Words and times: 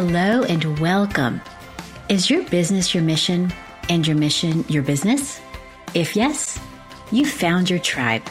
Hello 0.00 0.44
and 0.44 0.78
welcome. 0.78 1.40
Is 2.08 2.30
your 2.30 2.44
business 2.44 2.94
your 2.94 3.02
mission 3.02 3.52
and 3.88 4.06
your 4.06 4.14
mission 4.16 4.64
your 4.68 4.84
business? 4.84 5.40
If 5.92 6.14
yes, 6.14 6.56
you 7.10 7.26
found 7.26 7.68
your 7.68 7.80
tribe. 7.80 8.22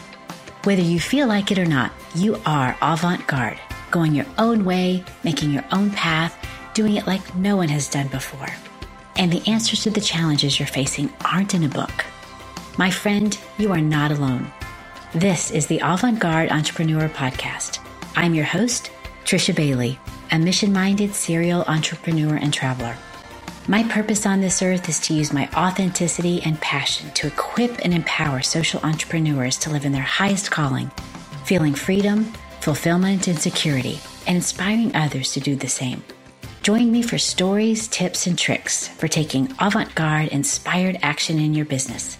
Whether 0.64 0.82
you 0.82 1.02
feel 1.02 1.28
like 1.28 1.52
it 1.52 1.60
or 1.60 1.66
not, 1.66 1.92
you 2.16 2.40
are 2.46 2.78
avant 2.82 3.28
garde, 3.28 3.60
going 3.92 4.16
your 4.16 4.28
own 4.38 4.64
way, 4.64 5.04
making 5.26 5.52
your 5.52 5.66
own 5.74 5.92
path, 5.92 6.38
doing 6.74 6.96
it 6.96 7.06
like 7.06 7.36
no 7.36 7.58
one 7.58 7.68
has 7.68 7.90
done 7.90 8.08
before. 8.08 8.48
And 9.18 9.30
the 9.30 9.46
answers 9.46 9.84
to 9.84 9.90
the 9.90 10.00
challenges 10.00 10.62
you're 10.62 10.68
facing 10.70 11.12
aren't 11.26 11.54
in 11.54 11.66
a 11.66 11.68
book. 11.68 12.06
My 12.78 12.90
friend, 12.90 13.38
you 13.58 13.74
are 13.74 13.82
not 13.82 14.14
alone. 14.14 14.50
This 15.14 15.52
is 15.52 15.68
the 15.68 15.80
Avant 15.80 16.18
Garde 16.18 16.50
Entrepreneur 16.50 17.10
Podcast. 17.10 17.80
I'm 18.16 18.34
your 18.34 18.46
host, 18.46 18.90
Trisha 19.28 19.54
Bailey 19.54 20.00
a 20.32 20.40
mission 20.40 20.72
minded 20.72 21.14
serial 21.14 21.64
entrepreneur 21.64 22.38
and 22.38 22.54
traveler. 22.54 22.96
My 23.68 23.84
purpose 23.84 24.26
on 24.26 24.40
this 24.40 24.62
earth 24.62 24.88
is 24.88 25.02
to 25.02 25.14
use 25.14 25.34
my 25.34 25.50
authenticity 25.54 26.42
and 26.44 26.58
passion 26.62 27.12
to 27.16 27.28
equip 27.28 27.84
and 27.84 27.94
empower 27.94 28.42
social 28.42 28.80
entrepreneurs 28.86 29.58
to 29.58 29.70
live 29.70 29.84
in 29.84 29.92
their 29.92 30.02
highest 30.02 30.50
calling, 30.50 30.90
feeling 31.44 31.74
freedom, 31.74 32.32
fulfillment, 32.62 33.28
and 33.28 33.38
security, 33.38 34.00
and 34.28 34.38
inspiring 34.38 34.96
others 34.96 35.34
to 35.34 35.42
do 35.42 35.58
the 35.58 35.68
same. 35.68 36.02
Join 36.62 36.90
me 36.90 37.02
for 37.02 37.18
stories, 37.18 37.90
tips, 37.90 38.28
and 38.28 38.40
tricks 38.40 38.88
for 38.88 39.10
taking 39.10 39.54
avant 39.60 39.94
garde 39.94 40.30
inspired 40.30 41.00
action 41.02 41.38
in 41.38 41.54
your 41.54 41.66
business 41.66 42.18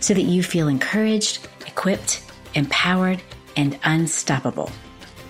so 0.00 0.12
that 0.12 0.24
you 0.24 0.42
feel 0.42 0.68
encouraged, 0.68 1.48
equipped, 1.66 2.22
empowered, 2.52 3.22
and 3.56 3.78
unstoppable. 3.84 4.70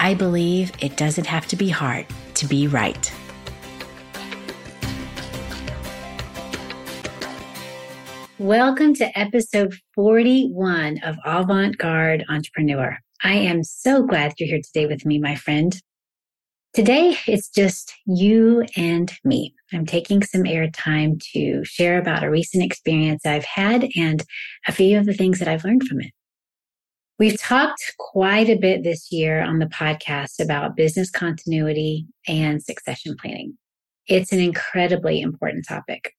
I 0.02 0.14
believe 0.14 0.72
it 0.80 0.96
doesn't 0.96 1.26
have 1.26 1.46
to 1.48 1.56
be 1.56 1.68
hard 1.68 2.06
to 2.36 2.46
be 2.46 2.66
right. 2.66 3.12
Welcome 8.38 8.94
to 8.94 9.18
episode 9.18 9.74
41 9.94 11.00
of 11.04 11.16
Avant 11.26 11.76
Garde 11.76 12.24
Entrepreneur. 12.30 12.96
I 13.22 13.34
am 13.34 13.62
so 13.62 14.02
glad 14.02 14.32
you're 14.38 14.48
here 14.48 14.62
today 14.64 14.86
with 14.86 15.04
me, 15.04 15.18
my 15.18 15.34
friend. 15.34 15.78
Today, 16.72 17.18
it's 17.26 17.50
just 17.50 17.92
you 18.06 18.64
and 18.78 19.12
me. 19.22 19.52
I'm 19.70 19.84
taking 19.84 20.22
some 20.22 20.44
airtime 20.44 21.22
to 21.34 21.62
share 21.66 21.98
about 21.98 22.24
a 22.24 22.30
recent 22.30 22.64
experience 22.64 23.26
I've 23.26 23.44
had 23.44 23.86
and 23.94 24.24
a 24.66 24.72
few 24.72 24.98
of 24.98 25.04
the 25.04 25.12
things 25.12 25.40
that 25.40 25.48
I've 25.48 25.64
learned 25.64 25.82
from 25.82 26.00
it. 26.00 26.12
We've 27.20 27.38
talked 27.38 27.96
quite 27.98 28.48
a 28.48 28.56
bit 28.56 28.82
this 28.82 29.12
year 29.12 29.42
on 29.42 29.58
the 29.58 29.66
podcast 29.66 30.42
about 30.42 30.74
business 30.74 31.10
continuity 31.10 32.06
and 32.26 32.62
succession 32.62 33.14
planning. 33.20 33.58
It's 34.06 34.32
an 34.32 34.40
incredibly 34.40 35.20
important 35.20 35.66
topic. 35.68 36.14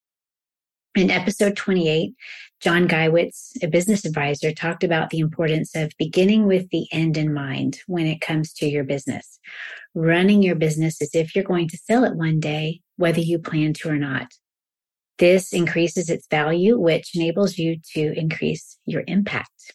In 0.93 1.09
episode 1.09 1.55
28, 1.55 2.13
John 2.59 2.87
Guywitz, 2.87 3.53
a 3.63 3.67
business 3.67 4.05
advisor, 4.05 4.51
talked 4.51 4.83
about 4.83 5.09
the 5.09 5.17
importance 5.17 5.75
of 5.75 5.91
beginning 5.97 6.45
with 6.45 6.69
the 6.69 6.85
end 6.91 7.17
in 7.17 7.33
mind 7.33 7.79
when 7.87 8.05
it 8.05 8.21
comes 8.21 8.53
to 8.53 8.67
your 8.67 8.83
business. 8.83 9.39
Running 9.95 10.43
your 10.43 10.53
business 10.55 11.01
as 11.01 11.15
if 11.15 11.35
you're 11.35 11.43
going 11.43 11.67
to 11.69 11.77
sell 11.77 12.03
it 12.03 12.15
one 12.15 12.39
day, 12.39 12.81
whether 12.97 13.21
you 13.21 13.39
plan 13.39 13.73
to 13.73 13.89
or 13.89 13.97
not. 13.97 14.27
This 15.17 15.51
increases 15.51 16.11
its 16.11 16.27
value, 16.29 16.77
which 16.77 17.15
enables 17.15 17.57
you 17.57 17.77
to 17.95 18.13
increase 18.15 18.77
your 18.85 19.03
impact. 19.07 19.73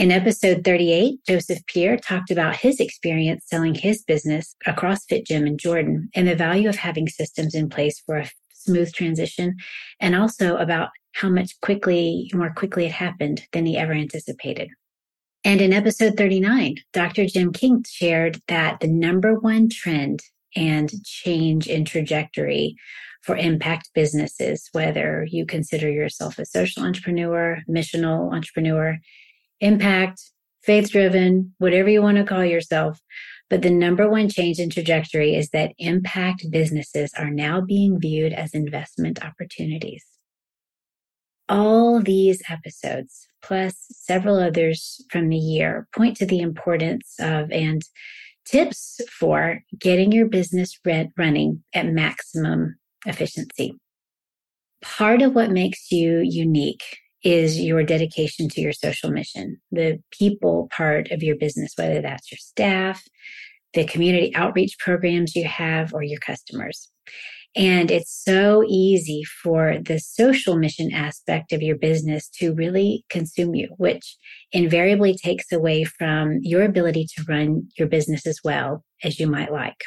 In 0.00 0.10
episode 0.10 0.64
38, 0.64 1.26
Joseph 1.28 1.58
Pierre 1.66 1.98
talked 1.98 2.30
about 2.30 2.56
his 2.56 2.80
experience 2.80 3.44
selling 3.46 3.74
his 3.74 4.02
business, 4.02 4.56
a 4.64 4.72
CrossFit 4.72 5.26
gym 5.26 5.46
in 5.46 5.58
Jordan, 5.58 6.08
and 6.14 6.26
the 6.26 6.34
value 6.34 6.70
of 6.70 6.76
having 6.76 7.06
systems 7.06 7.54
in 7.54 7.68
place 7.68 8.02
for 8.06 8.16
a 8.16 8.30
smooth 8.54 8.90
transition, 8.94 9.56
and 10.00 10.16
also 10.16 10.56
about 10.56 10.88
how 11.12 11.28
much 11.28 11.60
quickly, 11.60 12.30
more 12.32 12.50
quickly 12.50 12.86
it 12.86 12.92
happened 12.92 13.42
than 13.52 13.66
he 13.66 13.76
ever 13.76 13.92
anticipated. 13.92 14.70
And 15.44 15.60
in 15.60 15.74
episode 15.74 16.16
39, 16.16 16.76
Dr. 16.94 17.26
Jim 17.26 17.52
King 17.52 17.84
shared 17.86 18.40
that 18.48 18.80
the 18.80 18.88
number 18.88 19.38
one 19.38 19.68
trend 19.68 20.20
and 20.56 20.90
change 21.04 21.66
in 21.66 21.84
trajectory 21.84 22.74
for 23.20 23.36
impact 23.36 23.90
businesses, 23.94 24.70
whether 24.72 25.26
you 25.28 25.44
consider 25.44 25.90
yourself 25.90 26.38
a 26.38 26.46
social 26.46 26.84
entrepreneur, 26.84 27.58
missional 27.68 28.32
entrepreneur, 28.32 28.98
impact, 29.60 30.22
faith 30.62 30.90
driven, 30.90 31.54
whatever 31.58 31.88
you 31.88 32.02
want 32.02 32.16
to 32.18 32.24
call 32.24 32.44
yourself. 32.44 33.00
But 33.48 33.62
the 33.62 33.70
number 33.70 34.08
one 34.08 34.28
change 34.28 34.58
in 34.58 34.70
trajectory 34.70 35.34
is 35.34 35.50
that 35.50 35.72
impact 35.78 36.46
businesses 36.50 37.12
are 37.18 37.30
now 37.30 37.60
being 37.60 37.98
viewed 37.98 38.32
as 38.32 38.54
investment 38.54 39.24
opportunities. 39.24 40.04
All 41.48 42.00
these 42.00 42.42
episodes, 42.48 43.26
plus 43.42 43.86
several 43.90 44.38
others 44.38 45.04
from 45.10 45.28
the 45.28 45.36
year, 45.36 45.88
point 45.94 46.16
to 46.18 46.26
the 46.26 46.38
importance 46.38 47.16
of 47.18 47.50
and 47.50 47.82
tips 48.44 49.00
for 49.10 49.62
getting 49.78 50.12
your 50.12 50.28
business 50.28 50.78
running 51.16 51.64
at 51.74 51.86
maximum 51.86 52.76
efficiency. 53.04 53.74
Part 54.80 55.22
of 55.22 55.34
what 55.34 55.50
makes 55.50 55.90
you 55.90 56.20
unique 56.20 56.98
is 57.22 57.60
your 57.60 57.82
dedication 57.82 58.48
to 58.48 58.60
your 58.60 58.72
social 58.72 59.10
mission, 59.10 59.60
the 59.70 59.98
people 60.10 60.68
part 60.74 61.10
of 61.10 61.22
your 61.22 61.36
business, 61.36 61.72
whether 61.76 62.00
that's 62.00 62.30
your 62.30 62.38
staff, 62.38 63.02
the 63.74 63.84
community 63.84 64.34
outreach 64.34 64.76
programs 64.78 65.36
you 65.36 65.44
have, 65.44 65.92
or 65.94 66.02
your 66.02 66.20
customers. 66.20 66.88
And 67.56 67.90
it's 67.90 68.22
so 68.24 68.62
easy 68.68 69.24
for 69.42 69.78
the 69.84 69.98
social 69.98 70.56
mission 70.56 70.92
aspect 70.92 71.52
of 71.52 71.62
your 71.62 71.76
business 71.76 72.28
to 72.38 72.54
really 72.54 73.04
consume 73.10 73.54
you, 73.56 73.74
which 73.76 74.16
invariably 74.52 75.16
takes 75.16 75.50
away 75.50 75.84
from 75.84 76.38
your 76.42 76.62
ability 76.62 77.06
to 77.16 77.24
run 77.28 77.68
your 77.76 77.88
business 77.88 78.24
as 78.26 78.38
well 78.44 78.84
as 79.02 79.18
you 79.18 79.26
might 79.26 79.52
like. 79.52 79.82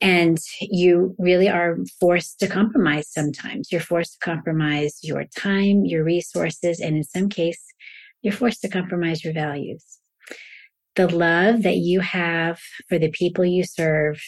And 0.00 0.38
you 0.60 1.14
really 1.18 1.48
are 1.48 1.76
forced 1.98 2.40
to 2.40 2.46
compromise 2.46 3.08
sometimes. 3.10 3.70
You're 3.70 3.82
forced 3.82 4.14
to 4.14 4.18
compromise 4.20 4.98
your 5.02 5.24
time, 5.36 5.84
your 5.84 6.04
resources, 6.04 6.80
and 6.80 6.96
in 6.96 7.04
some 7.04 7.28
case, 7.28 7.62
you're 8.22 8.32
forced 8.32 8.62
to 8.62 8.68
compromise 8.68 9.22
your 9.22 9.34
values. 9.34 9.84
The 10.96 11.08
love 11.08 11.62
that 11.62 11.76
you 11.76 12.00
have 12.00 12.60
for 12.88 12.98
the 12.98 13.10
people 13.10 13.44
you 13.44 13.64
serve, 13.64 14.22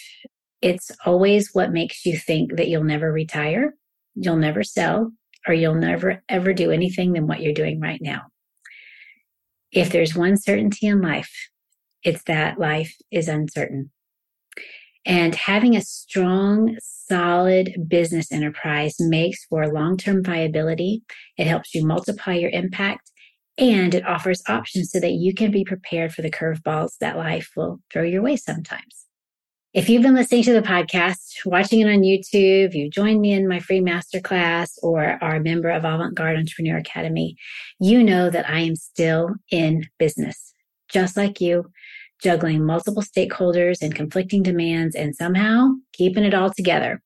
it's 0.61 0.91
always 1.05 1.51
what 1.53 1.73
makes 1.73 2.05
you 2.07 2.17
think 2.17 2.57
that 2.57 2.69
you'll 2.69 2.85
never 2.85 3.11
retire, 3.11 3.75
you'll 4.15 4.37
never 4.37 4.63
sell, 4.63 5.11
or 5.47 5.55
you'll 5.55 5.75
never 5.75 6.23
ever 6.29 6.53
do 6.53 6.71
anything 6.71 7.13
than 7.13 7.27
what 7.27 7.41
you're 7.41 7.53
doing 7.53 7.81
right 7.81 8.01
now. 8.01 8.23
If 9.73 9.91
there's 9.91 10.15
one 10.15 10.37
certainty 10.37 10.87
in 10.87 11.01
life, 11.01 11.33
it's 12.05 12.23
that 12.25 12.59
life 12.59 12.95
is 13.11 13.29
uncertain. 13.29 13.91
And 15.05 15.35
having 15.35 15.75
a 15.75 15.83
strong, 15.83 16.77
solid 16.81 17.75
business 17.89 18.31
enterprise 18.31 18.97
makes 19.01 19.45
for 19.47 19.73
long 19.73 19.97
term 19.97 20.23
viability. 20.23 21.03
It 21.37 21.47
helps 21.47 21.75
you 21.75 21.85
multiply 21.85 22.35
your 22.35 22.51
impact 22.51 23.11
and 23.59 23.95
it 23.95 24.07
offers 24.07 24.43
options 24.49 24.91
so 24.91 25.01
that 25.01 25.13
you 25.13 25.35
can 25.35 25.51
be 25.51 25.65
prepared 25.65 26.15
for 26.15 26.23
the 26.23 26.31
curveballs 26.31 26.97
that 27.01 27.17
life 27.17 27.51
will 27.57 27.81
throw 27.93 28.03
your 28.03 28.23
way 28.23 28.37
sometimes. 28.37 29.07
If 29.75 29.89
you've 29.89 30.03
been 30.03 30.15
listening 30.15 30.43
to 30.45 30.53
the 30.53 30.61
podcast, 30.61 31.47
watching 31.47 31.81
it 31.81 31.89
on 31.89 32.03
YouTube, 32.03 32.75
you 32.75 32.91
joined 32.91 33.23
me 33.23 33.33
in 33.33 33.49
my 33.49 33.59
free 33.59 33.81
masterclass 33.81 34.73
or 34.83 35.19
are 35.23 35.37
a 35.37 35.41
member 35.41 35.71
of 35.71 35.85
Avant 35.85 36.15
Garde 36.15 36.37
Entrepreneur 36.37 36.77
Academy, 36.77 37.37
you 37.81 38.03
know 38.03 38.29
that 38.29 38.49
I 38.49 38.61
am 38.61 38.77
still 38.77 39.31
in 39.51 39.87
business, 39.99 40.53
just 40.91 41.17
like 41.17 41.41
you 41.41 41.71
juggling 42.23 42.65
multiple 42.65 43.03
stakeholders 43.03 43.83
and 43.83 43.95
conflicting 43.95 44.43
demands 44.43 44.95
and 44.95 45.17
somehow 45.17 45.69
keeping 45.93 46.25
it 46.25 46.35
all 46.35 46.51
together. 46.51 47.03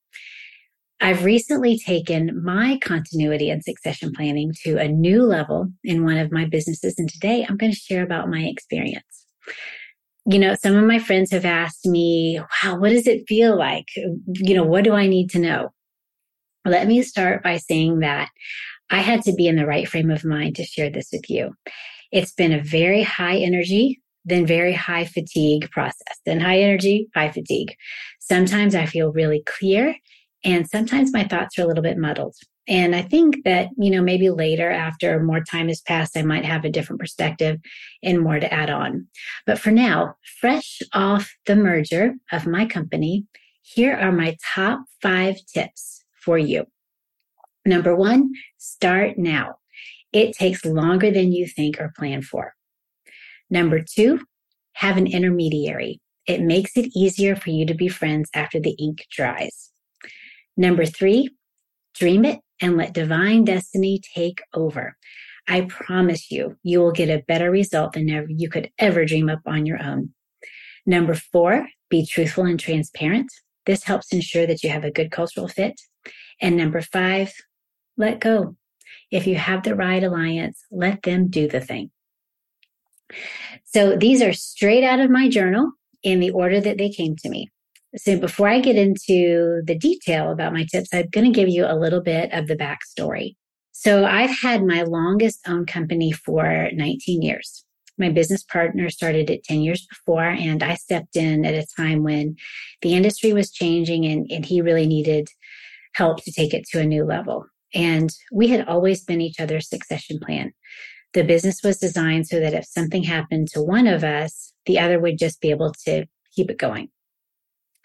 I've 1.00 1.24
recently 1.24 1.78
taken 1.78 2.42
my 2.42 2.78
continuity 2.82 3.50
and 3.50 3.62
succession 3.62 4.12
planning 4.14 4.52
to 4.64 4.78
a 4.78 4.88
new 4.88 5.22
level 5.22 5.68
in 5.84 6.04
one 6.04 6.16
of 6.16 6.32
my 6.32 6.46
businesses. 6.46 6.94
And 6.98 7.08
today 7.08 7.44
I'm 7.46 7.56
going 7.56 7.72
to 7.72 7.78
share 7.78 8.02
about 8.02 8.30
my 8.30 8.42
experience. 8.42 9.26
You 10.24 10.38
know, 10.38 10.54
some 10.54 10.74
of 10.74 10.84
my 10.84 10.98
friends 10.98 11.30
have 11.32 11.44
asked 11.44 11.86
me, 11.86 12.40
wow, 12.40 12.78
what 12.78 12.90
does 12.90 13.06
it 13.06 13.28
feel 13.28 13.56
like? 13.56 13.86
You 14.26 14.54
know, 14.54 14.64
what 14.64 14.84
do 14.84 14.92
I 14.92 15.06
need 15.06 15.30
to 15.30 15.38
know? 15.38 15.70
Let 16.64 16.88
me 16.88 17.02
start 17.02 17.42
by 17.44 17.58
saying 17.58 18.00
that 18.00 18.30
I 18.90 19.00
had 19.00 19.22
to 19.22 19.32
be 19.32 19.46
in 19.46 19.56
the 19.56 19.66
right 19.66 19.88
frame 19.88 20.10
of 20.10 20.24
mind 20.24 20.56
to 20.56 20.64
share 20.64 20.90
this 20.90 21.10
with 21.12 21.28
you. 21.28 21.52
It's 22.10 22.32
been 22.32 22.52
a 22.52 22.62
very 22.62 23.02
high 23.02 23.36
energy, 23.36 24.00
then 24.26 24.44
very 24.44 24.74
high 24.74 25.04
fatigue 25.04 25.70
process, 25.70 26.20
then 26.26 26.40
high 26.40 26.58
energy, 26.58 27.08
high 27.14 27.30
fatigue. 27.30 27.74
Sometimes 28.20 28.74
I 28.74 28.84
feel 28.86 29.12
really 29.12 29.42
clear 29.46 29.96
and 30.44 30.68
sometimes 30.68 31.12
my 31.12 31.24
thoughts 31.24 31.58
are 31.58 31.62
a 31.62 31.66
little 31.66 31.82
bit 31.82 31.96
muddled. 31.96 32.36
And 32.68 32.96
I 32.96 33.02
think 33.02 33.44
that, 33.44 33.68
you 33.78 33.90
know, 33.90 34.02
maybe 34.02 34.28
later 34.28 34.70
after 34.70 35.22
more 35.22 35.40
time 35.42 35.68
has 35.68 35.80
passed, 35.80 36.16
I 36.16 36.22
might 36.22 36.44
have 36.44 36.64
a 36.64 36.70
different 36.70 37.00
perspective 37.00 37.58
and 38.02 38.20
more 38.20 38.40
to 38.40 38.52
add 38.52 38.70
on. 38.70 39.06
But 39.46 39.60
for 39.60 39.70
now, 39.70 40.16
fresh 40.40 40.82
off 40.92 41.32
the 41.46 41.54
merger 41.56 42.14
of 42.32 42.46
my 42.46 42.66
company, 42.66 43.24
Here 43.62 43.96
are 43.96 44.12
my 44.12 44.36
top 44.54 44.84
five 45.02 45.36
tips 45.52 46.04
for 46.14 46.38
you. 46.38 46.66
Number 47.64 47.96
one, 47.96 48.32
start 48.58 49.18
now. 49.18 49.56
It 50.12 50.34
takes 50.34 50.64
longer 50.64 51.10
than 51.10 51.32
you 51.32 51.48
think 51.48 51.80
or 51.80 51.92
plan 51.96 52.22
for. 52.22 52.54
Number 53.50 53.82
two, 53.82 54.20
have 54.74 54.96
an 54.96 55.06
intermediary. 55.06 56.00
It 56.26 56.40
makes 56.40 56.76
it 56.76 56.90
easier 56.94 57.36
for 57.36 57.50
you 57.50 57.66
to 57.66 57.74
be 57.74 57.88
friends 57.88 58.28
after 58.34 58.60
the 58.60 58.76
ink 58.78 59.06
dries. 59.10 59.70
Number 60.56 60.84
three, 60.86 61.30
dream 61.94 62.24
it 62.24 62.40
and 62.60 62.76
let 62.76 62.94
divine 62.94 63.44
destiny 63.44 64.00
take 64.14 64.42
over. 64.54 64.96
I 65.48 65.62
promise 65.62 66.30
you, 66.30 66.56
you 66.62 66.80
will 66.80 66.92
get 66.92 67.08
a 67.08 67.22
better 67.28 67.50
result 67.50 67.92
than 67.92 68.08
you 68.28 68.48
could 68.48 68.70
ever 68.78 69.04
dream 69.04 69.28
up 69.28 69.40
on 69.46 69.64
your 69.64 69.80
own. 69.82 70.12
Number 70.84 71.14
four, 71.14 71.68
be 71.88 72.04
truthful 72.04 72.44
and 72.44 72.58
transparent. 72.58 73.30
This 73.64 73.84
helps 73.84 74.12
ensure 74.12 74.46
that 74.46 74.62
you 74.62 74.70
have 74.70 74.84
a 74.84 74.90
good 74.90 75.10
cultural 75.10 75.48
fit. 75.48 75.80
And 76.40 76.56
number 76.56 76.80
five, 76.80 77.32
let 77.96 78.20
go. 78.20 78.56
If 79.10 79.26
you 79.26 79.36
have 79.36 79.62
the 79.62 79.74
right 79.74 80.02
alliance, 80.02 80.64
let 80.70 81.02
them 81.02 81.28
do 81.28 81.48
the 81.48 81.60
thing. 81.60 81.90
So 83.64 83.96
these 83.96 84.22
are 84.22 84.32
straight 84.32 84.84
out 84.84 85.00
of 85.00 85.10
my 85.10 85.28
journal 85.28 85.70
in 86.02 86.20
the 86.20 86.30
order 86.30 86.60
that 86.60 86.78
they 86.78 86.90
came 86.90 87.16
to 87.16 87.28
me. 87.28 87.50
So 87.96 88.18
before 88.18 88.48
I 88.48 88.60
get 88.60 88.76
into 88.76 89.62
the 89.64 89.76
detail 89.76 90.30
about 90.30 90.52
my 90.52 90.66
tips, 90.70 90.90
I'm 90.92 91.08
going 91.10 91.32
to 91.32 91.38
give 91.38 91.48
you 91.48 91.64
a 91.64 91.78
little 91.78 92.02
bit 92.02 92.32
of 92.32 92.46
the 92.46 92.56
backstory. 92.56 93.34
So 93.72 94.04
I've 94.04 94.30
had 94.30 94.64
my 94.64 94.82
longest 94.82 95.40
owned 95.46 95.68
company 95.68 96.12
for 96.12 96.68
19 96.72 97.22
years. 97.22 97.64
My 97.98 98.10
business 98.10 98.42
partner 98.42 98.90
started 98.90 99.30
it 99.30 99.44
10 99.44 99.60
years 99.60 99.86
before, 99.86 100.24
and 100.24 100.62
I 100.62 100.74
stepped 100.74 101.16
in 101.16 101.46
at 101.46 101.54
a 101.54 101.66
time 101.76 102.02
when 102.02 102.36
the 102.82 102.94
industry 102.94 103.32
was 103.32 103.50
changing 103.50 104.04
and, 104.04 104.26
and 104.30 104.44
he 104.44 104.60
really 104.60 104.86
needed 104.86 105.28
help 105.94 106.22
to 106.24 106.32
take 106.32 106.52
it 106.52 106.66
to 106.72 106.80
a 106.80 106.86
new 106.86 107.04
level. 107.04 107.46
And 107.74 108.10
we 108.30 108.48
had 108.48 108.68
always 108.68 109.02
been 109.02 109.20
each 109.22 109.40
other's 109.40 109.68
succession 109.68 110.18
plan. 110.20 110.52
The 111.16 111.24
business 111.24 111.62
was 111.64 111.78
designed 111.78 112.26
so 112.26 112.40
that 112.40 112.52
if 112.52 112.66
something 112.66 113.02
happened 113.02 113.48
to 113.52 113.62
one 113.62 113.86
of 113.86 114.04
us, 114.04 114.52
the 114.66 114.78
other 114.78 115.00
would 115.00 115.18
just 115.18 115.40
be 115.40 115.48
able 115.48 115.72
to 115.86 116.04
keep 116.34 116.50
it 116.50 116.58
going. 116.58 116.90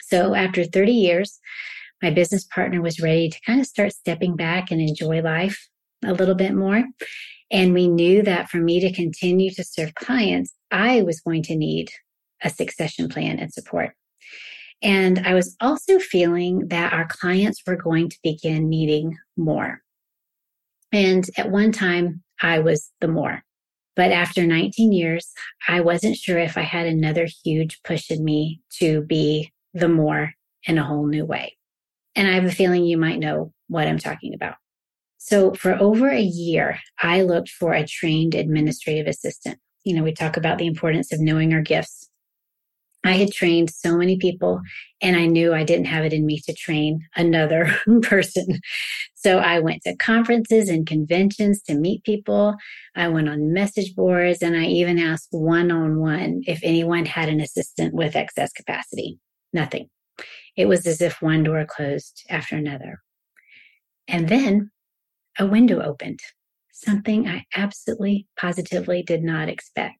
So 0.02 0.36
after 0.36 0.66
30 0.66 0.92
years, 0.92 1.40
my 2.04 2.10
business 2.10 2.44
partner 2.44 2.82
was 2.82 3.00
ready 3.00 3.30
to 3.30 3.40
kind 3.46 3.62
of 3.62 3.68
start 3.68 3.94
stepping 3.94 4.36
back 4.36 4.70
and 4.70 4.82
enjoy 4.82 5.22
life 5.22 5.70
a 6.04 6.12
little 6.12 6.36
bit 6.36 6.54
more. 6.54 6.84
And 7.50 7.74
we 7.74 7.88
knew 7.88 8.22
that 8.22 8.50
for 8.50 8.58
me 8.58 8.82
to 8.82 8.92
continue 8.92 9.50
to 9.52 9.64
serve 9.64 9.96
clients, 9.96 10.54
I 10.70 11.02
was 11.02 11.22
going 11.22 11.44
to 11.44 11.56
need 11.56 11.88
a 12.44 12.50
succession 12.50 13.08
plan 13.08 13.40
and 13.40 13.54
support. 13.54 13.92
And 14.82 15.26
I 15.26 15.36
was 15.36 15.56
also 15.62 16.00
feeling 16.00 16.68
that 16.68 16.92
our 16.92 17.08
clients 17.08 17.62
were 17.66 17.78
going 17.78 18.10
to 18.10 18.20
begin 18.24 18.68
needing 18.68 19.18
more. 19.38 19.80
And 20.92 21.26
at 21.38 21.50
one 21.50 21.72
time, 21.72 22.24
I 22.42 22.60
was 22.60 22.92
the 23.02 23.08
more. 23.08 23.44
But 23.96 24.12
after 24.12 24.46
19 24.46 24.94
years, 24.94 25.32
I 25.68 25.82
wasn't 25.82 26.16
sure 26.16 26.40
if 26.40 26.58
I 26.58 26.62
had 26.62 26.88
another 26.88 27.28
huge 27.44 27.82
push 27.84 28.10
in 28.10 28.24
me 28.24 28.62
to 28.80 29.02
be 29.02 29.52
the 29.74 29.90
more 29.90 30.34
in 30.66 30.78
a 30.78 30.84
whole 30.84 31.08
new 31.08 31.26
way. 31.26 31.58
And 32.16 32.28
I 32.28 32.32
have 32.32 32.46
a 32.46 32.52
feeling 32.52 32.86
you 32.86 32.98
might 32.98 33.20
know 33.20 33.54
what 33.68 33.88
I'm 33.88 34.00
talking 34.00 34.34
about. 34.34 34.56
So 35.18 35.54
for 35.54 35.76
over 35.76 36.10
a 36.10 36.22
year, 36.22 36.80
I 37.02 37.22
looked 37.22 37.50
for 37.50 37.74
a 37.74 37.86
trained 37.86 38.34
administrative 38.34 39.08
assistant. 39.08 39.60
You 39.84 39.96
know, 39.96 40.04
we 40.04 40.14
talk 40.14 40.36
about 40.36 40.58
the 40.58 40.68
importance 40.68 41.14
of 41.14 41.20
knowing 41.20 41.54
our 41.54 41.62
gifts. 41.62 42.10
I 43.04 43.14
had 43.14 43.32
trained 43.32 43.72
so 43.72 43.98
many 43.98 44.18
people 44.18 44.62
and 45.02 45.16
I 45.16 45.26
knew 45.26 45.54
I 45.54 45.64
didn't 45.64 45.86
have 45.86 46.06
it 46.06 46.14
in 46.14 46.26
me 46.26 46.40
to 46.42 46.54
train 46.54 47.08
another 47.16 47.76
person. 48.02 48.60
So 49.24 49.38
I 49.38 49.60
went 49.60 49.84
to 49.84 49.96
conferences 49.98 50.68
and 50.68 50.88
conventions 50.88 51.62
to 51.64 51.76
meet 51.76 52.04
people. 52.04 52.56
I 52.96 53.08
went 53.08 53.30
on 53.30 53.54
message 53.54 53.94
boards 53.96 54.42
and 54.42 54.58
I 54.58 54.66
even 54.66 54.98
asked 54.98 55.28
one 55.30 55.70
on 55.70 56.00
one 56.00 56.42
if 56.48 56.60
anyone 56.64 57.06
had 57.06 57.30
an 57.30 57.40
assistant 57.40 57.94
with 57.94 58.16
excess 58.16 58.52
capacity. 58.52 59.20
Nothing. 59.54 59.90
It 60.58 60.68
was 60.68 60.88
as 60.88 61.02
if 61.02 61.22
one 61.22 61.44
door 61.44 61.64
closed 61.66 62.24
after 62.32 62.56
another. 62.56 63.02
And 64.08 64.28
then 64.28 64.72
a 65.38 65.46
window 65.46 65.82
opened, 65.84 66.22
something 66.74 67.28
I 67.28 67.46
absolutely 67.56 68.28
positively 68.40 69.04
did 69.04 69.24
not 69.24 69.50
expect. 69.50 70.00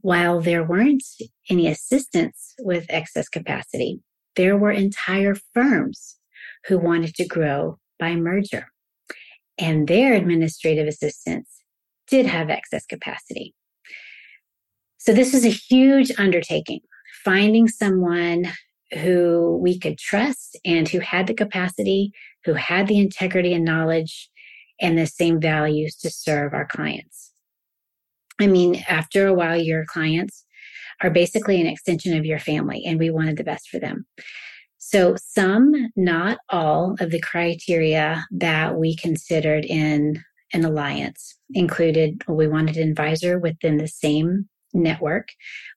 While 0.00 0.40
there 0.40 0.64
weren't 0.64 1.04
any 1.48 1.68
assistants 1.68 2.54
with 2.58 2.86
excess 2.88 3.28
capacity, 3.28 4.00
there 4.34 4.56
were 4.56 4.72
entire 4.72 5.36
firms 5.54 6.16
who 6.66 6.78
wanted 6.78 7.14
to 7.14 7.26
grow 7.26 7.78
by 7.98 8.14
merger. 8.16 8.68
And 9.58 9.88
their 9.88 10.14
administrative 10.14 10.86
assistants 10.86 11.62
did 12.06 12.26
have 12.26 12.50
excess 12.50 12.86
capacity. 12.86 13.54
So 14.98 15.12
this 15.12 15.32
was 15.32 15.44
a 15.44 15.50
huge 15.50 16.12
undertaking, 16.18 16.80
finding 17.24 17.68
someone 17.68 18.46
who 18.92 19.58
we 19.62 19.78
could 19.78 19.98
trust 19.98 20.58
and 20.64 20.88
who 20.88 21.00
had 21.00 21.26
the 21.26 21.34
capacity, 21.34 22.12
who 22.44 22.54
had 22.54 22.86
the 22.86 22.98
integrity 22.98 23.52
and 23.52 23.64
knowledge 23.64 24.30
and 24.80 24.96
the 24.96 25.06
same 25.06 25.40
values 25.40 25.96
to 25.96 26.10
serve 26.10 26.54
our 26.54 26.66
clients. 26.66 27.32
I 28.40 28.46
mean, 28.46 28.82
after 28.88 29.26
a 29.26 29.34
while, 29.34 29.60
your 29.60 29.84
clients 29.86 30.44
are 31.02 31.10
basically 31.10 31.60
an 31.60 31.66
extension 31.66 32.16
of 32.16 32.24
your 32.24 32.38
family, 32.38 32.84
and 32.86 32.98
we 32.98 33.10
wanted 33.10 33.36
the 33.36 33.44
best 33.44 33.68
for 33.68 33.78
them. 33.78 34.06
So, 34.78 35.16
some, 35.16 35.90
not 35.96 36.38
all, 36.48 36.96
of 37.00 37.10
the 37.10 37.20
criteria 37.20 38.24
that 38.30 38.76
we 38.76 38.94
considered 38.94 39.64
in 39.64 40.22
an 40.52 40.64
alliance 40.64 41.36
included 41.50 42.22
we 42.28 42.46
wanted 42.46 42.76
an 42.76 42.88
advisor 42.88 43.38
within 43.38 43.76
the 43.76 43.88
same 43.88 44.48
network. 44.72 45.28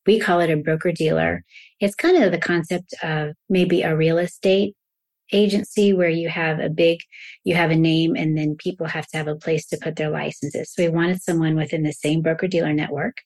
We 0.05 0.19
call 0.19 0.39
it 0.39 0.49
a 0.49 0.57
broker 0.57 0.91
dealer. 0.91 1.43
It's 1.79 1.95
kind 1.95 2.21
of 2.23 2.31
the 2.31 2.37
concept 2.37 2.93
of 3.03 3.33
maybe 3.49 3.81
a 3.81 3.95
real 3.95 4.17
estate 4.17 4.75
agency 5.33 5.93
where 5.93 6.09
you 6.09 6.29
have 6.29 6.59
a 6.59 6.69
big, 6.69 6.99
you 7.43 7.55
have 7.55 7.71
a 7.71 7.75
name 7.75 8.15
and 8.15 8.37
then 8.37 8.55
people 8.57 8.85
have 8.85 9.07
to 9.07 9.17
have 9.17 9.27
a 9.27 9.35
place 9.35 9.65
to 9.67 9.77
put 9.81 9.95
their 9.95 10.09
licenses. 10.09 10.73
So 10.73 10.83
we 10.83 10.89
wanted 10.89 11.21
someone 11.21 11.55
within 11.55 11.83
the 11.83 11.93
same 11.93 12.21
broker 12.21 12.47
dealer 12.47 12.73
network. 12.73 13.17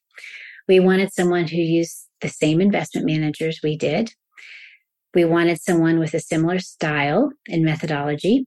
We 0.68 0.80
wanted 0.80 1.14
someone 1.14 1.48
who 1.48 1.58
used 1.58 2.08
the 2.22 2.30
same 2.30 2.62
investment 2.62 3.06
managers 3.06 3.60
we 3.64 3.78
did. 3.78 4.14
We 5.16 5.26
wanted 5.26 5.62
someone 5.62 5.98
with 5.98 6.14
a 6.14 6.20
similar 6.20 6.60
style 6.60 7.32
and 7.48 7.64
methodology, 7.64 8.46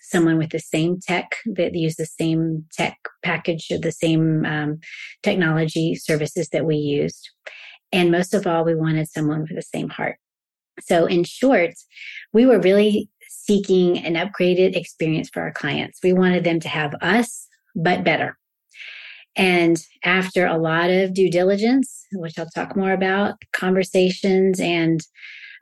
someone 0.00 0.38
with 0.38 0.50
the 0.50 0.58
same 0.58 0.98
tech 0.98 1.36
that 1.44 1.74
used 1.74 1.98
the 1.98 2.06
same 2.06 2.64
tech 2.72 2.96
package, 3.22 3.68
the 3.68 3.92
same 3.92 4.46
um, 4.46 4.80
technology 5.22 5.94
services 5.94 6.48
that 6.48 6.64
we 6.64 6.76
used. 6.76 7.30
And 7.92 8.10
most 8.10 8.34
of 8.34 8.46
all, 8.46 8.64
we 8.64 8.74
wanted 8.74 9.08
someone 9.08 9.42
with 9.42 9.54
the 9.54 9.62
same 9.62 9.90
heart. 9.90 10.16
So, 10.80 11.06
in 11.06 11.24
short, 11.24 11.74
we 12.32 12.46
were 12.46 12.60
really 12.60 13.08
seeking 13.28 13.98
an 13.98 14.14
upgraded 14.14 14.74
experience 14.74 15.28
for 15.28 15.42
our 15.42 15.52
clients. 15.52 16.00
We 16.02 16.12
wanted 16.12 16.44
them 16.44 16.60
to 16.60 16.68
have 16.68 16.94
us, 17.00 17.46
but 17.74 18.04
better. 18.04 18.36
And 19.36 19.76
after 20.02 20.46
a 20.46 20.56
lot 20.56 20.90
of 20.90 21.12
due 21.12 21.30
diligence, 21.30 22.04
which 22.12 22.38
I'll 22.38 22.48
talk 22.54 22.74
more 22.74 22.92
about, 22.92 23.34
conversations 23.52 24.58
and 24.60 25.00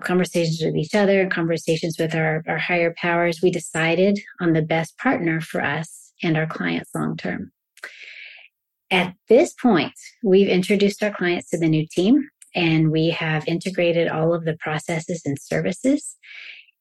conversations 0.02 0.60
with 0.64 0.76
each 0.76 0.94
other, 0.94 1.20
and 1.20 1.30
conversations 1.30 1.96
with 1.98 2.14
our, 2.14 2.42
our 2.48 2.58
higher 2.58 2.94
powers, 2.96 3.40
we 3.42 3.50
decided 3.50 4.18
on 4.40 4.52
the 4.52 4.62
best 4.62 4.96
partner 4.98 5.40
for 5.40 5.62
us 5.62 6.12
and 6.22 6.36
our 6.36 6.46
clients 6.46 6.90
long 6.94 7.16
term. 7.16 7.52
At 8.90 9.14
this 9.28 9.52
point, 9.52 9.92
we've 10.22 10.48
introduced 10.48 11.02
our 11.02 11.10
clients 11.10 11.50
to 11.50 11.58
the 11.58 11.68
new 11.68 11.86
team 11.90 12.28
and 12.54 12.90
we 12.90 13.10
have 13.10 13.46
integrated 13.48 14.08
all 14.08 14.32
of 14.32 14.44
the 14.44 14.56
processes 14.58 15.22
and 15.24 15.36
services. 15.40 16.16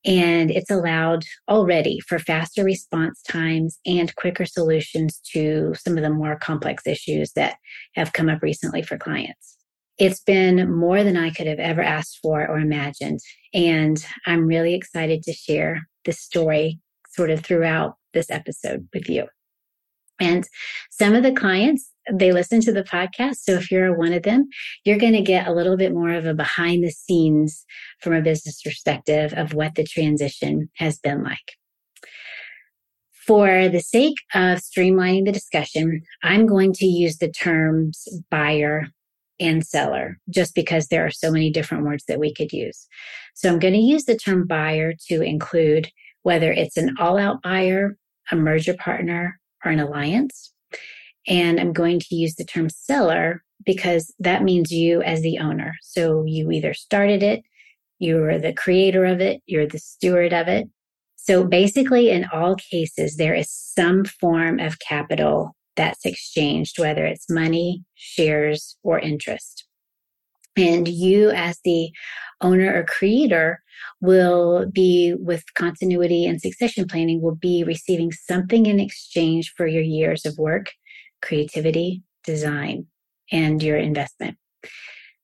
And 0.05 0.51
it's 0.51 0.69
allowed 0.69 1.23
already 1.49 1.99
for 2.01 2.19
faster 2.19 2.63
response 2.63 3.21
times 3.21 3.79
and 3.85 4.13
quicker 4.15 4.45
solutions 4.45 5.19
to 5.31 5.73
some 5.75 5.97
of 5.97 6.03
the 6.03 6.09
more 6.09 6.35
complex 6.35 6.85
issues 6.85 7.31
that 7.33 7.55
have 7.95 8.13
come 8.13 8.29
up 8.29 8.41
recently 8.41 8.81
for 8.81 8.97
clients. 8.97 9.52
It's 9.97 10.21
been 10.21 10.71
more 10.75 11.03
than 11.03 11.17
I 11.17 11.29
could 11.29 11.47
have 11.47 11.59
ever 11.59 11.81
asked 11.81 12.19
for 12.21 12.47
or 12.47 12.57
imagined. 12.57 13.19
And 13.53 14.03
I'm 14.25 14.47
really 14.47 14.73
excited 14.73 15.23
to 15.23 15.33
share 15.33 15.87
this 16.05 16.19
story 16.19 16.79
sort 17.11 17.29
of 17.29 17.41
throughout 17.41 17.95
this 18.13 18.29
episode 18.31 18.87
with 18.93 19.09
you. 19.09 19.27
And 20.19 20.47
some 20.89 21.15
of 21.15 21.23
the 21.23 21.31
clients 21.31 21.93
they 22.11 22.31
listen 22.31 22.61
to 22.61 22.71
the 22.71 22.83
podcast. 22.83 23.37
So 23.37 23.53
if 23.53 23.71
you're 23.71 23.97
one 23.97 24.13
of 24.13 24.23
them, 24.23 24.49
you're 24.83 24.97
going 24.97 25.13
to 25.13 25.21
get 25.21 25.47
a 25.47 25.53
little 25.53 25.77
bit 25.77 25.93
more 25.93 26.11
of 26.11 26.25
a 26.25 26.33
behind 26.33 26.83
the 26.83 26.91
scenes 26.91 27.65
from 27.99 28.13
a 28.13 28.21
business 28.21 28.61
perspective 28.61 29.33
of 29.35 29.53
what 29.53 29.75
the 29.75 29.83
transition 29.83 30.69
has 30.75 30.99
been 30.99 31.23
like. 31.23 31.53
For 33.25 33.69
the 33.69 33.79
sake 33.79 34.17
of 34.33 34.59
streamlining 34.59 35.25
the 35.25 35.31
discussion, 35.31 36.01
I'm 36.23 36.45
going 36.45 36.73
to 36.73 36.85
use 36.85 37.17
the 37.17 37.31
terms 37.31 38.05
buyer 38.29 38.87
and 39.39 39.65
seller, 39.65 40.19
just 40.29 40.55
because 40.55 40.87
there 40.87 41.05
are 41.05 41.11
so 41.11 41.31
many 41.31 41.49
different 41.49 41.83
words 41.83 42.03
that 42.07 42.19
we 42.19 42.33
could 42.33 42.53
use. 42.53 42.87
So 43.33 43.49
I'm 43.49 43.59
going 43.59 43.73
to 43.73 43.79
use 43.79 44.05
the 44.05 44.17
term 44.17 44.47
buyer 44.47 44.93
to 45.07 45.21
include 45.21 45.89
whether 46.23 46.51
it's 46.51 46.77
an 46.77 46.95
all 46.99 47.17
out 47.17 47.41
buyer, 47.41 47.97
a 48.31 48.35
merger 48.35 48.73
partner, 48.73 49.39
or 49.65 49.71
an 49.71 49.79
alliance. 49.79 50.53
And 51.27 51.59
I'm 51.59 51.73
going 51.73 51.99
to 51.99 52.15
use 52.15 52.35
the 52.35 52.45
term 52.45 52.69
seller 52.69 53.43
because 53.65 54.13
that 54.19 54.43
means 54.43 54.71
you 54.71 55.01
as 55.03 55.21
the 55.21 55.39
owner. 55.39 55.75
So 55.81 56.23
you 56.25 56.51
either 56.51 56.73
started 56.73 57.23
it, 57.23 57.43
you're 57.99 58.39
the 58.39 58.53
creator 58.53 59.05
of 59.05 59.21
it, 59.21 59.41
you're 59.45 59.67
the 59.67 59.79
steward 59.79 60.33
of 60.33 60.47
it. 60.47 60.67
So 61.15 61.45
basically, 61.45 62.09
in 62.09 62.25
all 62.33 62.55
cases, 62.55 63.15
there 63.15 63.33
is 63.33 63.49
some 63.49 64.03
form 64.03 64.59
of 64.59 64.79
capital 64.79 65.55
that's 65.75 66.05
exchanged, 66.05 66.79
whether 66.79 67.05
it's 67.05 67.29
money, 67.29 67.83
shares, 67.95 68.77
or 68.83 68.99
interest. 68.99 69.65
And 70.55 70.87
you, 70.87 71.31
as 71.31 71.59
the 71.63 71.89
owner 72.41 72.73
or 72.73 72.85
creator, 72.85 73.61
will 74.01 74.69
be 74.71 75.15
with 75.17 75.43
continuity 75.55 76.25
and 76.25 76.39
succession 76.39 76.87
planning, 76.87 77.21
will 77.21 77.35
be 77.35 77.63
receiving 77.63 78.11
something 78.11 78.65
in 78.65 78.79
exchange 78.79 79.53
for 79.55 79.65
your 79.65 79.81
years 79.81 80.25
of 80.25 80.37
work, 80.37 80.71
creativity, 81.21 82.03
design, 82.23 82.85
and 83.31 83.63
your 83.63 83.77
investment. 83.77 84.37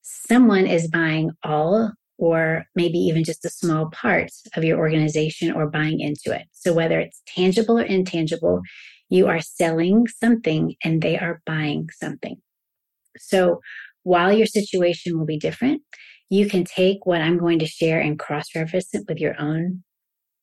Someone 0.02 0.66
is 0.66 0.88
buying 0.88 1.32
all 1.44 1.92
or 2.18 2.66
maybe 2.76 2.98
even 2.98 3.24
just 3.24 3.46
a 3.46 3.50
small 3.50 3.90
part 3.92 4.32
of 4.56 4.64
your 4.64 4.78
organization 4.78 5.52
or 5.52 5.70
buying 5.70 6.02
into 6.02 6.34
it. 6.38 6.48
So 6.52 6.74
whether 6.74 7.00
it's 7.00 7.22
tangible 7.28 7.80
or 7.80 7.84
intangible, 7.84 8.62
you 9.10 9.28
are 9.28 9.42
selling 9.42 10.08
something 10.08 10.76
and 10.84 11.02
they 11.02 11.18
are 11.18 11.42
buying 11.46 11.90
something. 11.92 12.38
So 13.18 13.60
while 14.04 14.32
your 14.32 14.46
situation 14.46 15.18
will 15.18 15.26
be 15.26 15.38
different, 15.38 15.82
you 16.30 16.48
can 16.48 16.64
take 16.64 17.06
what 17.06 17.22
I'm 17.22 17.38
going 17.38 17.60
to 17.60 17.66
share 17.66 18.00
and 18.00 18.20
cross 18.20 18.56
reference 18.56 18.94
it 18.94 19.06
with 19.08 19.20
your 19.20 19.40
own 19.40 19.84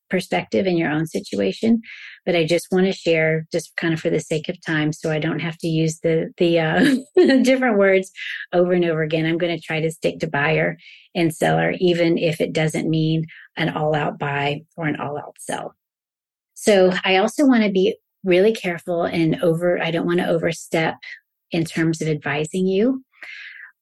perspective 0.08 0.66
and 0.66 0.78
your 0.78 0.90
own 0.90 1.06
situation. 1.06 1.80
But 2.24 2.36
i 2.36 2.44
just 2.44 2.68
want 2.70 2.86
to 2.86 2.92
share 2.92 3.46
just 3.52 3.76
kind 3.76 3.94
of 3.94 4.00
for 4.00 4.10
the 4.10 4.20
sake 4.20 4.48
of 4.48 4.60
time 4.64 4.92
so 4.92 5.10
i 5.10 5.18
don't 5.18 5.40
have 5.40 5.58
to 5.58 5.68
use 5.68 6.00
the 6.00 6.32
the 6.38 6.60
uh, 6.60 6.96
different 7.42 7.78
words 7.78 8.10
over 8.52 8.72
and 8.72 8.84
over 8.84 9.02
again. 9.02 9.26
I'm 9.26 9.38
going 9.38 9.56
to 9.56 9.62
try 9.62 9.80
to 9.80 9.90
stick 9.90 10.18
to 10.20 10.26
buyer 10.26 10.76
and 11.14 11.34
seller 11.34 11.74
even 11.78 12.18
if 12.18 12.40
it 12.40 12.52
doesn't 12.52 12.88
mean 12.88 13.26
an 13.56 13.70
all 13.70 13.94
out 13.94 14.18
buy 14.18 14.62
or 14.76 14.86
an 14.86 14.96
all 15.00 15.18
out 15.18 15.36
sell. 15.38 15.74
So 16.54 16.92
i 17.04 17.16
also 17.16 17.46
want 17.46 17.64
to 17.64 17.70
be 17.70 17.96
really 18.26 18.52
careful 18.52 19.04
and 19.04 19.42
over, 19.42 19.80
I 19.80 19.90
don't 19.90 20.06
want 20.06 20.18
to 20.18 20.28
overstep 20.28 20.96
in 21.50 21.64
terms 21.64 22.02
of 22.02 22.08
advising 22.08 22.66
you. 22.66 23.02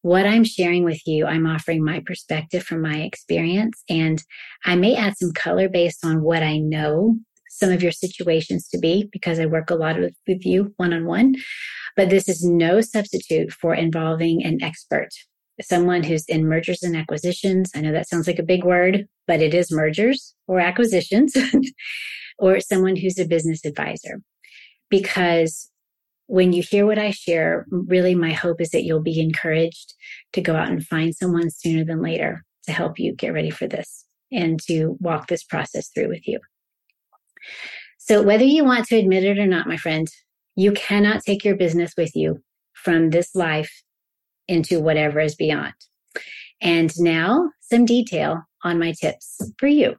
What 0.02 0.26
I'm 0.26 0.44
sharing 0.44 0.84
with 0.84 1.00
you, 1.06 1.26
I'm 1.26 1.46
offering 1.46 1.82
my 1.82 2.02
perspective 2.04 2.62
from 2.62 2.82
my 2.82 2.98
experience, 2.98 3.82
and 3.88 4.22
I 4.64 4.76
may 4.76 4.94
add 4.94 5.16
some 5.16 5.32
color 5.32 5.68
based 5.68 6.04
on 6.04 6.22
what 6.22 6.42
I 6.42 6.58
know 6.58 7.16
some 7.48 7.70
of 7.70 7.82
your 7.82 7.92
situations 7.92 8.68
to 8.68 8.78
be 8.78 9.08
because 9.12 9.38
I 9.38 9.46
work 9.46 9.70
a 9.70 9.76
lot 9.76 9.98
with, 9.98 10.14
with 10.26 10.44
you 10.44 10.74
one 10.76 10.92
on 10.92 11.06
one. 11.06 11.36
But 11.96 12.10
this 12.10 12.28
is 12.28 12.44
no 12.44 12.80
substitute 12.80 13.52
for 13.52 13.74
involving 13.74 14.44
an 14.44 14.62
expert, 14.62 15.08
someone 15.62 16.02
who's 16.02 16.24
in 16.26 16.48
mergers 16.48 16.82
and 16.82 16.96
acquisitions. 16.96 17.70
I 17.74 17.80
know 17.80 17.92
that 17.92 18.08
sounds 18.08 18.26
like 18.26 18.40
a 18.40 18.44
big 18.44 18.64
word, 18.64 19.06
but 19.26 19.40
it 19.40 19.54
is 19.54 19.70
mergers 19.70 20.34
or 20.48 20.58
acquisitions, 20.58 21.34
or 22.38 22.60
someone 22.60 22.96
who's 22.96 23.18
a 23.18 23.24
business 23.24 23.64
advisor 23.64 24.20
because 24.90 25.70
when 26.26 26.52
you 26.52 26.62
hear 26.62 26.86
what 26.86 26.98
I 26.98 27.10
share, 27.10 27.66
really 27.70 28.14
my 28.14 28.32
hope 28.32 28.60
is 28.60 28.70
that 28.70 28.84
you'll 28.84 29.02
be 29.02 29.20
encouraged 29.20 29.94
to 30.32 30.40
go 30.40 30.56
out 30.56 30.70
and 30.70 30.84
find 30.84 31.14
someone 31.14 31.50
sooner 31.50 31.84
than 31.84 32.00
later 32.00 32.44
to 32.64 32.72
help 32.72 32.98
you 32.98 33.14
get 33.14 33.34
ready 33.34 33.50
for 33.50 33.66
this 33.66 34.04
and 34.32 34.60
to 34.62 34.96
walk 35.00 35.26
this 35.26 35.44
process 35.44 35.88
through 35.88 36.08
with 36.08 36.26
you. 36.26 36.40
So, 37.98 38.22
whether 38.22 38.44
you 38.44 38.64
want 38.64 38.86
to 38.86 38.96
admit 38.96 39.24
it 39.24 39.38
or 39.38 39.46
not, 39.46 39.66
my 39.66 39.76
friend, 39.76 40.08
you 40.56 40.72
cannot 40.72 41.22
take 41.22 41.44
your 41.44 41.56
business 41.56 41.92
with 41.96 42.14
you 42.14 42.42
from 42.72 43.10
this 43.10 43.34
life 43.34 43.82
into 44.48 44.80
whatever 44.80 45.20
is 45.20 45.34
beyond. 45.34 45.74
And 46.60 46.92
now, 46.98 47.50
some 47.60 47.84
detail 47.84 48.42
on 48.62 48.78
my 48.78 48.92
tips 48.92 49.40
for 49.58 49.66
you. 49.66 49.96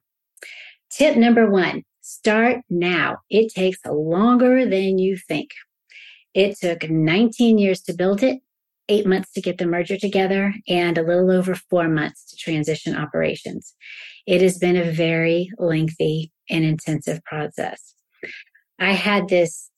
Tip 0.90 1.18
number 1.18 1.50
one 1.50 1.84
Start 2.08 2.58
now. 2.70 3.18
It 3.32 3.52
takes 3.52 3.80
longer 3.84 4.64
than 4.64 5.00
you 5.00 5.18
think. 5.18 5.50
It 6.36 6.56
took 6.56 6.88
19 6.88 7.58
years 7.58 7.82
to 7.82 7.94
build 7.94 8.22
it, 8.22 8.42
eight 8.90 9.08
months 9.08 9.32
to 9.32 9.42
get 9.42 9.58
the 9.58 9.66
merger 9.66 9.98
together, 9.98 10.54
and 10.68 11.00
a 11.00 11.02
little 11.02 11.32
over 11.32 11.56
four 11.56 11.90
months 11.90 12.30
to 12.30 12.38
transition 12.38 12.96
operations. 12.96 13.74
It 14.28 14.44
has 14.44 14.60
been 14.60 14.76
a 14.76 14.92
very 14.92 15.50
lengthy 15.58 16.32
and 16.48 16.64
intensive 16.64 17.24
process. 17.24 17.96
I 18.78 18.92
had 18.92 19.28
this 19.28 19.72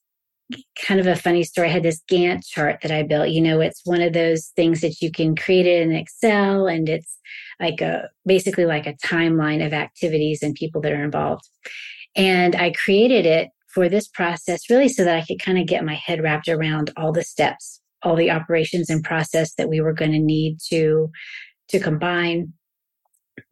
kind 0.86 1.00
of 1.00 1.06
a 1.06 1.16
funny 1.16 1.44
story. 1.44 1.68
I 1.68 1.72
had 1.72 1.82
this 1.82 2.02
Gantt 2.10 2.44
chart 2.46 2.80
that 2.82 2.92
I 2.92 3.04
built. 3.04 3.30
You 3.30 3.40
know, 3.40 3.60
it's 3.60 3.80
one 3.86 4.02
of 4.02 4.12
those 4.12 4.48
things 4.54 4.82
that 4.82 5.00
you 5.00 5.10
can 5.10 5.34
create 5.34 5.66
it 5.66 5.80
in 5.80 5.94
Excel 5.94 6.66
and 6.66 6.90
it's 6.90 7.16
like 7.58 7.80
a 7.80 8.10
basically 8.26 8.66
like 8.66 8.86
a 8.86 8.98
timeline 9.02 9.64
of 9.64 9.72
activities 9.72 10.42
and 10.42 10.54
people 10.54 10.82
that 10.82 10.92
are 10.92 11.02
involved. 11.02 11.48
And 12.18 12.56
I 12.56 12.72
created 12.72 13.24
it 13.24 13.50
for 13.68 13.88
this 13.88 14.08
process 14.08 14.68
really 14.68 14.88
so 14.88 15.04
that 15.04 15.16
I 15.16 15.24
could 15.24 15.40
kind 15.40 15.58
of 15.58 15.66
get 15.66 15.84
my 15.84 15.94
head 15.94 16.20
wrapped 16.20 16.48
around 16.48 16.90
all 16.96 17.12
the 17.12 17.22
steps, 17.22 17.80
all 18.02 18.16
the 18.16 18.30
operations 18.30 18.90
and 18.90 19.04
process 19.04 19.54
that 19.54 19.68
we 19.68 19.80
were 19.80 19.92
going 19.92 20.12
to 20.12 20.18
need 20.18 20.58
to 20.68 21.10
to 21.68 21.78
combine. 21.78 22.52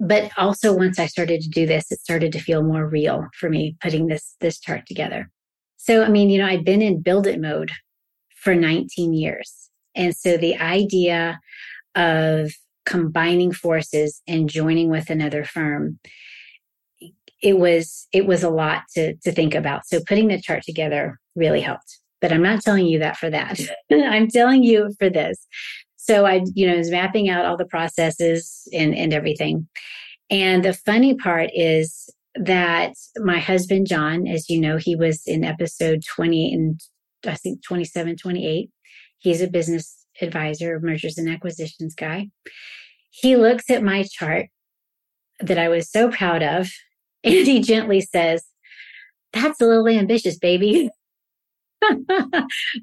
But 0.00 0.30
also 0.36 0.74
once 0.74 0.98
I 0.98 1.06
started 1.06 1.42
to 1.42 1.48
do 1.48 1.64
this, 1.64 1.92
it 1.92 2.00
started 2.00 2.32
to 2.32 2.40
feel 2.40 2.64
more 2.64 2.88
real 2.88 3.26
for 3.38 3.48
me 3.48 3.76
putting 3.80 4.08
this 4.08 4.34
this 4.40 4.58
chart 4.58 4.82
together. 4.86 5.30
So 5.76 6.02
I 6.02 6.08
mean, 6.08 6.28
you 6.28 6.38
know, 6.38 6.46
I'd 6.46 6.64
been 6.64 6.82
in 6.82 7.02
build 7.02 7.28
it 7.28 7.40
mode 7.40 7.70
for 8.34 8.54
19 8.54 9.14
years. 9.14 9.70
And 9.94 10.14
so 10.14 10.36
the 10.36 10.56
idea 10.56 11.38
of 11.94 12.52
combining 12.84 13.52
forces 13.52 14.22
and 14.26 14.48
joining 14.48 14.90
with 14.90 15.08
another 15.08 15.44
firm 15.44 15.98
it 17.42 17.58
was 17.58 18.06
it 18.12 18.26
was 18.26 18.42
a 18.42 18.50
lot 18.50 18.82
to 18.94 19.14
to 19.16 19.32
think 19.32 19.54
about. 19.54 19.86
So 19.86 20.00
putting 20.06 20.28
the 20.28 20.40
chart 20.40 20.62
together 20.62 21.18
really 21.34 21.60
helped. 21.60 21.98
But 22.20 22.32
I'm 22.32 22.42
not 22.42 22.62
telling 22.62 22.86
you 22.86 22.98
that 22.98 23.16
for 23.16 23.30
that. 23.30 23.60
I'm 23.92 24.28
telling 24.28 24.62
you 24.62 24.94
for 24.98 25.10
this. 25.10 25.46
So 25.96 26.24
I, 26.24 26.42
you 26.54 26.66
know, 26.66 26.76
was 26.76 26.90
mapping 26.90 27.28
out 27.28 27.44
all 27.44 27.56
the 27.56 27.66
processes 27.66 28.68
and 28.72 28.94
and 28.94 29.12
everything. 29.12 29.68
And 30.30 30.64
the 30.64 30.72
funny 30.72 31.14
part 31.14 31.50
is 31.54 32.08
that 32.34 32.94
my 33.18 33.38
husband 33.38 33.86
John, 33.86 34.26
as 34.26 34.50
you 34.50 34.60
know, 34.60 34.76
he 34.76 34.96
was 34.96 35.22
in 35.26 35.44
episode 35.44 36.02
20 36.14 36.52
and 36.52 36.80
I 37.26 37.34
think 37.34 37.62
27, 37.62 38.16
28. 38.16 38.70
He's 39.18 39.40
a 39.40 39.48
business 39.48 40.06
advisor, 40.20 40.78
mergers 40.80 41.18
and 41.18 41.28
acquisitions 41.28 41.94
guy. 41.94 42.28
He 43.10 43.36
looks 43.36 43.70
at 43.70 43.82
my 43.82 44.04
chart 44.04 44.46
that 45.40 45.58
I 45.58 45.68
was 45.68 45.90
so 45.90 46.10
proud 46.10 46.42
of 46.42 46.70
and 47.26 47.46
he 47.46 47.60
gently 47.60 48.00
says, 48.00 48.44
That's 49.32 49.60
a 49.60 49.66
little 49.66 49.88
ambitious, 49.88 50.38
baby. 50.38 50.90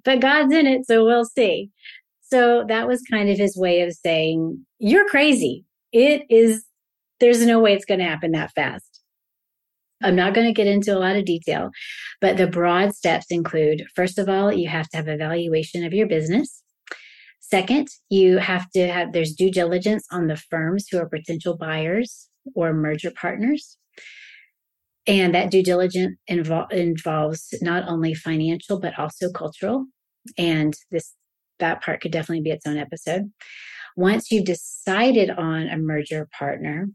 but 0.05 0.19
God's 0.19 0.53
in 0.53 0.67
it, 0.67 0.85
so 0.85 1.05
we'll 1.05 1.25
see. 1.25 1.69
So 2.21 2.63
that 2.67 2.87
was 2.87 3.01
kind 3.09 3.29
of 3.29 3.37
his 3.37 3.57
way 3.57 3.81
of 3.81 3.93
saying, 3.93 4.65
You're 4.79 5.07
crazy. 5.07 5.65
It 5.91 6.23
is, 6.29 6.65
there's 7.19 7.45
no 7.45 7.59
way 7.59 7.73
it's 7.73 7.85
going 7.85 7.99
to 7.99 8.05
happen 8.05 8.31
that 8.31 8.51
fast. 8.51 9.01
I'm 10.01 10.15
not 10.15 10.33
going 10.33 10.47
to 10.47 10.53
get 10.53 10.67
into 10.67 10.95
a 10.95 10.99
lot 10.99 11.15
of 11.15 11.25
detail, 11.25 11.69
but 12.19 12.35
the 12.35 12.47
broad 12.47 12.93
steps 12.93 13.27
include 13.29 13.85
first 13.95 14.19
of 14.19 14.27
all, 14.27 14.51
you 14.51 14.67
have 14.67 14.89
to 14.89 14.97
have 14.97 15.07
evaluation 15.07 15.85
of 15.85 15.93
your 15.93 16.07
business. 16.07 16.61
Second, 17.39 17.87
you 18.09 18.39
have 18.39 18.69
to 18.71 18.87
have, 18.87 19.13
there's 19.13 19.33
due 19.33 19.51
diligence 19.51 20.05
on 20.11 20.27
the 20.27 20.35
firms 20.35 20.87
who 20.89 20.97
are 20.97 21.07
potential 21.07 21.55
buyers 21.55 22.27
or 22.55 22.73
merger 22.73 23.11
partners. 23.11 23.77
And 25.05 25.35
that 25.35 25.51
due 25.51 25.63
diligence 25.63 26.17
invo- 26.29 26.71
involves 26.71 27.53
not 27.61 27.87
only 27.87 28.13
financial, 28.13 28.79
but 28.79 28.97
also 28.97 29.31
cultural. 29.31 29.85
And 30.37 30.73
this, 30.91 31.13
that 31.59 31.83
part 31.83 32.01
could 32.01 32.11
definitely 32.11 32.41
be 32.41 32.51
its 32.51 32.65
own 32.65 32.77
episode. 32.77 33.31
Once 33.97 34.31
you've 34.31 34.45
decided 34.45 35.29
on 35.29 35.67
a 35.67 35.77
merger 35.77 36.27
partner, 36.37 36.87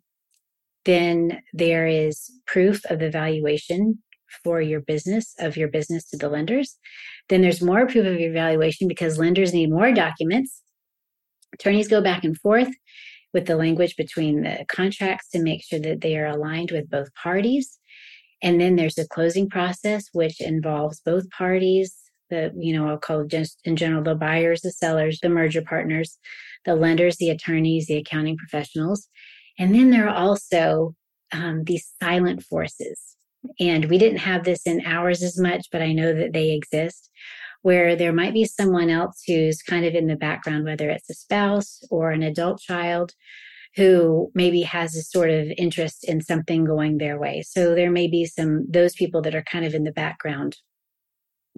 then 0.85 1.43
there 1.53 1.87
is 1.87 2.31
proof 2.47 2.85
of 2.87 2.99
the 2.99 3.11
valuation 3.11 4.03
for 4.43 4.61
your 4.61 4.81
business 4.81 5.35
of 5.39 5.57
your 5.57 5.69
business 5.69 6.09
to 6.09 6.17
the 6.17 6.29
lenders. 6.29 6.77
Then 7.29 7.43
there's 7.43 7.63
more 7.63 7.87
proof 7.87 8.07
of 8.07 8.21
your 8.21 8.33
valuation 8.33 8.89
because 8.89 9.19
lenders 9.19 9.53
need 9.53 9.71
more 9.71 9.93
documents. 9.93 10.63
Attorneys 11.55 11.89
go 11.89 12.03
back 12.03 12.25
and 12.25 12.39
forth 12.39 12.69
with 13.35 13.47
the 13.47 13.57
language 13.57 13.97
between 13.97 14.43
the 14.43 14.65
contracts 14.69 15.29
to 15.31 15.43
make 15.43 15.63
sure 15.63 15.79
that 15.81 16.01
they 16.01 16.17
are 16.17 16.27
aligned 16.27 16.71
with 16.71 16.91
both 16.91 17.13
parties. 17.15 17.79
And 18.43 18.61
then 18.61 18.77
there's 18.77 18.95
the 18.95 19.07
closing 19.09 19.49
process, 19.49 20.07
which 20.13 20.41
involves 20.41 21.01
both 21.01 21.29
parties, 21.31 21.95
the, 22.31 22.53
you 22.57 22.73
know, 22.73 22.89
I'll 22.89 22.99
call 22.99 23.25
just 23.25 23.59
in 23.65 23.77
general 23.77 24.03
the 24.03 24.15
buyers, 24.15 24.61
the 24.61 24.71
sellers, 24.71 25.19
the 25.21 25.29
merger 25.29 25.63
partners, 25.63 26.19
the 26.65 26.75
lenders, 26.75 27.17
the 27.17 27.31
attorneys, 27.31 27.87
the 27.87 27.97
accounting 27.97 28.37
professionals. 28.37 29.09
And 29.59 29.75
then 29.75 29.91
there 29.91 30.09
are 30.09 30.15
also 30.15 30.95
um, 31.33 31.65
these 31.65 31.93
silent 32.01 32.43
forces. 32.43 33.17
And 33.59 33.87
we 33.87 33.99
didn't 33.99 34.19
have 34.19 34.45
this 34.45 34.67
in 34.67 34.83
ours 34.85 35.23
as 35.23 35.39
much, 35.39 35.69
but 35.73 35.83
I 35.83 35.93
know 35.93 36.13
that 36.13 36.33
they 36.33 36.51
exist 36.51 37.11
where 37.63 37.97
there 37.97 38.13
might 38.13 38.33
be 38.33 38.45
someone 38.45 38.89
else 38.89 39.23
who's 39.27 39.63
kind 39.63 39.85
of 39.85 39.95
in 39.95 40.07
the 40.07 40.17
background, 40.17 40.65
whether 40.65 40.91
it's 40.91 41.11
a 41.11 41.15
spouse 41.15 41.83
or 41.91 42.13
an 42.13 42.23
adult 42.23 42.61
child 42.61 43.13
who 43.79 44.29
maybe 44.35 44.63
has 44.63 44.97
a 44.97 45.03
sort 45.03 45.31
of 45.31 45.47
interest 45.57 46.03
in 46.03 46.21
something 46.21 46.65
going 46.65 46.99
their 46.99 47.17
way. 47.17 47.43
So 47.43 47.77
there 47.77 47.93
may 47.93 48.09
be 48.09 48.27
some, 48.27 48.67
those 48.69 48.93
people 48.93 49.23
that 49.23 49.37
are 49.37 49.45
kind 49.45 49.65
of 49.65 49.73
in 49.73 49.85
the 49.85 49.93
background 49.93 50.57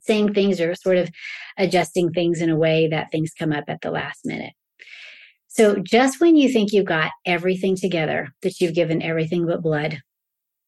saying 0.02 0.34
things 0.34 0.60
or 0.60 0.74
sort 0.74 0.98
of 0.98 1.08
adjusting 1.56 2.10
things 2.12 2.42
in 2.42 2.50
a 2.50 2.56
way 2.56 2.88
that 2.88 3.10
things 3.10 3.32
come 3.38 3.52
up 3.52 3.64
at 3.68 3.80
the 3.80 3.90
last 3.90 4.20
minute. 4.24 4.52
So 5.48 5.76
just 5.76 6.20
when 6.20 6.36
you 6.36 6.52
think 6.52 6.72
you've 6.72 6.84
got 6.84 7.10
everything 7.24 7.74
together, 7.74 8.28
that 8.42 8.60
you've 8.60 8.74
given 8.74 9.02
everything 9.02 9.46
but 9.46 9.62
blood, 9.62 10.00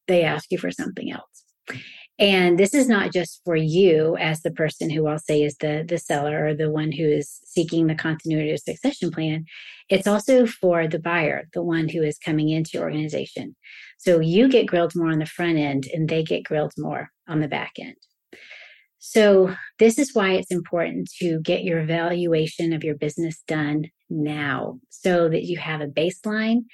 they 0.08 0.22
ask 0.24 0.50
you 0.50 0.56
for 0.56 0.70
something 0.70 1.12
else. 1.12 1.44
And 2.18 2.58
this 2.58 2.74
is 2.74 2.88
not 2.88 3.12
just 3.12 3.40
for 3.44 3.56
you 3.56 4.16
as 4.16 4.42
the 4.42 4.50
person 4.50 4.90
who 4.90 5.06
I'll 5.06 5.18
say 5.18 5.42
is 5.42 5.56
the, 5.56 5.84
the 5.86 5.98
seller 5.98 6.46
or 6.46 6.54
the 6.54 6.70
one 6.70 6.92
who 6.92 7.04
is 7.04 7.40
seeking 7.44 7.86
the 7.86 7.94
continuity 7.94 8.52
of 8.52 8.60
succession 8.60 9.10
plan. 9.10 9.46
It's 9.88 10.06
also 10.06 10.46
for 10.46 10.86
the 10.86 10.98
buyer, 10.98 11.48
the 11.52 11.62
one 11.62 11.88
who 11.88 12.02
is 12.02 12.18
coming 12.18 12.50
into 12.50 12.70
your 12.74 12.84
organization. 12.84 13.56
So 13.98 14.20
you 14.20 14.48
get 14.48 14.66
grilled 14.66 14.92
more 14.94 15.10
on 15.10 15.18
the 15.18 15.26
front 15.26 15.58
end 15.58 15.86
and 15.92 16.08
they 16.08 16.22
get 16.22 16.44
grilled 16.44 16.74
more 16.76 17.10
on 17.26 17.40
the 17.40 17.48
back 17.48 17.72
end. 17.78 17.96
So, 19.04 19.52
this 19.80 19.98
is 19.98 20.14
why 20.14 20.34
it's 20.34 20.52
important 20.52 21.10
to 21.18 21.40
get 21.40 21.64
your 21.64 21.80
evaluation 21.80 22.72
of 22.72 22.84
your 22.84 22.94
business 22.94 23.42
done 23.48 23.86
now 24.08 24.78
so 24.90 25.28
that 25.28 25.42
you 25.42 25.58
have 25.58 25.80
a 25.80 25.88
baseline 25.88 26.66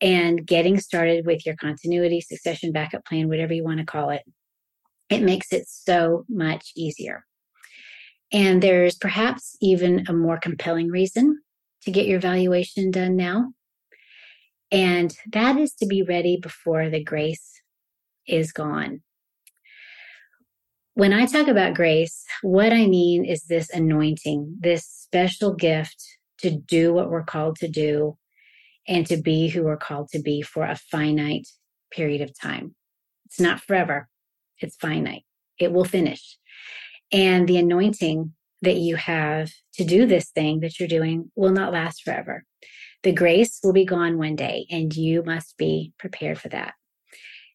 and 0.00 0.46
getting 0.46 0.78
started 0.78 1.26
with 1.26 1.44
your 1.44 1.56
continuity, 1.56 2.20
succession, 2.20 2.70
backup 2.70 3.04
plan, 3.04 3.28
whatever 3.28 3.54
you 3.54 3.64
want 3.64 3.80
to 3.80 3.84
call 3.84 4.10
it. 4.10 4.22
It 5.10 5.22
makes 5.22 5.52
it 5.52 5.66
so 5.68 6.24
much 6.28 6.72
easier. 6.76 7.24
And 8.32 8.62
there's 8.62 8.96
perhaps 8.96 9.56
even 9.60 10.04
a 10.08 10.12
more 10.12 10.38
compelling 10.38 10.88
reason 10.88 11.40
to 11.82 11.90
get 11.90 12.06
your 12.06 12.20
valuation 12.20 12.90
done 12.90 13.16
now. 13.16 13.52
And 14.70 15.16
that 15.32 15.56
is 15.56 15.72
to 15.74 15.86
be 15.86 16.02
ready 16.02 16.36
before 16.36 16.90
the 16.90 17.02
grace 17.02 17.62
is 18.26 18.52
gone. 18.52 19.02
When 20.92 21.12
I 21.12 21.26
talk 21.26 21.48
about 21.48 21.74
grace, 21.74 22.24
what 22.42 22.72
I 22.72 22.86
mean 22.86 23.24
is 23.24 23.44
this 23.44 23.70
anointing, 23.70 24.56
this 24.60 24.84
special 24.84 25.54
gift 25.54 26.04
to 26.40 26.50
do 26.50 26.92
what 26.92 27.08
we're 27.08 27.22
called 27.22 27.56
to 27.60 27.68
do 27.68 28.18
and 28.86 29.06
to 29.06 29.16
be 29.16 29.48
who 29.48 29.62
we're 29.62 29.76
called 29.76 30.08
to 30.10 30.18
be 30.18 30.42
for 30.42 30.64
a 30.64 30.76
finite 30.76 31.48
period 31.90 32.20
of 32.20 32.38
time. 32.38 32.74
It's 33.26 33.40
not 33.40 33.60
forever, 33.60 34.08
it's 34.60 34.76
finite. 34.76 35.24
It 35.58 35.72
will 35.72 35.84
finish. 35.84 36.38
And 37.12 37.48
the 37.48 37.58
anointing 37.58 38.34
that 38.62 38.76
you 38.76 38.96
have 38.96 39.50
to 39.74 39.84
do 39.84 40.06
this 40.06 40.30
thing 40.30 40.60
that 40.60 40.78
you're 40.78 40.88
doing 40.88 41.30
will 41.36 41.52
not 41.52 41.72
last 41.72 42.02
forever. 42.02 42.44
The 43.02 43.12
grace 43.12 43.60
will 43.62 43.72
be 43.72 43.84
gone 43.84 44.18
one 44.18 44.34
day, 44.34 44.66
and 44.70 44.94
you 44.94 45.22
must 45.22 45.56
be 45.56 45.92
prepared 45.98 46.38
for 46.38 46.48
that. 46.48 46.74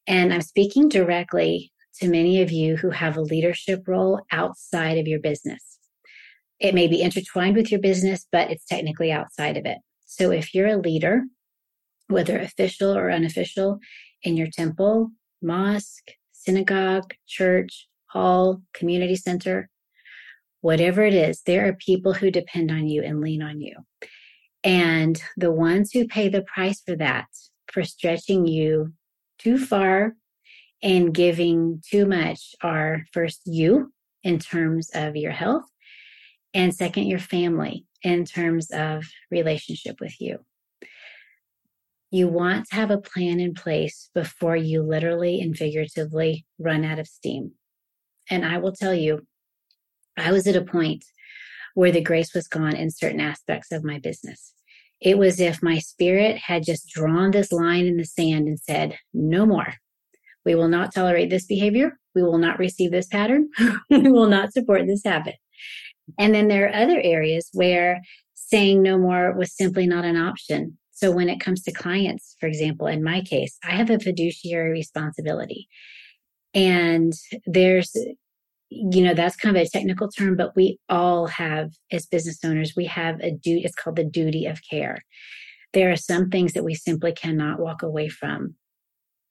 And 0.06 0.32
I'm 0.32 0.42
speaking 0.42 0.88
directly 0.88 1.72
to 2.00 2.08
many 2.08 2.42
of 2.42 2.50
you 2.50 2.76
who 2.76 2.90
have 2.90 3.16
a 3.16 3.22
leadership 3.22 3.86
role 3.86 4.22
outside 4.32 4.98
of 4.98 5.06
your 5.06 5.20
business. 5.20 5.78
It 6.58 6.74
may 6.74 6.88
be 6.88 7.02
intertwined 7.02 7.56
with 7.56 7.70
your 7.70 7.80
business, 7.80 8.26
but 8.32 8.50
it's 8.50 8.64
technically 8.64 9.12
outside 9.12 9.56
of 9.56 9.66
it. 9.66 9.78
So 10.06 10.30
if 10.30 10.54
you're 10.54 10.68
a 10.68 10.76
leader, 10.76 11.24
whether 12.08 12.38
official 12.38 12.96
or 12.96 13.10
unofficial, 13.10 13.80
in 14.22 14.36
your 14.36 14.48
temple, 14.50 15.10
mosque, 15.42 16.12
synagogue, 16.44 17.14
church, 17.26 17.88
hall, 18.06 18.62
community 18.72 19.16
center, 19.16 19.68
whatever 20.60 21.02
it 21.02 21.14
is, 21.14 21.42
there 21.42 21.66
are 21.68 21.74
people 21.74 22.14
who 22.14 22.30
depend 22.30 22.70
on 22.70 22.88
you 22.88 23.02
and 23.02 23.20
lean 23.20 23.42
on 23.42 23.60
you. 23.60 23.76
And 24.62 25.20
the 25.36 25.52
ones 25.52 25.92
who 25.92 26.06
pay 26.06 26.28
the 26.28 26.42
price 26.42 26.80
for 26.80 26.96
that, 26.96 27.26
for 27.70 27.84
stretching 27.84 28.46
you 28.46 28.94
too 29.38 29.58
far 29.58 30.14
and 30.82 31.12
giving 31.12 31.82
too 31.86 32.06
much 32.06 32.54
are 32.62 33.04
first 33.12 33.42
you 33.44 33.92
in 34.22 34.38
terms 34.38 34.90
of 34.94 35.16
your 35.16 35.32
health, 35.32 35.64
and 36.54 36.74
second, 36.74 37.08
your 37.08 37.18
family 37.18 37.84
in 38.02 38.24
terms 38.24 38.70
of 38.70 39.04
relationship 39.30 39.96
with 40.00 40.18
you. 40.20 40.38
You 42.14 42.28
want 42.28 42.68
to 42.68 42.76
have 42.76 42.92
a 42.92 43.00
plan 43.00 43.40
in 43.40 43.54
place 43.54 44.08
before 44.14 44.54
you 44.54 44.84
literally 44.84 45.40
and 45.40 45.58
figuratively 45.58 46.46
run 46.60 46.84
out 46.84 47.00
of 47.00 47.08
steam. 47.08 47.54
And 48.30 48.44
I 48.44 48.58
will 48.58 48.70
tell 48.70 48.94
you, 48.94 49.26
I 50.16 50.30
was 50.30 50.46
at 50.46 50.54
a 50.54 50.62
point 50.62 51.04
where 51.74 51.90
the 51.90 52.00
grace 52.00 52.32
was 52.32 52.46
gone 52.46 52.76
in 52.76 52.92
certain 52.92 53.18
aspects 53.18 53.72
of 53.72 53.82
my 53.82 53.98
business. 53.98 54.52
It 55.00 55.18
was 55.18 55.40
if 55.40 55.60
my 55.60 55.80
spirit 55.80 56.36
had 56.36 56.62
just 56.62 56.88
drawn 56.88 57.32
this 57.32 57.50
line 57.50 57.84
in 57.84 57.96
the 57.96 58.04
sand 58.04 58.46
and 58.46 58.60
said, 58.60 58.96
no 59.12 59.44
more. 59.44 59.74
We 60.44 60.54
will 60.54 60.68
not 60.68 60.94
tolerate 60.94 61.30
this 61.30 61.46
behavior. 61.46 61.98
We 62.14 62.22
will 62.22 62.38
not 62.38 62.60
receive 62.60 62.92
this 62.92 63.08
pattern. 63.08 63.48
we 63.90 64.12
will 64.12 64.28
not 64.28 64.52
support 64.52 64.86
this 64.86 65.02
habit. 65.04 65.34
And 66.16 66.32
then 66.32 66.46
there 66.46 66.68
are 66.68 66.82
other 66.84 67.00
areas 67.02 67.50
where 67.54 68.02
saying 68.34 68.82
no 68.84 68.98
more 68.98 69.36
was 69.36 69.56
simply 69.56 69.88
not 69.88 70.04
an 70.04 70.16
option. 70.16 70.78
So 70.94 71.10
when 71.10 71.28
it 71.28 71.40
comes 71.40 71.62
to 71.62 71.72
clients, 71.72 72.36
for 72.38 72.46
example, 72.46 72.86
in 72.86 73.02
my 73.02 73.20
case, 73.20 73.58
I 73.64 73.72
have 73.72 73.90
a 73.90 73.98
fiduciary 73.98 74.70
responsibility. 74.70 75.68
And 76.54 77.12
there's, 77.46 77.94
you 78.70 79.02
know, 79.02 79.12
that's 79.12 79.36
kind 79.36 79.56
of 79.56 79.62
a 79.62 79.68
technical 79.68 80.08
term, 80.08 80.36
but 80.36 80.54
we 80.54 80.78
all 80.88 81.26
have, 81.26 81.72
as 81.90 82.06
business 82.06 82.38
owners, 82.44 82.74
we 82.76 82.86
have 82.86 83.20
a 83.20 83.32
duty, 83.32 83.64
it's 83.64 83.74
called 83.74 83.96
the 83.96 84.04
duty 84.04 84.46
of 84.46 84.60
care. 84.68 84.98
There 85.72 85.90
are 85.90 85.96
some 85.96 86.30
things 86.30 86.52
that 86.52 86.64
we 86.64 86.74
simply 86.74 87.12
cannot 87.12 87.58
walk 87.58 87.82
away 87.82 88.08
from 88.08 88.54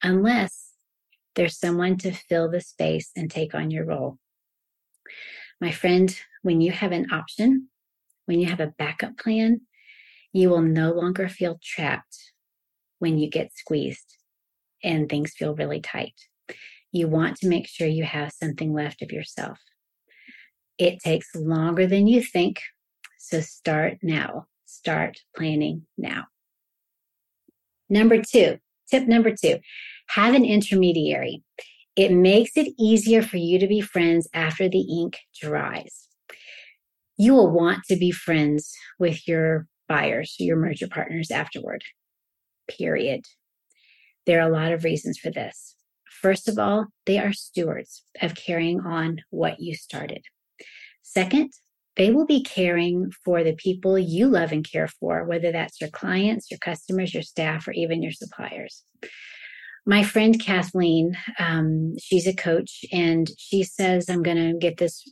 unless 0.03 0.71
there's 1.35 1.57
someone 1.57 1.97
to 1.99 2.11
fill 2.11 2.51
the 2.51 2.59
space 2.59 3.09
and 3.15 3.31
take 3.31 3.55
on 3.55 3.71
your 3.71 3.85
role. 3.85 4.17
My 5.61 5.71
friend, 5.71 6.13
when 6.41 6.59
you 6.59 6.73
have 6.73 6.91
an 6.91 7.11
option, 7.13 7.69
when 8.25 8.41
you 8.41 8.47
have 8.47 8.59
a 8.59 8.73
backup 8.77 9.17
plan, 9.17 9.61
you 10.33 10.49
will 10.49 10.61
no 10.61 10.91
longer 10.91 11.29
feel 11.29 11.59
trapped 11.63 12.33
when 12.99 13.17
you 13.17 13.29
get 13.29 13.55
squeezed 13.55 14.17
and 14.83 15.07
things 15.07 15.33
feel 15.33 15.55
really 15.55 15.79
tight. 15.79 16.15
You 16.91 17.07
want 17.07 17.37
to 17.37 17.47
make 17.47 17.67
sure 17.67 17.87
you 17.87 18.03
have 18.03 18.33
something 18.33 18.73
left 18.73 19.01
of 19.01 19.11
yourself. 19.11 19.59
It 20.77 20.99
takes 20.99 21.33
longer 21.35 21.87
than 21.87 22.07
you 22.07 22.21
think, 22.21 22.61
so 23.19 23.39
start 23.39 23.99
now. 24.01 24.47
Start 24.65 25.19
planning 25.35 25.85
now. 25.97 26.25
Number 27.89 28.21
two, 28.21 28.57
tip 28.89 29.07
number 29.07 29.33
two 29.39 29.59
have 30.07 30.33
an 30.33 30.45
intermediary. 30.45 31.43
It 31.95 32.11
makes 32.11 32.57
it 32.57 32.73
easier 32.79 33.21
for 33.21 33.37
you 33.37 33.59
to 33.59 33.67
be 33.67 33.81
friends 33.81 34.27
after 34.33 34.67
the 34.67 34.81
ink 34.81 35.19
dries. 35.39 36.07
You 37.17 37.35
will 37.35 37.51
want 37.51 37.83
to 37.85 37.95
be 37.95 38.11
friends 38.11 38.73
with 38.97 39.27
your 39.27 39.67
buyers, 39.87 40.35
so 40.35 40.43
your 40.43 40.57
merger 40.57 40.87
partners 40.87 41.31
afterward, 41.31 41.83
period. 42.69 43.25
There 44.25 44.39
are 44.39 44.49
a 44.49 44.53
lot 44.53 44.71
of 44.71 44.83
reasons 44.83 45.17
for 45.17 45.29
this. 45.29 45.75
First 46.21 46.47
of 46.47 46.57
all, 46.57 46.87
they 47.05 47.19
are 47.19 47.33
stewards 47.33 48.05
of 48.21 48.35
carrying 48.35 48.81
on 48.81 49.21
what 49.29 49.59
you 49.59 49.75
started. 49.75 50.23
Second, 51.01 51.51
they 51.95 52.11
will 52.11 52.25
be 52.25 52.41
caring 52.41 53.11
for 53.23 53.43
the 53.43 53.53
people 53.53 53.99
you 53.99 54.27
love 54.27 54.51
and 54.51 54.67
care 54.69 54.87
for, 54.87 55.25
whether 55.25 55.51
that's 55.51 55.81
your 55.81 55.89
clients, 55.89 56.49
your 56.49 56.59
customers, 56.59 57.13
your 57.13 57.23
staff, 57.23 57.67
or 57.67 57.71
even 57.73 58.01
your 58.01 58.13
suppliers 58.13 58.83
my 59.85 60.03
friend 60.03 60.39
Kathleen, 60.39 61.17
um, 61.39 61.95
she's 61.99 62.27
a 62.27 62.33
coach, 62.33 62.85
and 62.91 63.29
she 63.37 63.63
says, 63.63 64.09
I'm 64.09 64.23
going 64.23 64.37
to 64.37 64.57
get 64.57 64.77
this 64.77 65.03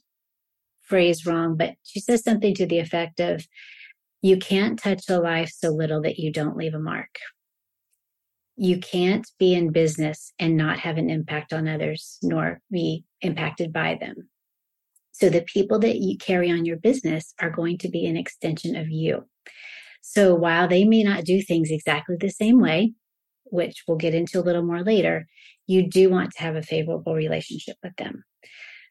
phrase 0.81 1.25
wrong, 1.25 1.57
but 1.57 1.73
she 1.83 1.99
says 1.99 2.23
something 2.23 2.53
to 2.55 2.65
the 2.65 2.79
effect 2.79 3.19
of, 3.19 3.45
You 4.21 4.37
can't 4.37 4.77
touch 4.77 5.09
a 5.09 5.19
life 5.19 5.51
so 5.55 5.69
little 5.69 6.01
that 6.03 6.19
you 6.19 6.31
don't 6.31 6.57
leave 6.57 6.75
a 6.75 6.79
mark. 6.79 7.09
You 8.55 8.79
can't 8.79 9.27
be 9.39 9.55
in 9.55 9.71
business 9.71 10.31
and 10.37 10.55
not 10.55 10.79
have 10.79 10.97
an 10.97 11.09
impact 11.09 11.53
on 11.53 11.67
others, 11.67 12.19
nor 12.21 12.61
be 12.69 13.05
impacted 13.21 13.73
by 13.73 13.97
them. 13.99 14.29
So 15.11 15.29
the 15.29 15.41
people 15.41 15.79
that 15.79 15.97
you 15.97 16.17
carry 16.17 16.51
on 16.51 16.65
your 16.65 16.77
business 16.77 17.33
are 17.39 17.49
going 17.49 17.79
to 17.79 17.89
be 17.89 18.05
an 18.05 18.17
extension 18.17 18.75
of 18.75 18.89
you. 18.89 19.27
So 20.01 20.35
while 20.35 20.67
they 20.67 20.83
may 20.83 21.03
not 21.03 21.25
do 21.25 21.41
things 21.41 21.71
exactly 21.71 22.15
the 22.19 22.29
same 22.29 22.59
way, 22.59 22.93
which 23.45 23.83
we'll 23.87 23.97
get 23.97 24.15
into 24.15 24.39
a 24.39 24.41
little 24.41 24.63
more 24.63 24.83
later, 24.83 25.27
you 25.67 25.87
do 25.87 26.09
want 26.09 26.31
to 26.31 26.41
have 26.41 26.55
a 26.55 26.63
favorable 26.63 27.13
relationship 27.13 27.77
with 27.83 27.95
them. 27.97 28.23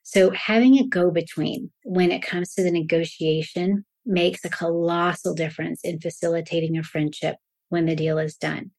So 0.03 0.31
having 0.31 0.79
a 0.79 0.87
go 0.87 1.11
between 1.11 1.71
when 1.85 2.11
it 2.11 2.23
comes 2.23 2.55
to 2.55 2.63
the 2.63 2.71
negotiation 2.71 3.85
makes 4.11 4.45
a 4.45 4.51
colossal 4.51 5.35
difference 5.35 5.81
in 5.85 6.01
facilitating 6.01 6.77
a 6.77 6.83
friendship 6.83 7.37
when 7.69 7.87
the 7.87 7.97
deal 7.97 8.19
is 8.19 8.37
done. 8.37 8.73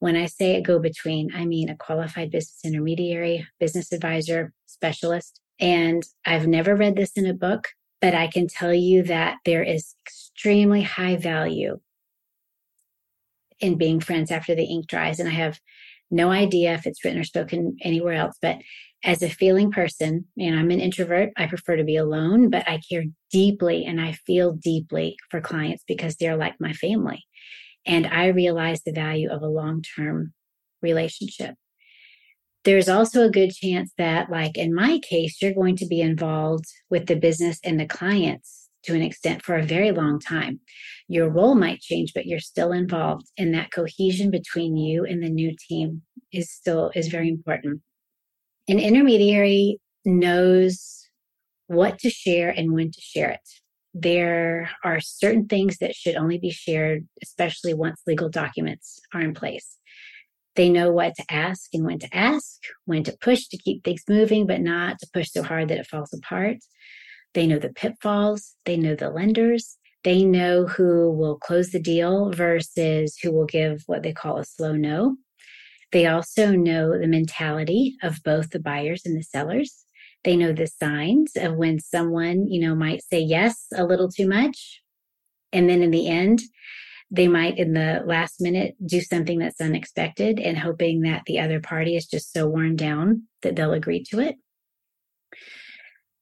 When 0.00 0.16
I 0.16 0.26
say 0.26 0.56
a 0.56 0.60
go 0.60 0.78
between, 0.78 1.34
I 1.34 1.46
mean 1.46 1.70
a 1.70 1.76
qualified 1.76 2.30
business 2.30 2.60
intermediary, 2.64 3.46
business 3.58 3.92
advisor, 3.92 4.52
specialist. 4.66 5.40
And 5.60 6.02
I've 6.26 6.46
never 6.46 6.74
read 6.74 6.96
this 6.96 7.12
in 7.16 7.26
a 7.26 7.32
book, 7.32 7.68
but 8.00 8.14
I 8.14 8.26
can 8.26 8.48
tell 8.48 8.74
you 8.74 9.04
that 9.04 9.36
there 9.44 9.62
is 9.62 9.94
extremely 10.04 10.82
high 10.82 11.16
value 11.16 11.80
in 13.60 13.78
being 13.78 14.00
friends 14.00 14.30
after 14.30 14.54
the 14.54 14.64
ink 14.64 14.88
dries. 14.88 15.20
And 15.20 15.28
I 15.28 15.32
have 15.32 15.60
no 16.10 16.30
idea 16.30 16.74
if 16.74 16.86
it's 16.86 17.04
written 17.04 17.20
or 17.20 17.24
spoken 17.24 17.76
anywhere 17.80 18.14
else, 18.14 18.36
but 18.42 18.58
as 19.04 19.22
a 19.22 19.28
feeling 19.28 19.70
person, 19.70 20.24
and 20.38 20.58
I'm 20.58 20.70
an 20.70 20.80
introvert, 20.80 21.30
I 21.36 21.46
prefer 21.46 21.76
to 21.76 21.84
be 21.84 21.96
alone, 21.96 22.48
but 22.48 22.66
I 22.66 22.80
care 22.90 23.04
deeply 23.30 23.84
and 23.84 24.00
I 24.00 24.12
feel 24.12 24.52
deeply 24.52 25.16
for 25.30 25.42
clients 25.42 25.84
because 25.86 26.16
they're 26.16 26.36
like 26.36 26.54
my 26.58 26.72
family. 26.72 27.24
And 27.86 28.06
I 28.06 28.28
realize 28.28 28.82
the 28.82 28.92
value 28.92 29.30
of 29.30 29.42
a 29.42 29.46
long 29.46 29.82
term 29.82 30.32
relationship. 30.80 31.54
There's 32.64 32.88
also 32.88 33.26
a 33.26 33.30
good 33.30 33.52
chance 33.52 33.92
that, 33.98 34.30
like 34.30 34.56
in 34.56 34.74
my 34.74 34.98
case, 35.00 35.36
you're 35.42 35.52
going 35.52 35.76
to 35.76 35.86
be 35.86 36.00
involved 36.00 36.64
with 36.88 37.06
the 37.06 37.16
business 37.16 37.60
and 37.62 37.78
the 37.78 37.86
clients 37.86 38.70
to 38.84 38.94
an 38.94 39.02
extent 39.02 39.42
for 39.42 39.56
a 39.56 39.62
very 39.62 39.92
long 39.92 40.18
time. 40.18 40.60
Your 41.08 41.28
role 41.28 41.54
might 41.54 41.80
change, 41.80 42.12
but 42.14 42.24
you're 42.24 42.40
still 42.40 42.72
involved. 42.72 43.26
And 43.36 43.52
that 43.52 43.70
cohesion 43.70 44.30
between 44.30 44.78
you 44.78 45.04
and 45.04 45.22
the 45.22 45.28
new 45.28 45.54
team 45.68 46.02
is 46.32 46.50
still 46.50 46.90
is 46.94 47.08
very 47.08 47.28
important. 47.28 47.82
An 48.68 48.78
intermediary 48.78 49.78
knows 50.04 51.08
what 51.66 51.98
to 51.98 52.10
share 52.10 52.50
and 52.50 52.72
when 52.72 52.90
to 52.90 53.00
share 53.00 53.30
it. 53.30 53.48
There 53.92 54.70
are 54.82 55.00
certain 55.00 55.46
things 55.46 55.78
that 55.78 55.94
should 55.94 56.16
only 56.16 56.38
be 56.38 56.50
shared, 56.50 57.06
especially 57.22 57.74
once 57.74 58.00
legal 58.06 58.28
documents 58.28 59.00
are 59.12 59.20
in 59.20 59.34
place. 59.34 59.78
They 60.56 60.68
know 60.68 60.90
what 60.90 61.14
to 61.16 61.24
ask 61.30 61.68
and 61.72 61.84
when 61.84 61.98
to 61.98 62.16
ask, 62.16 62.60
when 62.84 63.02
to 63.04 63.16
push 63.20 63.48
to 63.48 63.58
keep 63.58 63.84
things 63.84 64.02
moving, 64.08 64.46
but 64.46 64.60
not 64.60 64.98
to 65.00 65.08
push 65.12 65.30
so 65.30 65.42
hard 65.42 65.68
that 65.68 65.78
it 65.78 65.86
falls 65.86 66.12
apart. 66.12 66.58
They 67.34 67.46
know 67.46 67.58
the 67.58 67.72
pitfalls. 67.72 68.54
They 68.64 68.76
know 68.76 68.94
the 68.94 69.10
lenders. 69.10 69.76
They 70.04 70.24
know 70.24 70.66
who 70.66 71.10
will 71.10 71.38
close 71.38 71.70
the 71.70 71.80
deal 71.80 72.30
versus 72.30 73.18
who 73.22 73.32
will 73.32 73.46
give 73.46 73.82
what 73.86 74.02
they 74.02 74.12
call 74.12 74.38
a 74.38 74.44
slow 74.44 74.72
no. 74.72 75.16
They 75.94 76.06
also 76.06 76.50
know 76.50 76.98
the 76.98 77.06
mentality 77.06 77.96
of 78.02 78.20
both 78.24 78.50
the 78.50 78.58
buyers 78.58 79.02
and 79.06 79.16
the 79.16 79.22
sellers. 79.22 79.84
They 80.24 80.34
know 80.34 80.52
the 80.52 80.66
signs 80.66 81.36
of 81.36 81.54
when 81.54 81.78
someone, 81.78 82.48
you 82.48 82.60
know, 82.60 82.74
might 82.74 83.04
say 83.04 83.20
yes 83.20 83.66
a 83.72 83.84
little 83.84 84.10
too 84.10 84.28
much. 84.28 84.82
And 85.52 85.70
then 85.70 85.82
in 85.82 85.92
the 85.92 86.08
end, 86.08 86.40
they 87.12 87.28
might 87.28 87.58
in 87.58 87.74
the 87.74 88.02
last 88.04 88.40
minute 88.40 88.74
do 88.84 89.00
something 89.00 89.38
that's 89.38 89.60
unexpected 89.60 90.40
and 90.40 90.58
hoping 90.58 91.02
that 91.02 91.22
the 91.26 91.38
other 91.38 91.60
party 91.60 91.94
is 91.94 92.06
just 92.06 92.32
so 92.32 92.48
worn 92.48 92.74
down 92.74 93.28
that 93.42 93.54
they'll 93.54 93.72
agree 93.72 94.02
to 94.10 94.18
it. 94.18 94.34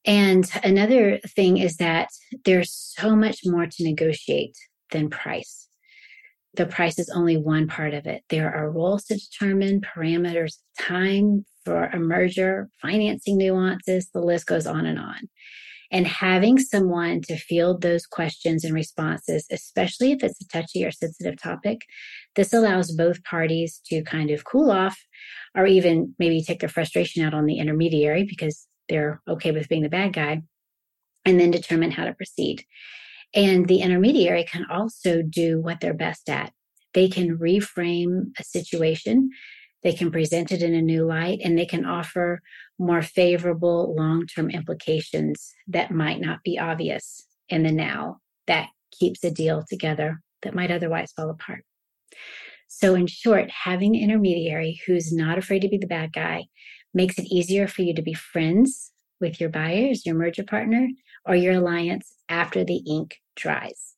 And 0.05 0.47
another 0.63 1.17
thing 1.29 1.57
is 1.57 1.77
that 1.77 2.09
there's 2.45 2.71
so 2.71 3.15
much 3.15 3.39
more 3.43 3.65
to 3.65 3.83
negotiate 3.83 4.55
than 4.91 5.09
price 5.09 5.62
the 6.55 6.65
price 6.65 6.99
is 6.99 7.09
only 7.09 7.37
one 7.37 7.67
part 7.67 7.93
of 7.93 8.05
it. 8.05 8.23
There 8.29 8.53
are 8.53 8.71
rules 8.71 9.05
to 9.05 9.17
determine, 9.17 9.81
parameters, 9.81 10.57
time 10.79 11.45
for 11.65 11.85
a 11.85 11.99
merger, 11.99 12.69
financing 12.81 13.37
nuances, 13.37 14.09
the 14.13 14.21
list 14.21 14.45
goes 14.45 14.67
on 14.67 14.85
and 14.85 14.99
on. 14.99 15.29
And 15.91 16.07
having 16.07 16.57
someone 16.57 17.21
to 17.23 17.37
field 17.37 17.81
those 17.81 18.05
questions 18.07 18.63
and 18.63 18.73
responses, 18.73 19.45
especially 19.51 20.11
if 20.11 20.23
it's 20.23 20.41
a 20.41 20.47
touchy 20.47 20.83
or 20.83 20.91
sensitive 20.91 21.39
topic, 21.39 21.81
this 22.35 22.51
allows 22.51 22.91
both 22.91 23.23
parties 23.23 23.79
to 23.87 24.03
kind 24.03 24.31
of 24.31 24.43
cool 24.43 24.71
off 24.71 24.97
or 25.55 25.67
even 25.67 26.15
maybe 26.17 26.41
take 26.41 26.61
their 26.61 26.69
frustration 26.69 27.23
out 27.23 27.35
on 27.35 27.45
the 27.45 27.59
intermediary 27.59 28.23
because 28.23 28.67
they're 28.89 29.21
okay 29.27 29.51
with 29.51 29.69
being 29.69 29.83
the 29.83 29.89
bad 29.89 30.13
guy 30.13 30.41
and 31.25 31.39
then 31.39 31.51
determine 31.51 31.91
how 31.91 32.05
to 32.05 32.13
proceed. 32.13 32.65
And 33.35 33.67
the 33.67 33.81
intermediary 33.81 34.43
can 34.43 34.65
also 34.69 35.21
do 35.21 35.59
what 35.59 35.79
they're 35.79 35.93
best 35.93 36.29
at. 36.29 36.51
They 36.93 37.07
can 37.07 37.37
reframe 37.37 38.31
a 38.39 38.43
situation, 38.43 39.31
they 39.81 39.93
can 39.93 40.11
present 40.11 40.51
it 40.51 40.61
in 40.61 40.73
a 40.73 40.81
new 40.81 41.05
light, 41.05 41.39
and 41.43 41.57
they 41.57 41.65
can 41.65 41.85
offer 41.85 42.41
more 42.79 43.01
favorable 43.01 43.93
long 43.95 44.27
term 44.27 44.49
implications 44.49 45.53
that 45.67 45.91
might 45.91 46.21
not 46.21 46.39
be 46.43 46.59
obvious 46.59 47.25
in 47.49 47.63
the 47.63 47.71
now 47.71 48.17
that 48.47 48.69
keeps 48.91 49.23
a 49.23 49.31
deal 49.31 49.63
together 49.67 50.21
that 50.43 50.53
might 50.55 50.71
otherwise 50.71 51.11
fall 51.11 51.29
apart. 51.29 51.63
So, 52.67 52.95
in 52.95 53.07
short, 53.07 53.49
having 53.49 53.95
an 53.95 54.01
intermediary 54.01 54.79
who's 54.85 55.11
not 55.11 55.37
afraid 55.37 55.61
to 55.61 55.69
be 55.69 55.77
the 55.77 55.87
bad 55.87 56.13
guy 56.13 56.45
makes 56.93 57.17
it 57.17 57.25
easier 57.25 57.67
for 57.67 57.81
you 57.81 57.93
to 57.95 58.01
be 58.01 58.13
friends 58.13 58.91
with 59.19 59.39
your 59.39 59.49
buyers, 59.49 60.05
your 60.05 60.15
merger 60.15 60.43
partner, 60.43 60.87
or 61.25 61.35
your 61.35 61.53
alliance 61.53 62.13
after 62.29 62.63
the 62.63 62.77
ink 62.87 63.15
dries. 63.35 63.93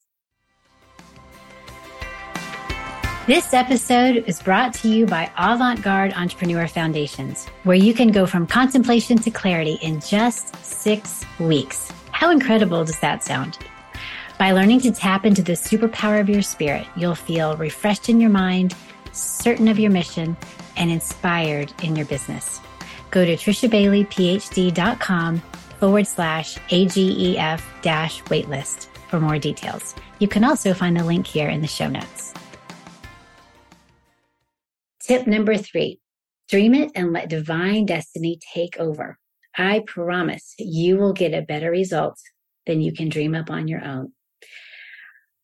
This 3.28 3.54
episode 3.56 4.24
is 4.28 4.40
brought 4.40 4.76
to 4.76 4.88
you 4.88 5.08
by 5.08 5.32
Avant 5.36 5.82
Garde 5.82 6.14
Entrepreneur 6.14 6.68
Foundations, 6.68 7.48
where 7.64 7.76
you 7.76 7.92
can 7.92 8.10
go 8.10 8.28
from 8.28 8.46
contemplation 8.46 9.18
to 9.18 9.32
clarity 9.32 9.80
in 9.82 10.00
just 10.00 10.56
six 10.64 11.26
weeks. 11.40 11.92
How 12.12 12.30
incredible 12.30 12.86
does 12.86 13.00
that 13.00 13.24
sound? 13.24 13.58
By 14.38 14.52
learning 14.52 14.82
to 14.82 14.92
tap 14.92 15.26
into 15.26 15.42
the 15.42 15.54
superpower 15.54 16.22
of 16.22 16.30
your 16.30 16.44
spirit, 16.44 16.86
you'll 16.96 17.16
feel 17.16 17.58
refreshed 17.58 18.10
in 18.10 18.22
your 18.22 18.30
mind, 18.30 18.76
certain 19.12 19.70
of 19.70 19.80
your 19.80 19.90
mission, 19.90 20.38
and 20.78 20.92
inspired 20.92 21.74
in 21.82 21.96
your 21.96 22.06
business. 22.06 22.62
Go 23.10 23.26
to 23.26 23.36
trishabaileyphd.com 23.36 25.40
forward 25.80 26.06
slash 26.06 26.60
AGEF 26.70 27.64
dash 27.82 28.22
waitlist 28.26 28.90
for 29.10 29.20
more 29.20 29.40
details. 29.40 29.96
You 30.20 30.28
can 30.28 30.44
also 30.44 30.74
find 30.74 30.98
the 30.98 31.04
link 31.04 31.28
here 31.28 31.50
in 31.50 31.62
the 31.62 31.68
show 31.68 31.88
notes. 31.88 32.34
Tip 35.02 35.28
number 35.28 35.58
three 35.58 36.00
dream 36.50 36.74
it 36.74 36.92
and 36.96 37.12
let 37.12 37.30
divine 37.30 37.86
destiny 37.86 38.40
take 38.54 38.78
over. 38.78 39.18
I 39.58 39.84
promise 39.88 40.54
you 40.58 40.98
will 40.98 41.14
get 41.14 41.34
a 41.34 41.42
better 41.42 41.72
result 41.72 42.20
than 42.66 42.82
you 42.82 42.92
can 42.92 43.10
dream 43.10 43.36
up 43.36 43.50
on 43.50 43.68
your 43.68 43.84
own. 43.84 44.12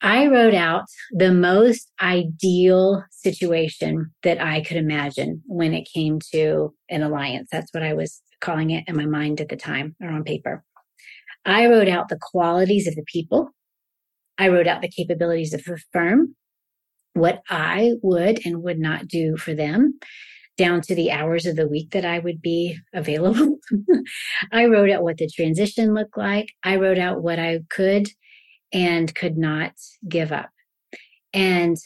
I 0.01 0.27
wrote 0.27 0.55
out 0.55 0.85
the 1.11 1.31
most 1.31 1.91
ideal 2.01 3.03
situation 3.11 4.11
that 4.23 4.41
I 4.41 4.61
could 4.61 4.77
imagine 4.77 5.43
when 5.45 5.73
it 5.73 5.87
came 5.93 6.19
to 6.33 6.73
an 6.89 7.03
alliance. 7.03 7.49
That's 7.51 7.71
what 7.71 7.83
I 7.83 7.93
was 7.93 8.21
calling 8.39 8.71
it 8.71 8.85
in 8.87 8.97
my 8.97 9.05
mind 9.05 9.41
at 9.41 9.49
the 9.49 9.55
time 9.55 9.95
or 10.01 10.09
on 10.09 10.23
paper. 10.23 10.63
I 11.45 11.67
wrote 11.67 11.87
out 11.87 12.09
the 12.09 12.19
qualities 12.21 12.87
of 12.87 12.95
the 12.95 13.05
people. 13.05 13.49
I 14.37 14.49
wrote 14.49 14.67
out 14.67 14.81
the 14.81 14.89
capabilities 14.89 15.53
of 15.53 15.63
the 15.63 15.79
firm, 15.91 16.35
what 17.13 17.41
I 17.49 17.93
would 18.01 18.45
and 18.45 18.63
would 18.63 18.79
not 18.79 19.07
do 19.07 19.37
for 19.37 19.53
them, 19.53 19.99
down 20.57 20.81
to 20.81 20.95
the 20.95 21.11
hours 21.11 21.45
of 21.45 21.55
the 21.55 21.67
week 21.67 21.91
that 21.91 22.05
I 22.05 22.19
would 22.19 22.41
be 22.41 22.77
available. 22.93 23.57
I 24.51 24.65
wrote 24.65 24.89
out 24.89 25.03
what 25.03 25.17
the 25.17 25.29
transition 25.29 25.93
looked 25.93 26.17
like. 26.17 26.49
I 26.63 26.77
wrote 26.77 26.99
out 26.99 27.21
what 27.21 27.39
I 27.39 27.59
could 27.69 28.07
and 28.73 29.13
could 29.13 29.37
not 29.37 29.73
give 30.07 30.31
up. 30.31 30.49
And 31.33 31.77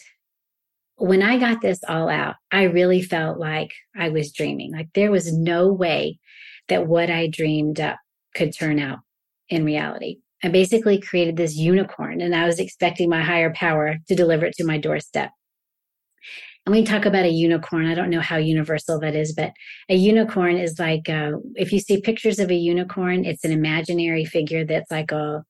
when 0.97 1.21
I 1.21 1.37
got 1.37 1.61
this 1.61 1.79
all 1.87 2.09
out, 2.09 2.35
I 2.51 2.63
really 2.63 3.01
felt 3.01 3.37
like 3.37 3.73
I 3.97 4.09
was 4.09 4.31
dreaming. 4.31 4.71
Like 4.71 4.89
there 4.93 5.11
was 5.11 5.33
no 5.33 5.67
way 5.71 6.19
that 6.69 6.87
what 6.87 7.09
I 7.09 7.27
dreamed 7.27 7.79
up 7.79 7.97
could 8.33 8.53
turn 8.53 8.79
out 8.79 8.99
in 9.49 9.65
reality. 9.65 10.17
I 10.43 10.49
basically 10.49 10.99
created 10.99 11.37
this 11.37 11.55
unicorn 11.55 12.21
and 12.21 12.35
I 12.35 12.45
was 12.45 12.59
expecting 12.59 13.09
my 13.09 13.23
higher 13.23 13.53
power 13.53 13.97
to 14.07 14.15
deliver 14.15 14.45
it 14.45 14.55
to 14.55 14.65
my 14.65 14.77
doorstep. 14.77 15.31
And 16.65 16.75
we 16.75 16.83
talk 16.83 17.05
about 17.05 17.25
a 17.25 17.29
unicorn. 17.29 17.85
I 17.85 17.93
don't 17.93 18.09
know 18.09 18.21
how 18.21 18.37
universal 18.37 18.99
that 18.99 19.15
is, 19.15 19.33
but 19.33 19.53
a 19.87 19.95
unicorn 19.95 20.57
is 20.57 20.79
like 20.79 21.07
uh, 21.09 21.33
if 21.53 21.71
you 21.71 21.79
see 21.79 22.01
pictures 22.01 22.39
of 22.39 22.49
a 22.49 22.55
unicorn, 22.55 23.23
it's 23.23 23.45
an 23.45 23.51
imaginary 23.51 24.25
figure 24.25 24.65
that's 24.65 24.89
like 24.89 25.11
a 25.11 25.43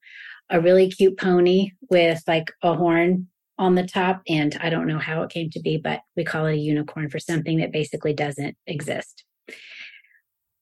a 0.49 0.61
really 0.61 0.89
cute 0.89 1.17
pony 1.17 1.71
with 1.89 2.21
like 2.27 2.51
a 2.61 2.75
horn 2.75 3.27
on 3.57 3.75
the 3.75 3.85
top. 3.87 4.21
And 4.27 4.55
I 4.61 4.69
don't 4.69 4.87
know 4.87 4.99
how 4.99 5.23
it 5.23 5.31
came 5.31 5.49
to 5.51 5.59
be, 5.59 5.77
but 5.77 6.01
we 6.15 6.23
call 6.23 6.45
it 6.45 6.53
a 6.53 6.57
unicorn 6.57 7.09
for 7.09 7.19
something 7.19 7.57
that 7.59 7.71
basically 7.71 8.13
doesn't 8.13 8.55
exist. 8.67 9.23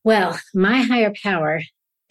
Well, 0.04 0.40
my 0.54 0.82
higher 0.82 1.14
power 1.22 1.62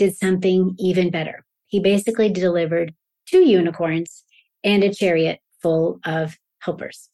did 0.02 0.16
something 0.16 0.74
even 0.80 1.10
better. 1.10 1.44
He 1.68 1.78
basically 1.78 2.28
delivered 2.28 2.92
two 3.30 3.46
unicorns 3.46 4.24
and 4.64 4.82
a 4.82 4.92
chariot 4.92 5.38
full 5.62 6.00
of 6.04 6.36
helpers. 6.58 7.08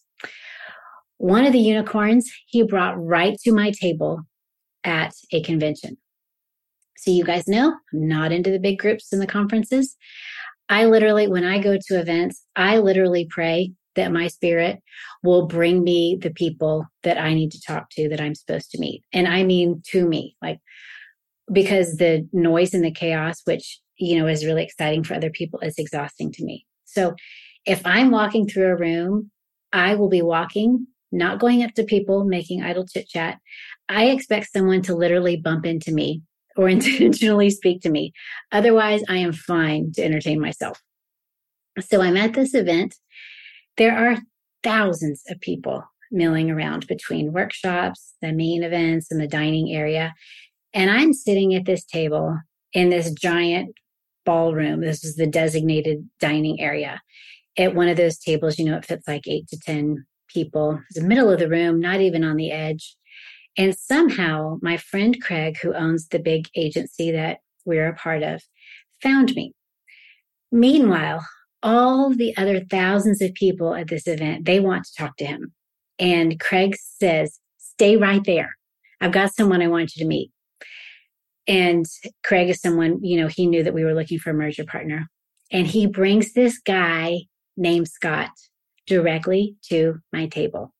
One 1.18 1.44
of 1.44 1.53
the 1.53 1.59
unicorns 1.59 2.31
he 2.46 2.62
brought 2.62 2.94
right 2.98 3.37
to 3.44 3.53
my 3.53 3.72
table 3.72 4.22
at 4.85 5.12
a 5.33 5.42
convention. 5.42 5.98
So, 6.96 7.11
you 7.11 7.24
guys 7.24 7.46
know 7.46 7.74
I'm 7.92 8.09
not 8.09 8.33
into 8.33 8.51
the 8.51 8.59
big 8.59 8.79
groups 8.79 9.12
and 9.12 9.20
the 9.20 9.27
conferences. 9.27 9.94
I 10.70 10.87
literally, 10.87 11.29
when 11.29 11.44
I 11.44 11.59
go 11.59 11.77
to 11.77 12.01
events, 12.01 12.42
I 12.57 12.79
literally 12.79 13.27
pray 13.31 13.72
that 13.96 14.12
my 14.12 14.29
spirit 14.29 14.81
will 15.22 15.46
bring 15.46 15.85
me 15.85 16.18
the 16.20 16.31
people 16.31 16.87
that 17.03 17.18
I 17.18 17.35
need 17.35 17.53
to 17.53 17.61
talk 17.61 17.90
to 17.90 18.09
that 18.09 18.20
I'm 18.20 18.35
supposed 18.35 18.70
to 18.70 18.81
meet. 18.81 19.03
And 19.12 19.29
I 19.29 19.44
mean 19.44 19.83
to 19.90 20.09
me, 20.09 20.37
like, 20.40 20.61
because 21.52 21.96
the 21.96 22.28
noise 22.32 22.74
and 22.74 22.84
the 22.84 22.90
chaos, 22.90 23.40
which, 23.44 23.80
you 23.96 24.18
know, 24.18 24.26
is 24.26 24.44
really 24.44 24.64
exciting 24.64 25.04
for 25.04 25.14
other 25.14 25.30
people, 25.30 25.61
is 25.61 25.78
exhausting 25.78 26.32
to 26.32 26.44
me. 26.44 26.66
So 26.84 27.14
if 27.64 27.84
I'm 27.84 28.11
walking 28.11 28.46
through 28.46 28.66
a 28.66 28.76
room, 28.76 29.30
I 29.72 29.94
will 29.94 30.08
be 30.08 30.22
walking, 30.22 30.87
not 31.12 31.38
going 31.38 31.62
up 31.62 31.74
to 31.74 31.84
people, 31.84 32.24
making 32.24 32.62
idle 32.62 32.87
chit 32.87 33.08
chat. 33.08 33.38
I 33.88 34.06
expect 34.06 34.52
someone 34.52 34.82
to 34.82 34.94
literally 34.94 35.37
bump 35.37 35.66
into 35.66 35.92
me 35.92 36.22
or 36.56 36.68
intentionally 36.68 37.50
speak 37.50 37.82
to 37.82 37.90
me. 37.90 38.12
Otherwise, 38.52 39.02
I 39.08 39.16
am 39.16 39.32
fine 39.32 39.92
to 39.92 40.04
entertain 40.04 40.40
myself. 40.40 40.80
So 41.80 42.00
I'm 42.00 42.16
at 42.16 42.34
this 42.34 42.54
event. 42.54 42.96
There 43.76 43.96
are 43.96 44.18
thousands 44.62 45.22
of 45.28 45.40
people 45.40 45.84
milling 46.11 46.50
around 46.50 46.87
between 46.87 47.32
workshops, 47.32 48.14
the 48.20 48.32
main 48.32 48.62
events, 48.62 49.11
and 49.11 49.20
the 49.20 49.28
dining 49.28 49.72
area. 49.74 50.14
And 50.74 50.90
I'm 50.90 51.12
sitting 51.12 51.54
at 51.54 51.64
this 51.64 51.85
table 51.85 52.38
in 52.72 52.90
this 52.90 53.11
giant 53.12 53.74
ballroom. 54.24 54.81
This 54.81 55.04
is 55.04 55.16
the 55.16 55.26
designated 55.26 56.09
dining 56.20 56.61
area. 56.61 57.00
At 57.57 57.74
one 57.74 57.88
of 57.88 57.96
those 57.96 58.18
tables, 58.18 58.59
you 58.59 58.64
know, 58.66 58.76
it 58.76 58.85
fits 58.85 59.09
like 59.09 59.26
eight 59.26 59.48
to 59.48 59.59
10 59.59 60.04
people. 60.28 60.81
It's 60.90 61.00
the 61.00 61.07
middle 61.07 61.31
of 61.31 61.38
the 61.38 61.48
room, 61.48 61.81
not 61.81 62.00
even 62.00 62.22
on 62.22 62.37
the 62.37 62.52
edge. 62.52 62.94
And 63.57 63.76
somehow 63.76 64.59
my 64.62 64.76
friend 64.76 65.20
Craig, 65.20 65.59
who 65.61 65.74
owns 65.74 66.09
the 66.09 66.18
big 66.18 66.48
agency 66.54 67.11
that 67.11 67.38
we're 67.64 67.88
a 67.88 67.96
part 67.96 68.22
of, 68.22 68.42
found 69.02 69.35
me. 69.35 69.52
Meanwhile, 70.52 71.26
all 71.62 72.14
the 72.14 72.37
other 72.37 72.61
thousands 72.70 73.20
of 73.20 73.35
people 73.35 73.74
at 73.74 73.88
this 73.88 74.07
event, 74.07 74.44
they 74.44 74.61
want 74.61 74.85
to 74.85 74.94
talk 74.94 75.16
to 75.16 75.24
him. 75.24 75.52
And 75.98 76.38
Craig 76.38 76.76
says, 76.76 77.40
stay 77.57 77.96
right 77.96 78.22
there. 78.24 78.57
I've 79.00 79.12
got 79.12 79.35
someone 79.35 79.62
I 79.62 79.68
want 79.68 79.96
you 79.96 80.04
to 80.04 80.09
meet. 80.09 80.31
And 81.48 81.87
Craig 82.22 82.50
is 82.50 82.61
someone, 82.61 83.02
you 83.02 83.18
know, 83.18 83.26
he 83.26 83.46
knew 83.46 83.62
that 83.64 83.74
we 83.74 83.84
were 83.84 83.94
looking 83.94 84.18
for 84.18 84.30
a 84.30 84.34
merger 84.34 84.64
partner. 84.64 85.08
And 85.50 85.66
he 85.66 85.87
brings 85.87 86.34
this 86.34 86.58
guy 86.58 87.20
named 87.56 87.88
Scott 87.88 88.30
directly 88.87 89.56
to 89.70 89.98
my 90.12 90.26
table. 90.26 90.74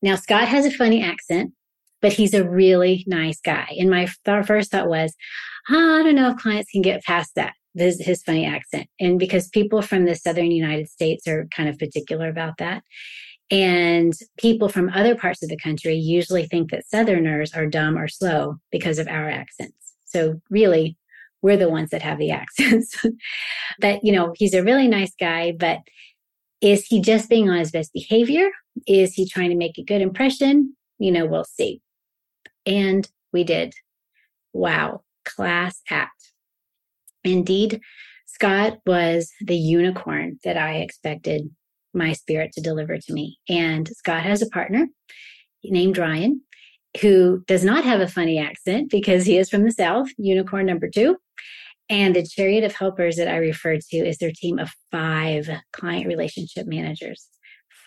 Now, 0.00 0.16
Scott 0.16 0.48
has 0.48 0.64
a 0.64 0.70
funny 0.70 1.02
accent, 1.02 1.52
but 2.00 2.14
he's 2.14 2.34
a 2.34 2.48
really 2.48 3.04
nice 3.06 3.40
guy. 3.40 3.68
And 3.78 3.90
my 3.90 4.08
th- 4.24 4.46
first 4.46 4.70
thought 4.70 4.88
was, 4.88 5.14
oh, 5.70 6.00
I 6.00 6.02
don't 6.02 6.14
know 6.14 6.30
if 6.30 6.38
clients 6.38 6.70
can 6.70 6.82
get 6.82 7.04
past 7.04 7.32
that, 7.36 7.54
his, 7.74 8.00
his 8.00 8.22
funny 8.22 8.46
accent. 8.46 8.88
And 8.98 9.18
because 9.18 9.48
people 9.48 9.82
from 9.82 10.06
the 10.06 10.14
Southern 10.14 10.50
United 10.50 10.88
States 10.88 11.26
are 11.26 11.48
kind 11.54 11.68
of 11.68 11.78
particular 11.78 12.28
about 12.28 12.58
that. 12.58 12.82
And 13.50 14.12
people 14.38 14.68
from 14.68 14.90
other 14.90 15.14
parts 15.14 15.42
of 15.42 15.48
the 15.48 15.56
country 15.56 15.94
usually 15.94 16.46
think 16.46 16.70
that 16.70 16.88
Southerners 16.88 17.54
are 17.54 17.66
dumb 17.66 17.96
or 17.96 18.08
slow 18.08 18.56
because 18.72 18.98
of 18.98 19.06
our 19.06 19.28
accents. 19.28 19.94
So 20.04 20.40
really, 20.50 20.96
we're 21.42 21.56
the 21.56 21.68
ones 21.68 21.90
that 21.90 22.02
have 22.02 22.18
the 22.18 22.30
accents. 22.32 23.04
but, 23.78 24.04
you 24.04 24.12
know, 24.12 24.34
he's 24.36 24.54
a 24.54 24.64
really 24.64 24.88
nice 24.88 25.12
guy, 25.18 25.52
but 25.52 25.78
is 26.60 26.86
he 26.86 27.00
just 27.00 27.28
being 27.28 27.48
on 27.48 27.58
his 27.58 27.70
best 27.70 27.92
behavior? 27.92 28.50
Is 28.86 29.14
he 29.14 29.28
trying 29.28 29.50
to 29.50 29.56
make 29.56 29.78
a 29.78 29.84
good 29.84 30.00
impression? 30.00 30.74
You 30.98 31.12
know, 31.12 31.26
we'll 31.26 31.44
see. 31.44 31.82
And 32.64 33.08
we 33.32 33.44
did. 33.44 33.74
Wow, 34.52 35.02
class 35.24 35.82
act. 35.90 36.32
Indeed, 37.22 37.80
Scott 38.26 38.78
was 38.86 39.30
the 39.40 39.56
unicorn 39.56 40.38
that 40.44 40.56
I 40.56 40.76
expected 40.76 41.50
my 41.94 42.12
spirit 42.12 42.52
to 42.52 42.60
deliver 42.60 42.98
to 42.98 43.12
me. 43.12 43.38
And 43.48 43.88
Scott 43.88 44.22
has 44.22 44.42
a 44.42 44.48
partner 44.48 44.86
named 45.64 45.98
Ryan 45.98 46.42
who 47.00 47.42
does 47.46 47.64
not 47.64 47.84
have 47.84 48.00
a 48.00 48.08
funny 48.08 48.38
accent 48.38 48.90
because 48.90 49.26
he 49.26 49.36
is 49.36 49.50
from 49.50 49.64
the 49.64 49.72
South, 49.72 50.08
unicorn 50.16 50.66
number 50.66 50.88
two. 50.88 51.16
And 51.88 52.16
the 52.16 52.26
Chariot 52.26 52.64
of 52.64 52.74
Helpers 52.74 53.16
that 53.16 53.28
I 53.28 53.36
refer 53.36 53.76
to 53.76 53.96
is 53.96 54.18
their 54.18 54.32
team 54.32 54.58
of 54.58 54.74
five 54.90 55.48
client 55.72 56.06
relationship 56.06 56.66
managers, 56.66 57.28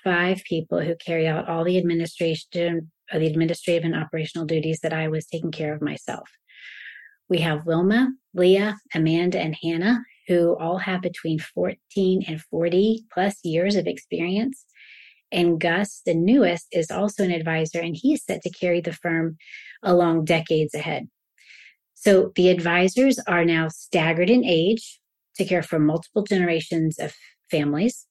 five 0.03 0.41
people 0.45 0.79
who 0.79 0.95
carry 0.95 1.27
out 1.27 1.49
all 1.49 1.65
the 1.65 1.77
administration, 1.77 2.91
uh, 3.11 3.19
the 3.19 3.27
administrative 3.27 3.83
and 3.83 3.95
operational 3.95 4.45
duties 4.45 4.79
that 4.83 4.93
I 4.93 5.09
was 5.09 5.25
taking 5.25 5.51
care 5.51 5.73
of 5.73 5.81
myself. 5.81 6.29
We 7.27 7.39
have 7.39 7.65
Wilma, 7.65 8.09
Leah, 8.33 8.77
Amanda, 8.93 9.39
and 9.39 9.55
Hannah, 9.61 10.01
who 10.29 10.55
all 10.57 10.77
have 10.77 11.01
between 11.01 11.39
14 11.39 12.23
and 12.27 12.39
40 12.39 13.03
plus 13.11 13.39
years 13.43 13.75
of 13.75 13.87
experience. 13.87 14.63
And 15.31 15.59
Gus, 15.59 16.01
the 16.05 16.13
newest, 16.13 16.67
is 16.71 16.91
also 16.91 17.23
an 17.23 17.31
advisor, 17.31 17.81
and 17.81 17.97
he's 17.97 18.23
set 18.23 18.43
to 18.43 18.49
carry 18.51 18.79
the 18.79 18.93
firm 18.93 19.37
along 19.83 20.25
decades 20.25 20.73
ahead. 20.73 21.09
So 21.95 22.31
the 22.35 22.49
advisors 22.49 23.19
are 23.27 23.43
now 23.43 23.69
staggered 23.69 24.29
in 24.29 24.45
age 24.45 24.99
to 25.35 25.45
care 25.45 25.63
for 25.63 25.79
multiple 25.79 26.23
generations 26.23 26.99
of 26.99 27.13
families. 27.49 28.05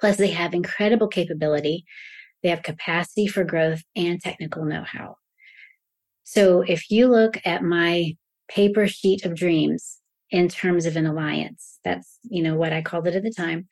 Plus, 0.00 0.16
they 0.16 0.30
have 0.30 0.52
incredible 0.52 1.08
capability. 1.08 1.84
They 2.42 2.48
have 2.48 2.62
capacity 2.62 3.28
for 3.28 3.44
growth 3.44 3.82
and 3.94 4.20
technical 4.20 4.64
know 4.64 4.84
how. 4.84 5.16
So 6.24 6.62
if 6.62 6.90
you 6.90 7.08
look 7.08 7.38
at 7.44 7.62
my 7.62 8.16
paper 8.48 8.88
sheet 8.88 9.24
of 9.24 9.36
dreams 9.36 9.99
in 10.30 10.48
terms 10.48 10.86
of 10.86 10.96
an 10.96 11.06
alliance, 11.06 11.78
that's, 11.84 12.18
you 12.22 12.42
know, 12.42 12.54
what 12.54 12.72
I 12.72 12.82
called 12.82 13.06
it 13.06 13.16
at 13.16 13.22
the 13.22 13.32
time, 13.32 13.68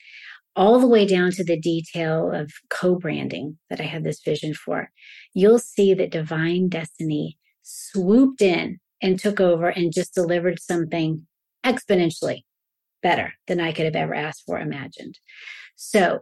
all 0.56 0.80
the 0.80 0.88
way 0.88 1.06
down 1.06 1.30
to 1.32 1.44
the 1.44 1.58
detail 1.58 2.32
of 2.32 2.50
co-branding 2.68 3.58
that 3.70 3.80
I 3.80 3.84
had 3.84 4.02
this 4.02 4.20
vision 4.24 4.54
for, 4.54 4.90
you'll 5.34 5.60
see 5.60 5.94
that 5.94 6.10
divine 6.10 6.68
destiny 6.68 7.38
swooped 7.62 8.42
in 8.42 8.78
and 9.00 9.18
took 9.18 9.40
over 9.40 9.68
and 9.68 9.92
just 9.92 10.14
delivered 10.14 10.60
something 10.60 11.26
exponentially 11.64 12.42
better 13.02 13.34
than 13.46 13.60
I 13.60 13.72
could 13.72 13.84
have 13.84 13.94
ever 13.94 14.14
asked 14.14 14.42
for, 14.46 14.58
imagined. 14.58 15.18
So 15.76 16.20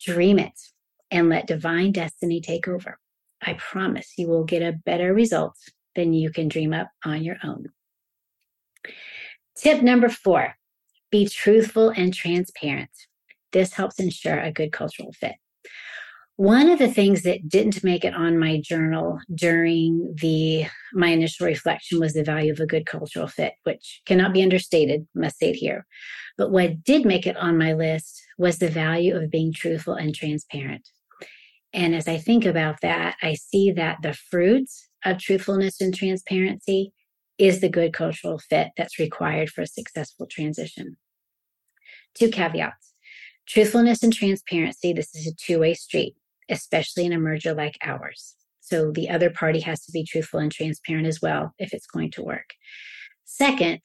dream 0.00 0.38
it 0.38 0.58
and 1.10 1.28
let 1.28 1.46
divine 1.46 1.92
destiny 1.92 2.40
take 2.40 2.68
over. 2.68 2.98
I 3.42 3.54
promise 3.54 4.12
you 4.16 4.28
will 4.28 4.44
get 4.44 4.62
a 4.62 4.78
better 4.84 5.12
result 5.12 5.56
than 5.94 6.12
you 6.12 6.30
can 6.30 6.48
dream 6.48 6.72
up 6.72 6.88
on 7.04 7.22
your 7.22 7.36
own. 7.44 7.66
Tip 9.58 9.82
number 9.82 10.08
four 10.08 10.54
be 11.10 11.26
truthful 11.26 11.90
and 11.90 12.14
transparent. 12.14 12.90
This 13.52 13.72
helps 13.72 13.98
ensure 13.98 14.38
a 14.38 14.52
good 14.52 14.72
cultural 14.72 15.12
fit. 15.12 15.34
One 16.36 16.68
of 16.68 16.78
the 16.78 16.92
things 16.92 17.22
that 17.22 17.48
didn't 17.48 17.82
make 17.82 18.04
it 18.04 18.14
on 18.14 18.38
my 18.38 18.60
journal 18.60 19.18
during 19.34 20.14
the 20.20 20.66
my 20.92 21.08
initial 21.08 21.46
reflection 21.46 21.98
was 21.98 22.14
the 22.14 22.22
value 22.22 22.52
of 22.52 22.60
a 22.60 22.66
good 22.66 22.86
cultural 22.86 23.26
fit, 23.26 23.54
which 23.64 24.02
cannot 24.06 24.32
be 24.32 24.42
understated, 24.42 25.08
must 25.16 25.38
say 25.38 25.50
it 25.50 25.56
here. 25.56 25.84
But 26.36 26.52
what 26.52 26.84
did 26.84 27.04
make 27.04 27.26
it 27.26 27.36
on 27.36 27.58
my 27.58 27.72
list 27.72 28.22
was 28.38 28.58
the 28.58 28.70
value 28.70 29.16
of 29.16 29.30
being 29.30 29.52
truthful 29.52 29.94
and 29.94 30.14
transparent. 30.14 30.88
And 31.72 31.96
as 31.96 32.06
I 32.06 32.18
think 32.18 32.44
about 32.44 32.80
that, 32.82 33.16
I 33.20 33.34
see 33.34 33.72
that 33.72 33.98
the 34.02 34.14
fruits 34.14 34.88
of 35.04 35.18
truthfulness 35.18 35.80
and 35.80 35.92
transparency 35.92 36.92
is 37.38 37.60
the 37.60 37.68
good 37.68 37.92
cultural 37.92 38.38
fit 38.38 38.68
that's 38.76 38.98
required 38.98 39.50
for 39.50 39.62
a 39.62 39.66
successful 39.66 40.26
transition. 40.26 40.96
Two 42.14 42.30
caveats. 42.30 42.94
Truthfulness 43.46 44.02
and 44.02 44.12
transparency, 44.12 44.92
this 44.92 45.14
is 45.14 45.26
a 45.26 45.34
two 45.34 45.60
way 45.60 45.74
street 45.74 46.14
especially 46.48 47.04
in 47.04 47.12
a 47.12 47.18
merger 47.18 47.54
like 47.54 47.78
ours. 47.82 48.34
So 48.60 48.90
the 48.90 49.08
other 49.08 49.30
party 49.30 49.60
has 49.60 49.84
to 49.84 49.92
be 49.92 50.04
truthful 50.04 50.40
and 50.40 50.52
transparent 50.52 51.06
as 51.06 51.20
well 51.22 51.54
if 51.58 51.72
it's 51.72 51.86
going 51.86 52.10
to 52.12 52.22
work. 52.22 52.50
Second, 53.24 53.80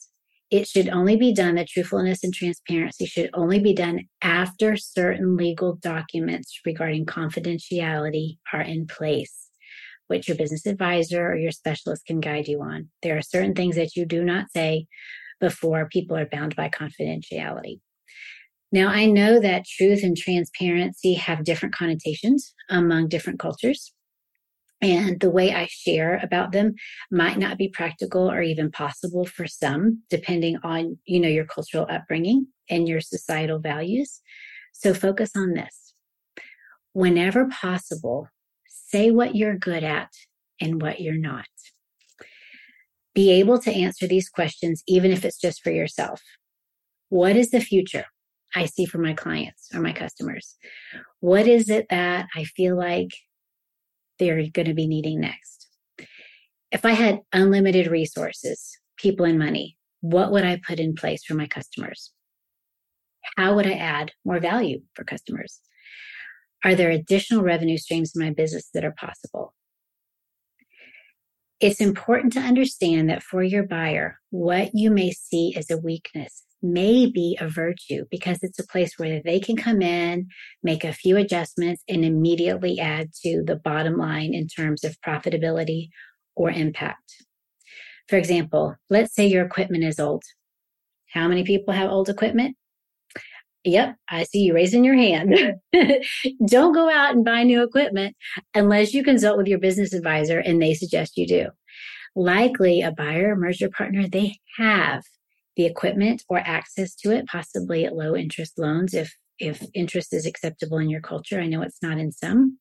it 0.52 0.68
should 0.68 0.90
only 0.90 1.16
be 1.16 1.34
done, 1.34 1.56
the 1.56 1.66
truthfulness 1.66 2.24
and 2.24 2.34
transparency 2.34 3.06
should 3.06 3.30
only 3.34 3.60
be 3.60 3.74
done 3.74 4.02
after 4.22 4.78
certain 4.78 5.36
legal 5.36 5.76
documents 5.76 6.60
regarding 6.66 7.06
confidentiality 7.06 8.38
are 8.52 8.62
in 8.62 8.86
place, 8.86 9.43
which 10.08 10.28
your 10.28 10.38
business 10.38 10.66
advisor 10.66 11.28
or 11.28 11.36
your 11.36 11.52
specialist 11.52 12.06
can 12.06 12.20
guide 12.20 12.48
you 12.48 12.62
on. 12.62 12.90
There 13.02 13.18
are 13.18 13.22
certain 13.22 13.54
things 13.54 13.76
that 13.76 13.96
you 13.96 14.06
do 14.06 14.24
not 14.24 14.52
say 14.52 14.88
before 15.40 15.90
people 15.90 16.18
are 16.18 16.26
bound 16.26 16.56
by 16.56 16.70
confidentiality. 16.70 17.80
Now, 18.72 18.88
I 18.88 19.06
know 19.06 19.40
that 19.40 19.68
truth 19.68 20.04
and 20.04 20.18
transparency 20.18 21.14
have 21.14 21.44
different 21.44 21.76
connotations 21.76 22.56
among 22.70 23.08
different 23.08 23.40
cultures. 23.40 23.94
And 24.82 25.20
the 25.20 25.30
way 25.30 25.54
I 25.54 25.68
share 25.68 26.20
about 26.22 26.52
them 26.52 26.74
might 27.12 27.38
not 27.38 27.58
be 27.58 27.70
practical 27.70 28.30
or 28.30 28.42
even 28.42 28.72
possible 28.72 29.26
for 29.26 29.48
some, 29.48 30.02
depending 30.10 30.58
on, 30.64 30.98
you 31.06 31.20
know, 31.20 31.30
your 31.30 31.46
cultural 31.46 31.88
upbringing 31.90 32.48
and 32.70 32.88
your 32.88 33.00
societal 33.00 33.60
values. 33.60 34.22
So 34.74 34.94
focus 34.94 35.32
on 35.38 35.54
this. 35.54 35.94
Whenever 36.94 37.48
possible, 37.48 38.28
say 38.94 39.10
what 39.10 39.36
you're 39.36 39.58
good 39.58 39.84
at 39.84 40.10
and 40.62 40.80
what 40.80 41.02
you're 41.02 41.18
not. 41.18 41.48
Be 43.16 43.32
able 43.32 43.58
to 43.60 43.72
answer 43.72 44.08
these 44.08 44.30
questions, 44.30 44.84
even 44.88 45.12
if 45.12 45.26
it's 45.26 45.40
just 45.40 45.64
for 45.64 45.72
yourself. 45.72 46.22
What 47.10 47.36
is 47.36 47.50
the 47.50 47.60
future 47.60 48.06
I 48.56 48.66
see 48.66 48.86
for 48.86 49.00
my 49.00 49.14
clients 49.14 49.70
or 49.74 49.82
my 49.82 49.94
customers? 49.94 50.58
What 51.22 51.48
is 51.48 51.70
it 51.70 51.88
that 51.90 52.28
I 52.36 52.44
feel 52.44 52.78
like 52.78 53.10
they're 54.20 54.48
going 54.48 54.68
to 54.68 54.76
be 54.76 54.88
needing 54.88 55.20
next? 55.20 55.68
If 56.72 56.86
I 56.86 56.92
had 56.92 57.22
unlimited 57.32 57.88
resources, 57.88 58.78
people 58.98 59.26
and 59.26 59.40
money, 59.40 59.76
what 60.02 60.32
would 60.32 60.44
I 60.44 60.62
put 60.68 60.80
in 60.80 60.94
place 60.94 61.24
for 61.24 61.34
my 61.34 61.48
customers? 61.48 62.12
How 63.38 63.56
would 63.56 63.66
I 63.66 63.74
add 63.74 64.12
more 64.24 64.40
value 64.40 64.82
for 64.94 65.04
customers? 65.04 65.62
Are 66.64 66.76
there 66.76 66.92
additional 66.92 67.44
revenue 67.44 67.78
streams 67.78 68.14
in 68.16 68.22
my 68.22 68.32
business 68.32 68.70
that 68.74 68.86
are 68.86 68.96
possible? 68.98 69.54
It's 71.60 71.82
important 71.82 72.34
to 72.34 72.40
understand 72.40 73.10
that 73.10 73.24
for 73.24 73.44
your 73.44 73.64
buyer, 73.64 74.20
what 74.32 74.72
you 74.74 74.92
may 74.92 75.12
see 75.12 75.56
as 75.56 75.70
a 75.70 75.78
weakness 75.78 76.44
may 76.62 77.06
be 77.06 77.38
a 77.40 77.48
virtue 77.48 78.06
because 78.10 78.40
it's 78.42 78.60
a 78.60 78.68
place 78.68 78.94
where 78.98 79.22
they 79.24 79.40
can 79.40 79.58
come 79.58 79.82
in, 79.82 80.28
make 80.64 80.84
a 80.84 80.94
few 80.94 81.18
adjustments, 81.18 81.84
and 81.88 82.06
immediately 82.06 82.80
add 82.80 83.12
to 83.22 83.44
the 83.46 83.56
bottom 83.56 83.98
line 83.98 84.34
in 84.34 84.48
terms 84.48 84.84
of 84.84 85.00
profitability 85.02 85.90
or 86.36 86.50
impact. 86.50 87.14
For 88.08 88.18
example, 88.18 88.76
let's 88.90 89.14
say 89.14 89.28
your 89.28 89.46
equipment 89.46 89.84
is 89.84 90.00
old. 90.00 90.24
How 91.12 91.28
many 91.28 91.44
people 91.44 91.74
have 91.74 91.90
old 91.90 92.10
equipment? 92.10 92.56
Yep, 93.66 93.96
I 94.10 94.24
see 94.24 94.40
you 94.40 94.54
raising 94.54 94.84
your 94.84 94.96
hand. 94.96 95.36
Don't 96.48 96.74
go 96.74 96.90
out 96.90 97.16
and 97.16 97.24
buy 97.24 97.44
new 97.44 97.64
equipment 97.64 98.16
unless 98.54 98.94
you 98.94 99.04
consult 99.04 99.38
with 99.38 99.48
your 99.48 99.60
business 99.60 99.94
advisor 99.94 100.40
and 100.40 100.62
they 100.62 100.74
suggest 100.74 101.18
you 101.18 101.26
do. 101.26 101.48
Likely 102.16 102.82
a 102.82 102.92
buyer, 102.92 103.36
merger 103.36 103.70
partner, 103.70 104.08
they 104.08 104.38
have 104.58 105.04
the 105.56 105.66
equipment 105.66 106.24
or 106.28 106.40
access 106.40 106.94
to 106.96 107.12
it, 107.12 107.26
possibly 107.28 107.86
at 107.86 107.96
low 107.96 108.16
interest 108.16 108.58
loans 108.58 108.94
if 108.94 109.16
if 109.40 109.66
interest 109.74 110.14
is 110.14 110.26
acceptable 110.26 110.78
in 110.78 110.90
your 110.90 111.02
culture. 111.02 111.40
I 111.40 111.48
know 111.48 111.62
it's 111.64 111.82
not 111.82 111.98
in 111.98 112.12
some 112.12 112.60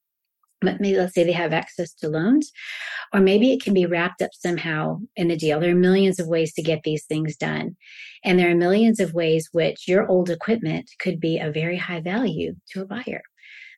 but 0.62 0.80
maybe 0.80 0.96
let's 0.98 1.14
say 1.14 1.24
they 1.24 1.32
have 1.32 1.52
access 1.52 1.92
to 1.94 2.08
loans, 2.08 2.50
or 3.12 3.20
maybe 3.20 3.52
it 3.52 3.62
can 3.62 3.74
be 3.74 3.86
wrapped 3.86 4.22
up 4.22 4.30
somehow 4.32 4.98
in 5.16 5.30
a 5.30 5.36
deal. 5.36 5.60
There 5.60 5.72
are 5.72 5.74
millions 5.74 6.18
of 6.18 6.28
ways 6.28 6.52
to 6.54 6.62
get 6.62 6.82
these 6.84 7.04
things 7.04 7.36
done. 7.36 7.76
And 8.24 8.38
there 8.38 8.50
are 8.50 8.54
millions 8.54 9.00
of 9.00 9.14
ways 9.14 9.48
which 9.52 9.88
your 9.88 10.06
old 10.08 10.30
equipment 10.30 10.90
could 10.98 11.20
be 11.20 11.38
a 11.38 11.50
very 11.50 11.76
high 11.76 12.00
value 12.00 12.54
to 12.70 12.82
a 12.82 12.86
buyer. 12.86 13.22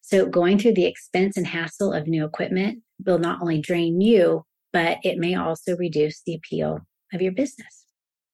So 0.03 0.27
going 0.27 0.59
through 0.59 0.75
the 0.75 0.85
expense 0.85 1.37
and 1.37 1.47
hassle 1.47 1.93
of 1.93 2.07
new 2.07 2.25
equipment 2.25 2.83
will 3.05 3.19
not 3.19 3.41
only 3.41 3.61
drain 3.61 4.01
you, 4.01 4.45
but 4.73 4.99
it 5.03 5.19
may 5.19 5.35
also 5.35 5.77
reduce 5.77 6.21
the 6.23 6.35
appeal 6.35 6.81
of 7.13 7.23
your 7.23 7.33
business. 7.33 7.87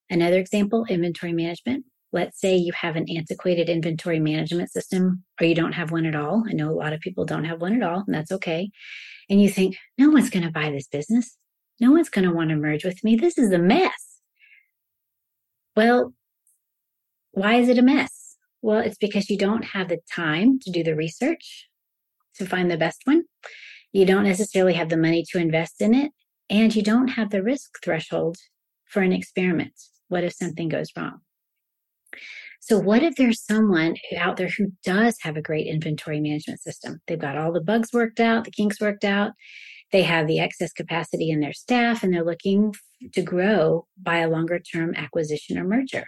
Another 0.09 0.37
example, 0.37 0.85
inventory 0.89 1.31
management 1.31 1.85
let's 2.13 2.39
say 2.39 2.55
you 2.55 2.73
have 2.73 2.95
an 2.95 3.05
antiquated 3.09 3.69
inventory 3.69 4.19
management 4.19 4.71
system 4.71 5.23
or 5.39 5.47
you 5.47 5.55
don't 5.55 5.73
have 5.73 5.91
one 5.91 6.05
at 6.05 6.15
all. 6.15 6.43
I 6.47 6.53
know 6.53 6.69
a 6.69 6.75
lot 6.75 6.93
of 6.93 6.99
people 6.99 7.25
don't 7.25 7.45
have 7.45 7.61
one 7.61 7.75
at 7.75 7.83
all, 7.83 8.03
and 8.05 8.13
that's 8.13 8.31
okay. 8.31 8.69
And 9.29 9.41
you 9.41 9.49
think, 9.49 9.77
no 9.97 10.09
one's 10.09 10.29
going 10.29 10.43
to 10.43 10.51
buy 10.51 10.69
this 10.71 10.87
business. 10.87 11.37
No 11.79 11.91
one's 11.91 12.09
going 12.09 12.27
to 12.27 12.35
want 12.35 12.49
to 12.49 12.55
merge 12.55 12.83
with 12.83 13.03
me. 13.03 13.15
This 13.15 13.37
is 13.37 13.51
a 13.51 13.57
mess. 13.57 14.19
Well, 15.75 16.13
why 17.31 17.55
is 17.55 17.69
it 17.69 17.77
a 17.77 17.81
mess? 17.81 18.35
Well, 18.61 18.79
it's 18.79 18.97
because 18.97 19.29
you 19.29 19.37
don't 19.37 19.63
have 19.63 19.87
the 19.87 19.99
time 20.13 20.59
to 20.59 20.71
do 20.71 20.83
the 20.83 20.95
research 20.95 21.69
to 22.35 22.45
find 22.45 22.69
the 22.69 22.77
best 22.77 23.01
one. 23.05 23.23
You 23.93 24.05
don't 24.05 24.23
necessarily 24.23 24.73
have 24.73 24.89
the 24.89 24.97
money 24.97 25.23
to 25.31 25.39
invest 25.39 25.81
in 25.81 25.95
it, 25.95 26.11
and 26.49 26.75
you 26.75 26.83
don't 26.83 27.09
have 27.09 27.29
the 27.29 27.41
risk 27.41 27.77
threshold 27.83 28.37
for 28.85 29.01
an 29.01 29.13
experiment. 29.13 29.73
What 30.09 30.23
if 30.23 30.33
something 30.33 30.69
goes 30.69 30.89
wrong? 30.95 31.21
So, 32.59 32.77
what 32.77 33.03
if 33.03 33.15
there's 33.15 33.43
someone 33.43 33.95
out 34.17 34.37
there 34.37 34.49
who 34.49 34.71
does 34.83 35.17
have 35.21 35.35
a 35.35 35.41
great 35.41 35.67
inventory 35.67 36.19
management 36.19 36.61
system? 36.61 36.99
They've 37.07 37.19
got 37.19 37.37
all 37.37 37.51
the 37.51 37.61
bugs 37.61 37.91
worked 37.91 38.19
out, 38.19 38.43
the 38.43 38.51
kinks 38.51 38.79
worked 38.79 39.03
out, 39.03 39.31
they 39.91 40.03
have 40.03 40.27
the 40.27 40.39
excess 40.39 40.71
capacity 40.71 41.31
in 41.31 41.39
their 41.39 41.53
staff, 41.53 42.03
and 42.03 42.13
they're 42.13 42.23
looking 42.23 42.73
to 43.13 43.21
grow 43.21 43.87
by 44.01 44.19
a 44.19 44.29
longer 44.29 44.59
term 44.59 44.93
acquisition 44.95 45.57
or 45.57 45.63
merger. 45.63 46.05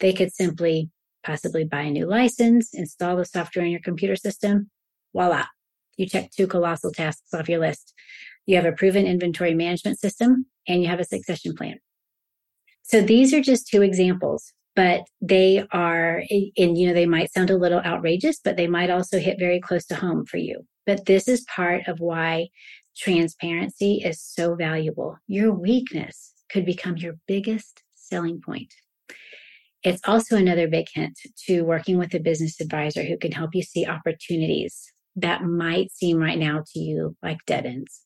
They 0.00 0.12
could 0.12 0.32
simply 0.32 0.90
possibly 1.24 1.64
buy 1.64 1.82
a 1.82 1.90
new 1.90 2.06
license, 2.06 2.70
install 2.74 3.16
the 3.16 3.24
software 3.24 3.64
in 3.64 3.70
your 3.70 3.80
computer 3.80 4.16
system. 4.16 4.70
Voila, 5.12 5.44
you 5.96 6.06
check 6.06 6.30
two 6.30 6.46
colossal 6.46 6.92
tasks 6.92 7.32
off 7.34 7.48
your 7.48 7.60
list. 7.60 7.94
You 8.46 8.56
have 8.56 8.64
a 8.64 8.72
proven 8.72 9.06
inventory 9.06 9.54
management 9.54 9.98
system 9.98 10.46
and 10.66 10.82
you 10.82 10.88
have 10.88 11.00
a 11.00 11.04
succession 11.04 11.54
plan. 11.54 11.78
So 12.82 13.00
these 13.00 13.32
are 13.34 13.42
just 13.42 13.68
two 13.68 13.82
examples 13.82 14.52
but 14.76 15.02
they 15.20 15.66
are 15.72 16.22
and 16.30 16.78
you 16.78 16.86
know 16.86 16.94
they 16.94 17.06
might 17.06 17.32
sound 17.32 17.50
a 17.50 17.56
little 17.56 17.80
outrageous 17.80 18.38
but 18.42 18.56
they 18.56 18.66
might 18.66 18.90
also 18.90 19.18
hit 19.18 19.38
very 19.38 19.60
close 19.60 19.84
to 19.86 19.94
home 19.94 20.24
for 20.24 20.36
you. 20.36 20.66
But 20.86 21.06
this 21.06 21.28
is 21.28 21.42
part 21.54 21.86
of 21.86 22.00
why 22.00 22.48
transparency 22.96 24.02
is 24.04 24.20
so 24.20 24.54
valuable. 24.54 25.16
Your 25.26 25.52
weakness 25.52 26.32
could 26.50 26.64
become 26.64 26.96
your 26.96 27.14
biggest 27.26 27.82
selling 27.94 28.40
point. 28.40 28.72
It's 29.82 30.00
also 30.06 30.36
another 30.36 30.68
big 30.68 30.86
hint 30.92 31.18
to 31.46 31.62
working 31.62 31.96
with 31.96 32.14
a 32.14 32.20
business 32.20 32.60
advisor 32.60 33.02
who 33.02 33.16
can 33.16 33.32
help 33.32 33.54
you 33.54 33.62
see 33.62 33.86
opportunities 33.86 34.92
that 35.16 35.42
might 35.42 35.90
seem 35.92 36.18
right 36.18 36.38
now 36.38 36.62
to 36.72 36.78
you 36.78 37.16
like 37.22 37.38
dead 37.46 37.66
ends. 37.66 38.00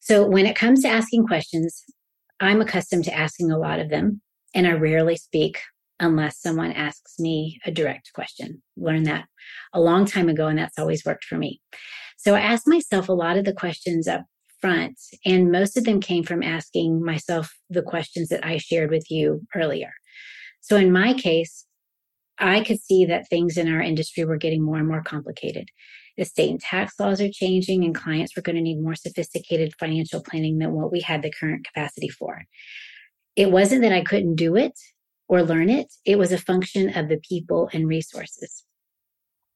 So 0.00 0.26
when 0.26 0.46
it 0.46 0.56
comes 0.56 0.82
to 0.82 0.88
asking 0.88 1.26
questions 1.26 1.84
i'm 2.40 2.60
accustomed 2.60 3.04
to 3.04 3.12
asking 3.12 3.50
a 3.50 3.58
lot 3.58 3.80
of 3.80 3.90
them 3.90 4.20
and 4.54 4.66
I 4.66 4.72
rarely 4.72 5.16
speak 5.16 5.60
unless 6.00 6.40
someone 6.40 6.72
asks 6.72 7.18
me 7.18 7.60
a 7.64 7.70
direct 7.70 8.12
question. 8.14 8.62
Learned 8.76 9.06
that 9.06 9.26
a 9.72 9.80
long 9.80 10.04
time 10.04 10.28
ago, 10.28 10.46
and 10.46 10.58
that's 10.58 10.78
always 10.78 11.04
worked 11.04 11.24
for 11.24 11.36
me. 11.36 11.60
So 12.16 12.34
I 12.34 12.40
asked 12.40 12.66
myself 12.66 13.08
a 13.08 13.12
lot 13.12 13.36
of 13.36 13.44
the 13.44 13.52
questions 13.52 14.08
up 14.08 14.24
front, 14.60 14.98
and 15.24 15.52
most 15.52 15.76
of 15.76 15.84
them 15.84 16.00
came 16.00 16.24
from 16.24 16.42
asking 16.42 17.04
myself 17.04 17.52
the 17.70 17.82
questions 17.82 18.28
that 18.28 18.44
I 18.44 18.58
shared 18.58 18.90
with 18.90 19.10
you 19.10 19.46
earlier. 19.54 19.92
So 20.60 20.76
in 20.76 20.92
my 20.92 21.14
case, 21.14 21.64
I 22.38 22.62
could 22.62 22.80
see 22.80 23.04
that 23.06 23.28
things 23.28 23.56
in 23.56 23.72
our 23.72 23.80
industry 23.80 24.24
were 24.24 24.36
getting 24.36 24.62
more 24.62 24.78
and 24.78 24.86
more 24.86 25.02
complicated. 25.02 25.68
The 26.16 26.24
state 26.24 26.50
and 26.50 26.60
tax 26.60 26.94
laws 26.98 27.20
are 27.20 27.30
changing, 27.30 27.84
and 27.84 27.94
clients 27.94 28.34
were 28.34 28.42
going 28.42 28.56
to 28.56 28.62
need 28.62 28.82
more 28.82 28.96
sophisticated 28.96 29.74
financial 29.78 30.22
planning 30.22 30.58
than 30.58 30.72
what 30.72 30.90
we 30.90 31.00
had 31.00 31.22
the 31.22 31.32
current 31.32 31.66
capacity 31.66 32.08
for. 32.08 32.42
It 33.36 33.52
wasn't 33.52 33.82
that 33.82 33.92
I 33.92 34.02
couldn't 34.02 34.34
do 34.34 34.56
it, 34.56 34.72
or 35.28 35.42
learn 35.42 35.68
it. 35.68 35.92
It 36.04 36.18
was 36.18 36.32
a 36.32 36.38
function 36.38 36.96
of 36.96 37.08
the 37.08 37.20
people 37.28 37.68
and 37.72 37.86
resources. 37.86 38.64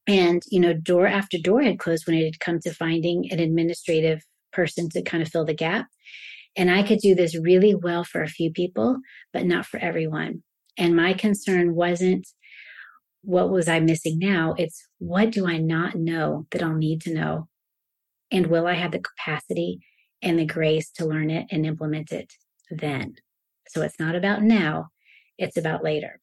And, 0.07 0.43
you 0.51 0.61
know, 0.61 0.75
door 0.75 1.07
after 1.07 1.39
door 1.39 1.63
had 1.63 1.79
closed 1.79 2.07
when 2.07 2.17
it 2.17 2.25
had 2.25 2.41
come 2.41 2.59
to 2.61 2.75
finding 2.75 3.31
an 3.31 3.41
administrative 3.41 4.23
person 4.53 4.89
to 4.91 5.03
kind 5.03 5.23
of 5.23 5.29
fill 5.29 5.45
the 5.45 5.55
gap. 5.55 5.87
And 6.57 6.71
I 6.71 6.83
could 6.83 6.99
do 6.99 7.15
this 7.15 7.39
really 7.39 7.75
well 7.75 8.05
for 8.05 8.23
a 8.23 8.29
few 8.29 8.51
people, 8.51 8.99
but 9.33 9.47
not 9.47 9.65
for 9.65 9.79
everyone. 9.79 10.43
And 10.77 10.97
my 10.97 11.15
concern 11.15 11.75
wasn't 11.75 12.27
what 13.23 13.51
was 13.51 13.69
I 13.69 13.81
missing 13.81 14.19
now? 14.19 14.55
It's 14.59 14.85
what 14.99 15.31
do 15.31 15.47
I 15.47 15.59
not 15.59 15.95
know 15.95 16.47
that 16.51 16.63
I'll 16.63 16.75
need 16.75 17.01
to 17.03 17.15
know? 17.15 17.49
And 18.31 18.49
will 18.49 18.67
I 18.67 18.75
have 18.75 18.91
the 18.91 19.01
capacity 19.01 19.81
and 20.21 20.39
the 20.39 20.45
grace 20.45 20.91
to 20.93 21.07
learn 21.07 21.31
it 21.31 21.47
and 21.51 21.65
implement 21.65 22.11
it 22.11 22.33
then? 22.71 23.15
So 23.69 23.83
it's 23.83 24.01
not 24.01 24.17
about 24.17 24.43
now, 24.43 24.89
it's 25.43 25.57
about 25.57 25.85
later. 25.85 26.21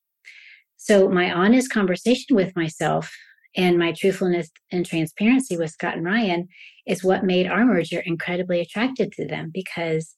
So, 0.78 1.10
my 1.10 1.32
honest 1.32 1.72
conversation 1.72 2.36
with 2.36 2.56
myself 2.56 3.12
and 3.56 3.78
my 3.78 3.92
truthfulness 3.92 4.50
and 4.72 4.86
transparency 4.86 5.58
with 5.58 5.72
Scott 5.72 5.98
and 5.98 6.06
Ryan 6.06 6.48
is 6.88 7.04
what 7.04 7.24
made 7.24 7.48
our 7.48 7.65
merger 7.65 8.00
incredibly 8.00 8.62
attractive 8.62 9.12
to 9.12 9.28
them 9.28 9.52
because 9.54 10.15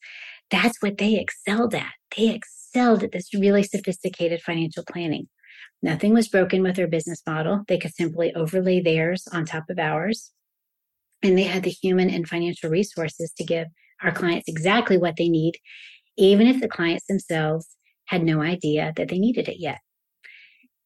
that's 0.49 0.82
what 0.82 0.97
they 0.97 1.16
excelled 1.16 1.74
at. 1.74 1.93
They 2.16 2.30
excelled 2.30 3.04
at 3.04 3.12
this 3.12 3.34
really 3.34 3.64
sophisticated 3.64 4.41
financial 4.41 4.84
planning. 4.84 5.28
Nothing 5.82 6.14
was 6.14 6.28
broken 6.28 6.62
with 6.62 6.76
their 6.76 6.88
business 6.88 7.22
model. 7.26 7.64
They 7.68 7.80
could 7.80 7.95
simply 7.95 8.34
overlay 8.36 8.82
theirs 8.82 9.28
on 9.32 9.45
top 9.45 9.70
of 9.70 9.80
ours. 9.80 10.32
And 11.24 11.38
they 11.38 11.43
had 11.43 11.64
the 11.64 11.72
human 11.72 12.10
and 12.10 12.28
financial 12.28 12.70
resources 12.70 13.32
to 13.38 13.43
give 13.43 13.68
our 14.04 14.12
clients 14.12 14.47
exactly 14.47 14.97
what 14.97 15.16
they 15.18 15.30
need, 15.30 15.58
even 16.18 16.47
if 16.47 16.60
the 16.60 16.68
clients 16.68 17.06
themselves 17.08 17.68
had 18.12 18.24
no 18.24 18.41
idea 18.41 18.91
that 18.97 19.07
they 19.07 19.18
needed 19.18 19.47
it 19.47 19.57
yet. 19.57 19.80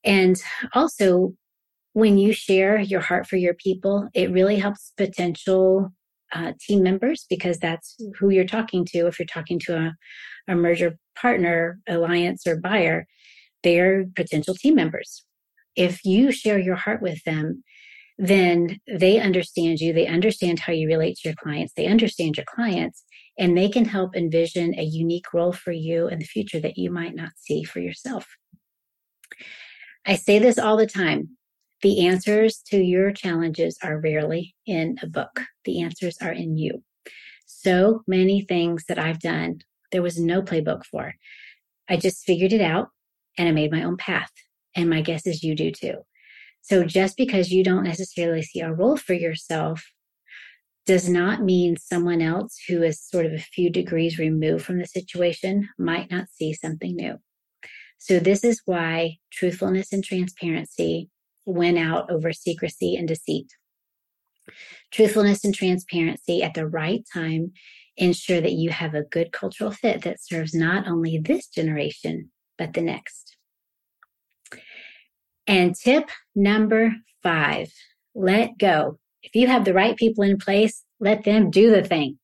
And 0.04 0.36
also, 0.74 1.34
when 1.94 2.20
you 2.20 2.34
share 2.34 2.80
your 2.80 3.02
heart 3.02 3.26
for 3.26 3.38
your 3.38 3.56
people, 3.56 4.08
it 4.14 4.32
really 4.32 4.58
helps 4.58 4.94
potential 4.96 5.90
uh, 6.36 6.52
team 6.60 6.84
members 6.84 7.26
because 7.28 7.58
that's 7.58 7.96
who 8.20 8.30
you're 8.30 8.46
talking 8.46 8.86
to. 8.86 9.08
If 9.08 9.18
you're 9.18 9.26
talking 9.26 9.60
to 9.62 9.76
a, 9.76 9.94
a 10.52 10.56
merger 10.56 10.98
partner, 11.20 11.80
alliance, 11.88 12.46
or 12.46 12.60
buyer, 12.60 13.08
they're 13.64 14.06
potential 14.16 14.54
team 14.54 14.76
members. 14.76 15.26
If 15.76 16.06
you 16.06 16.32
share 16.32 16.60
your 16.60 16.76
heart 16.76 17.02
with 17.02 17.24
them, 17.24 17.64
then 18.20 18.78
they 18.88 19.20
understand 19.20 19.80
you. 19.80 19.94
They 19.94 20.06
understand 20.06 20.60
how 20.60 20.74
you 20.74 20.88
relate 20.88 21.18
to 21.18 21.30
your 21.30 21.36
clients. 21.42 21.74
They 21.76 21.88
understand 21.88 22.38
your 22.38 22.46
clients 22.48 23.04
and 23.38 23.58
they 23.58 23.70
can 23.70 23.86
help 23.86 24.16
envision 24.16 24.78
a 24.78 24.84
unique 24.84 25.34
role 25.34 25.52
for 25.52 25.72
you 25.72 26.08
in 26.08 26.20
the 26.20 26.26
future 26.26 26.60
that 26.60 26.78
you 26.78 26.92
might 26.92 27.16
not 27.16 27.32
see 27.36 27.64
for 27.64 27.80
yourself. 27.80 28.28
I 30.06 30.16
say 30.16 30.40
this 30.40 30.58
all 30.58 30.78
the 30.78 30.88
time. 30.88 31.38
The 31.82 32.08
answers 32.08 32.62
to 32.68 32.78
your 32.78 33.12
challenges 33.12 33.78
are 33.84 34.00
rarely 34.00 34.56
in 34.66 34.98
a 35.02 35.08
book. 35.08 35.42
The 35.66 35.82
answers 35.82 36.18
are 36.22 36.32
in 36.32 36.58
you. 36.58 36.84
So 37.46 38.02
many 38.08 38.42
things 38.42 38.86
that 38.88 39.00
I've 39.00 39.20
done, 39.20 39.60
there 39.92 40.02
was 40.02 40.20
no 40.20 40.42
playbook 40.42 40.86
for. 40.86 41.14
I 41.90 41.98
just 41.98 42.24
figured 42.24 42.54
it 42.54 42.62
out 42.62 42.90
and 43.38 43.48
I 43.48 43.52
made 43.52 43.72
my 43.72 43.84
own 43.84 43.98
path. 43.98 44.32
And 44.76 44.90
my 44.90 45.02
guess 45.02 45.28
is 45.28 45.44
you 45.44 45.56
do 45.56 45.72
too. 45.72 45.98
So 46.62 46.84
just 46.84 47.18
because 47.18 47.52
you 47.52 47.64
don't 47.64 47.84
necessarily 47.84 48.42
see 48.42 48.62
a 48.62 48.74
role 48.74 48.98
for 48.98 49.14
yourself 49.14 49.84
does 50.86 51.10
not 51.10 51.44
mean 51.44 51.78
someone 51.78 52.22
else 52.22 52.58
who 52.68 52.84
is 52.84 53.02
sort 53.02 53.26
of 53.26 53.34
a 53.34 53.40
few 53.40 53.70
degrees 53.70 54.20
removed 54.20 54.66
from 54.66 54.78
the 54.78 54.86
situation 54.86 55.68
might 55.78 56.12
not 56.12 56.30
see 56.30 56.54
something 56.54 56.96
new. 56.96 57.18
So 57.98 58.20
this 58.20 58.44
is 58.44 58.62
why 58.66 59.18
truthfulness 59.32 59.92
and 59.92 60.04
transparency 60.04 61.10
win 61.46 61.78
out 61.78 62.12
over 62.12 62.34
secrecy 62.34 62.96
and 62.96 63.08
deceit. 63.08 63.48
Truthfulness 64.92 65.44
and 65.44 65.56
transparency 65.56 66.44
at 66.44 66.54
the 66.54 66.68
right 66.68 67.04
time 67.12 67.54
ensure 67.98 68.42
that 68.42 68.52
you 68.52 68.70
have 68.70 68.94
a 68.94 69.04
good 69.04 69.32
cultural 69.32 69.72
fit 69.72 70.04
that 70.04 70.22
serves 70.22 70.54
not 70.54 70.88
only 70.88 71.18
this 71.18 71.48
generation, 71.48 72.32
but 72.58 72.74
the 72.74 72.82
next. 72.82 73.38
And 75.48 75.76
tip 75.76 76.10
number 76.36 76.94
five 77.24 77.72
let 78.14 78.58
go. 78.58 79.00
If 79.26 79.36
you 79.36 79.48
have 79.48 79.66
the 79.66 79.74
right 79.74 79.98
people 79.98 80.24
in 80.24 80.38
place, 80.38 80.84
let 81.00 81.24
them 81.24 81.50
do 81.50 81.72
the 81.72 81.84
thing. 81.84 82.20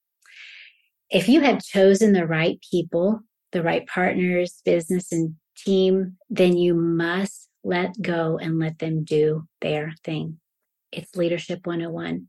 If 1.09 1.27
you 1.27 1.41
have 1.41 1.63
chosen 1.63 2.13
the 2.13 2.27
right 2.27 2.59
people, 2.69 3.21
the 3.51 3.63
right 3.63 3.85
partners, 3.87 4.61
business, 4.63 5.11
and 5.11 5.35
team, 5.57 6.17
then 6.29 6.55
you 6.55 6.75
must 6.75 7.49
let 7.63 7.99
go 8.01 8.37
and 8.37 8.59
let 8.59 8.77
them 8.77 9.03
do 9.03 9.47
their 9.61 9.93
thing. 10.03 10.39
It's 10.91 11.15
leadership 11.15 11.65
101. 11.65 12.27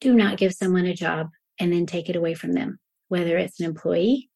Do 0.00 0.14
not 0.14 0.36
give 0.36 0.52
someone 0.52 0.86
a 0.86 0.94
job 0.94 1.28
and 1.60 1.72
then 1.72 1.86
take 1.86 2.08
it 2.08 2.16
away 2.16 2.34
from 2.34 2.52
them, 2.52 2.80
whether 3.08 3.38
it's 3.38 3.60
an 3.60 3.66
employee 3.66 4.30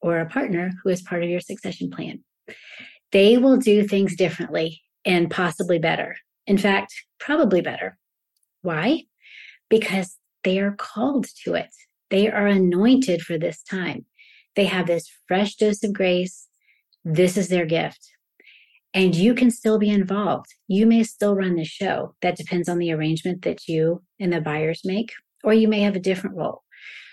or 0.00 0.18
a 0.18 0.28
partner 0.28 0.72
who 0.82 0.90
is 0.90 1.00
part 1.00 1.22
of 1.22 1.30
your 1.30 1.40
succession 1.40 1.90
plan. 1.90 2.24
They 3.12 3.38
will 3.38 3.56
do 3.56 3.86
things 3.86 4.16
differently 4.16 4.82
and 5.04 5.30
possibly 5.30 5.78
better. 5.78 6.16
In 6.46 6.58
fact, 6.58 6.92
probably 7.20 7.60
better. 7.60 7.96
Why? 8.62 9.04
Because 9.72 10.18
they 10.44 10.58
are 10.58 10.76
called 10.76 11.26
to 11.44 11.54
it. 11.54 11.70
They 12.10 12.30
are 12.30 12.46
anointed 12.46 13.22
for 13.22 13.38
this 13.38 13.62
time. 13.62 14.04
They 14.54 14.66
have 14.66 14.86
this 14.86 15.10
fresh 15.26 15.54
dose 15.54 15.82
of 15.82 15.94
grace. 15.94 16.46
This 17.04 17.38
is 17.38 17.48
their 17.48 17.64
gift. 17.64 18.10
And 18.92 19.14
you 19.14 19.34
can 19.34 19.50
still 19.50 19.78
be 19.78 19.88
involved. 19.88 20.50
You 20.68 20.84
may 20.84 21.04
still 21.04 21.34
run 21.34 21.56
the 21.56 21.64
show. 21.64 22.14
That 22.20 22.36
depends 22.36 22.68
on 22.68 22.76
the 22.76 22.92
arrangement 22.92 23.40
that 23.42 23.66
you 23.66 24.02
and 24.20 24.30
the 24.30 24.42
buyers 24.42 24.82
make, 24.84 25.12
or 25.42 25.54
you 25.54 25.68
may 25.68 25.80
have 25.80 25.96
a 25.96 26.06
different 26.08 26.36
role. 26.36 26.62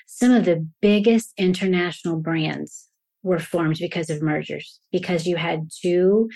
Some 0.05 0.33
of 0.33 0.43
the 0.43 0.67
biggest 0.81 1.31
international 1.37 2.17
brands 2.17 2.89
were 3.23 3.39
formed 3.39 3.77
because 3.79 4.09
of 4.09 4.21
mergers, 4.21 4.81
because 4.91 5.25
you 5.25 5.37
had 5.37 5.69
two 5.81 6.29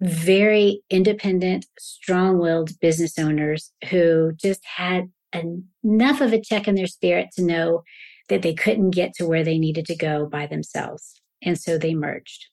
very 0.00 0.82
independent, 0.88 1.66
strong 1.78 2.38
willed 2.38 2.78
business 2.80 3.18
owners 3.18 3.72
who 3.90 4.32
just 4.32 4.64
had 4.64 5.10
enough 5.32 6.20
of 6.20 6.32
a 6.32 6.40
check 6.40 6.66
in 6.66 6.74
their 6.74 6.86
spirit 6.86 7.28
to 7.36 7.42
know 7.42 7.82
that 8.28 8.42
they 8.42 8.54
couldn't 8.54 8.90
get 8.90 9.12
to 9.14 9.26
where 9.26 9.44
they 9.44 9.58
needed 9.58 9.86
to 9.86 9.96
go 9.96 10.26
by 10.26 10.46
themselves. 10.46 11.20
And 11.42 11.58
so 11.58 11.78
they 11.78 11.94
merged. 11.94 12.46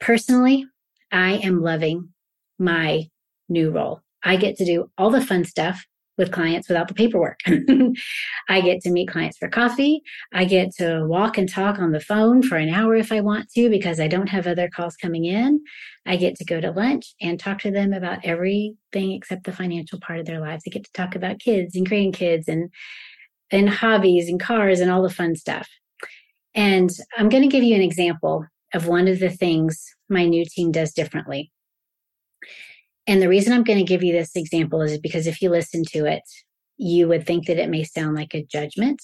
Personally, 0.00 0.66
I 1.12 1.34
am 1.34 1.62
loving 1.62 2.10
my 2.58 3.08
new 3.48 3.70
role. 3.70 4.00
I 4.22 4.36
get 4.36 4.56
to 4.56 4.64
do 4.64 4.90
all 4.98 5.10
the 5.10 5.24
fun 5.24 5.44
stuff 5.44 5.84
with 6.16 6.30
clients 6.30 6.68
without 6.68 6.88
the 6.88 6.94
paperwork. 6.94 7.40
I 8.48 8.60
get 8.60 8.80
to 8.82 8.90
meet 8.90 9.08
clients 9.08 9.38
for 9.38 9.48
coffee. 9.48 10.02
I 10.32 10.44
get 10.44 10.74
to 10.76 11.04
walk 11.06 11.38
and 11.38 11.48
talk 11.48 11.78
on 11.78 11.92
the 11.92 12.00
phone 12.00 12.42
for 12.42 12.56
an 12.56 12.68
hour 12.68 12.94
if 12.94 13.10
I 13.10 13.20
want 13.20 13.50
to 13.52 13.68
because 13.68 13.98
I 13.98 14.08
don't 14.08 14.28
have 14.28 14.46
other 14.46 14.68
calls 14.68 14.96
coming 14.96 15.24
in. 15.24 15.60
I 16.06 16.16
get 16.16 16.36
to 16.36 16.44
go 16.44 16.60
to 16.60 16.70
lunch 16.70 17.14
and 17.20 17.38
talk 17.38 17.60
to 17.60 17.70
them 17.70 17.92
about 17.92 18.24
everything 18.24 19.12
except 19.12 19.44
the 19.44 19.52
financial 19.52 19.98
part 20.00 20.20
of 20.20 20.26
their 20.26 20.40
lives. 20.40 20.64
I 20.66 20.70
get 20.70 20.84
to 20.84 20.92
talk 20.92 21.16
about 21.16 21.40
kids 21.40 21.74
and 21.74 21.88
grandkids 21.88 22.48
and 22.48 22.70
and 23.50 23.68
hobbies 23.68 24.28
and 24.28 24.40
cars 24.40 24.80
and 24.80 24.90
all 24.90 25.02
the 25.02 25.10
fun 25.10 25.36
stuff. 25.36 25.68
And 26.54 26.90
I'm 27.16 27.28
going 27.28 27.42
to 27.42 27.48
give 27.48 27.64
you 27.64 27.74
an 27.74 27.82
example 27.82 28.46
of 28.72 28.86
one 28.86 29.06
of 29.06 29.20
the 29.20 29.30
things 29.30 29.84
my 30.08 30.24
new 30.26 30.44
team 30.44 30.72
does 30.72 30.92
differently. 30.92 31.52
And 33.06 33.20
the 33.20 33.28
reason 33.28 33.52
I'm 33.52 33.64
going 33.64 33.78
to 33.78 33.84
give 33.84 34.02
you 34.02 34.12
this 34.12 34.34
example 34.34 34.80
is 34.80 34.98
because 34.98 35.26
if 35.26 35.42
you 35.42 35.50
listen 35.50 35.84
to 35.92 36.06
it, 36.06 36.22
you 36.76 37.06
would 37.08 37.26
think 37.26 37.46
that 37.46 37.58
it 37.58 37.68
may 37.68 37.84
sound 37.84 38.16
like 38.16 38.34
a 38.34 38.44
judgment, 38.44 39.02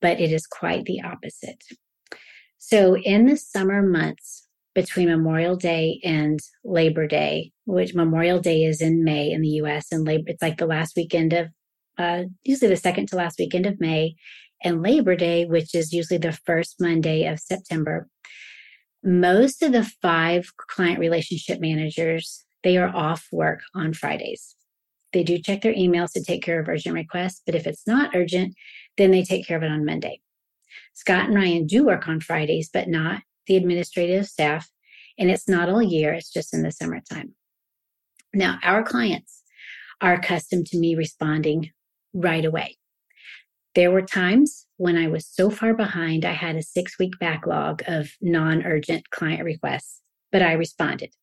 but 0.00 0.20
it 0.20 0.32
is 0.32 0.46
quite 0.46 0.84
the 0.84 1.00
opposite. 1.02 1.62
So, 2.58 2.96
in 2.96 3.26
the 3.26 3.36
summer 3.36 3.82
months 3.82 4.46
between 4.74 5.08
Memorial 5.08 5.56
Day 5.56 6.00
and 6.04 6.40
Labor 6.64 7.06
Day, 7.06 7.52
which 7.64 7.94
Memorial 7.94 8.40
Day 8.40 8.64
is 8.64 8.80
in 8.80 9.04
May 9.04 9.30
in 9.30 9.42
the 9.42 9.60
US, 9.62 9.92
and 9.92 10.04
Labor, 10.04 10.24
it's 10.28 10.42
like 10.42 10.58
the 10.58 10.66
last 10.66 10.94
weekend 10.96 11.32
of, 11.32 11.48
uh, 11.98 12.24
usually 12.42 12.68
the 12.68 12.76
second 12.76 13.08
to 13.08 13.16
last 13.16 13.38
weekend 13.38 13.66
of 13.66 13.80
May, 13.80 14.14
and 14.62 14.82
Labor 14.82 15.16
Day, 15.16 15.44
which 15.44 15.74
is 15.74 15.92
usually 15.92 16.18
the 16.18 16.32
first 16.32 16.76
Monday 16.80 17.26
of 17.26 17.40
September. 17.40 18.08
Most 19.02 19.62
of 19.62 19.72
the 19.72 19.84
five 20.00 20.46
client 20.56 21.00
relationship 21.00 21.60
managers 21.60 22.44
they 22.62 22.76
are 22.76 22.94
off 22.94 23.28
work 23.32 23.60
on 23.74 23.92
Fridays. 23.92 24.56
They 25.12 25.22
do 25.22 25.38
check 25.38 25.62
their 25.62 25.74
emails 25.74 26.12
to 26.12 26.22
take 26.22 26.42
care 26.42 26.60
of 26.60 26.68
urgent 26.68 26.94
requests, 26.94 27.42
but 27.44 27.54
if 27.54 27.66
it's 27.66 27.86
not 27.86 28.14
urgent, 28.14 28.54
then 28.96 29.10
they 29.10 29.22
take 29.22 29.46
care 29.46 29.56
of 29.56 29.62
it 29.62 29.70
on 29.70 29.84
Monday. 29.84 30.20
Scott 30.94 31.26
and 31.26 31.34
Ryan 31.34 31.66
do 31.66 31.84
work 31.84 32.08
on 32.08 32.20
Fridays, 32.20 32.70
but 32.72 32.88
not 32.88 33.22
the 33.46 33.56
administrative 33.56 34.26
staff. 34.26 34.70
And 35.18 35.30
it's 35.30 35.48
not 35.48 35.68
all 35.68 35.82
year, 35.82 36.12
it's 36.12 36.32
just 36.32 36.54
in 36.54 36.62
the 36.62 36.72
summertime. 36.72 37.34
Now, 38.32 38.58
our 38.62 38.82
clients 38.82 39.42
are 40.00 40.14
accustomed 40.14 40.66
to 40.68 40.78
me 40.78 40.94
responding 40.94 41.70
right 42.14 42.44
away. 42.44 42.78
There 43.74 43.90
were 43.90 44.02
times 44.02 44.66
when 44.76 44.96
I 44.96 45.08
was 45.08 45.26
so 45.26 45.50
far 45.50 45.74
behind, 45.74 46.24
I 46.24 46.32
had 46.32 46.56
a 46.56 46.62
six 46.62 46.98
week 46.98 47.18
backlog 47.18 47.82
of 47.86 48.10
non 48.20 48.64
urgent 48.64 49.10
client 49.10 49.44
requests, 49.44 50.00
but 50.30 50.42
I 50.42 50.52
responded 50.52 51.14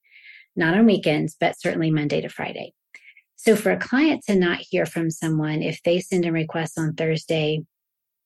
not 0.59 0.75
on 0.75 0.85
weekends, 0.85 1.35
but 1.39 1.59
certainly 1.59 1.89
Monday 1.89 2.21
to 2.21 2.29
Friday. 2.29 2.73
So 3.37 3.55
for 3.55 3.71
a 3.71 3.79
client 3.79 4.23
to 4.27 4.35
not 4.35 4.59
hear 4.59 4.85
from 4.85 5.09
someone, 5.09 5.63
if 5.63 5.81
they 5.83 6.01
send 6.01 6.25
a 6.25 6.31
request 6.31 6.77
on 6.77 6.93
Thursday 6.93 7.61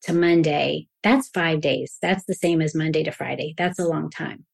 to 0.01 0.13
Monday, 0.13 0.87
that's 1.03 1.29
five 1.29 1.61
days. 1.61 1.97
That's 2.01 2.25
the 2.25 2.33
same 2.33 2.61
as 2.61 2.73
Monday 2.73 3.03
to 3.03 3.11
Friday. 3.11 3.53
That's 3.55 3.77
a 3.77 3.87
long 3.87 4.09
time. 4.09 4.45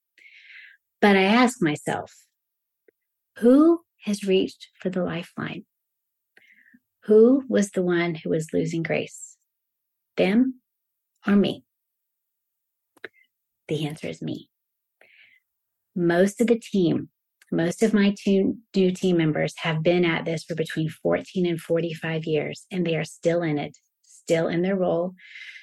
But 1.01 1.15
I 1.15 1.23
ask 1.23 1.61
myself, 1.61 2.13
who 3.37 3.79
has 4.03 4.25
reached 4.25 4.67
for 4.81 4.89
the 4.89 5.03
lifeline? 5.03 5.65
Who 7.05 7.43
was 7.47 7.71
the 7.71 7.81
one 7.81 8.15
who 8.15 8.29
was 8.29 8.53
losing 8.53 8.83
grace? 8.83 9.37
Them 10.17 10.55
or 11.25 11.37
me? 11.37 11.63
The 13.69 13.87
answer 13.87 14.07
is 14.07 14.21
me. 14.21 14.49
Most 15.95 16.41
of 16.41 16.47
the 16.47 16.59
team 16.59 17.09
most 17.51 17.81
of 17.81 17.93
my 17.93 18.15
two 18.17 18.57
new 18.75 18.91
team 18.91 19.17
members 19.17 19.53
have 19.57 19.81
been 19.81 20.05
at 20.05 20.25
this 20.25 20.43
for 20.43 20.55
between 20.55 20.89
14 20.89 21.45
and 21.45 21.59
45 21.59 22.25
years, 22.25 22.65
and 22.71 22.85
they 22.85 22.95
are 22.95 23.03
still 23.03 23.41
in 23.41 23.57
it, 23.57 23.77
still 24.03 24.47
in 24.47 24.61
their 24.61 24.75
role, 24.75 25.13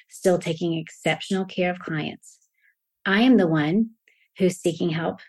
still 0.09 0.39
taking 0.39 0.77
exceptional 0.77 1.45
care 1.45 1.71
of 1.71 1.79
clients. 1.79 2.39
I 3.05 3.21
am 3.21 3.37
the 3.37 3.47
one 3.47 3.91
who's 4.37 4.57
seeking 4.57 4.89
help 4.89 5.19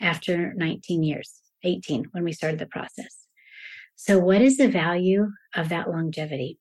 after 0.00 0.52
19 0.54 1.02
years, 1.02 1.40
18 1.62 2.06
when 2.12 2.24
we 2.24 2.32
started 2.32 2.60
the 2.60 2.66
process. 2.66 3.26
So, 3.96 4.18
what 4.18 4.42
is 4.42 4.56
the 4.56 4.68
value 4.68 5.28
of 5.54 5.68
that 5.68 5.88
longevity? 5.88 6.58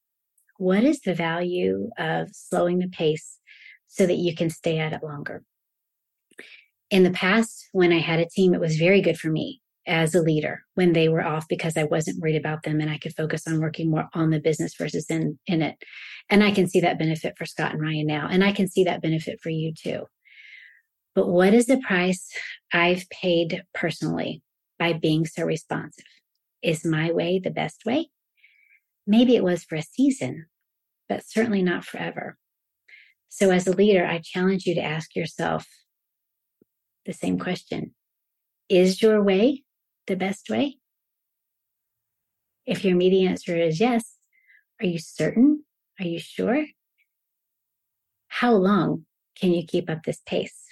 What 0.58 0.84
is 0.84 1.02
the 1.02 1.16
value 1.16 1.90
of 1.98 2.30
slowing 2.32 2.80
the 2.80 2.88
pace 2.88 3.40
so 3.88 4.06
that 4.06 4.16
you 4.16 4.36
can 4.36 4.50
stay 4.50 4.80
at 4.80 4.94
it 4.94 5.04
longer? 5.04 5.44
In 6.94 7.02
the 7.02 7.10
past, 7.10 7.70
when 7.72 7.92
I 7.92 7.98
had 7.98 8.20
a 8.20 8.30
team, 8.30 8.54
it 8.54 8.62
was 8.62 8.76
very 8.76 9.02
good 9.02 9.18
for 9.18 9.30
me 9.30 9.60
as 9.88 10.14
a 10.14 10.22
leader 10.22 10.64
when 10.76 10.94
they 10.94 11.10
were 11.10 11.26
off 11.26 11.48
because 11.50 11.76
I 11.76 11.86
wasn't 11.86 12.22
worried 12.22 12.36
about 12.36 12.62
them 12.62 12.80
and 12.80 12.90
I 12.90 13.00
could 13.00 13.16
focus 13.16 13.48
on 13.48 13.60
working 13.60 13.90
more 13.90 14.10
on 14.14 14.30
the 14.30 14.40
business 14.40 14.76
versus 14.78 15.08
in, 15.10 15.40
in 15.48 15.64
it. 15.64 15.76
And 16.30 16.44
I 16.44 16.52
can 16.52 16.68
see 16.68 16.82
that 16.82 17.00
benefit 17.00 17.34
for 17.36 17.48
Scott 17.48 17.72
and 17.72 17.82
Ryan 17.82 18.06
now. 18.06 18.28
And 18.30 18.44
I 18.44 18.52
can 18.52 18.68
see 18.68 18.84
that 18.84 19.02
benefit 19.02 19.40
for 19.42 19.50
you 19.50 19.74
too. 19.74 20.06
But 21.16 21.28
what 21.28 21.56
is 21.56 21.66
the 21.66 21.80
price 21.80 22.30
I've 22.72 23.10
paid 23.10 23.64
personally 23.74 24.44
by 24.78 24.94
being 24.94 25.26
so 25.26 25.46
responsive? 25.46 26.06
Is 26.62 26.86
my 26.86 27.12
way 27.12 27.40
the 27.40 27.50
best 27.50 27.86
way? 27.88 28.12
Maybe 29.08 29.36
it 29.36 29.44
was 29.44 29.64
for 29.64 29.78
a 29.78 29.82
season, 29.82 30.46
but 31.10 31.26
certainly 31.26 31.64
not 31.64 31.86
forever. 31.86 32.38
So 33.30 33.50
as 33.50 33.66
a 33.66 33.76
leader, 33.76 34.06
I 34.06 34.22
challenge 34.24 34.68
you 34.68 34.76
to 34.76 34.84
ask 34.84 35.16
yourself 35.16 35.66
the 37.06 37.14
same 37.14 37.40
question 37.40 37.94
Is 38.70 39.02
your 39.02 39.22
way 39.22 39.64
the 40.08 40.16
best 40.16 40.50
way? 40.50 40.78
If 42.66 42.84
your 42.84 42.94
immediate 42.94 43.30
answer 43.30 43.58
is 43.58 43.80
yes, 43.80 44.18
are 44.82 44.86
you 44.86 45.00
certain? 45.00 45.64
Are 46.00 46.06
you 46.06 46.20
sure? 46.20 46.66
How 48.28 48.54
long 48.54 49.06
can 49.40 49.54
you 49.54 49.66
keep 49.66 49.90
up 49.90 50.04
this 50.04 50.22
pace? 50.26 50.64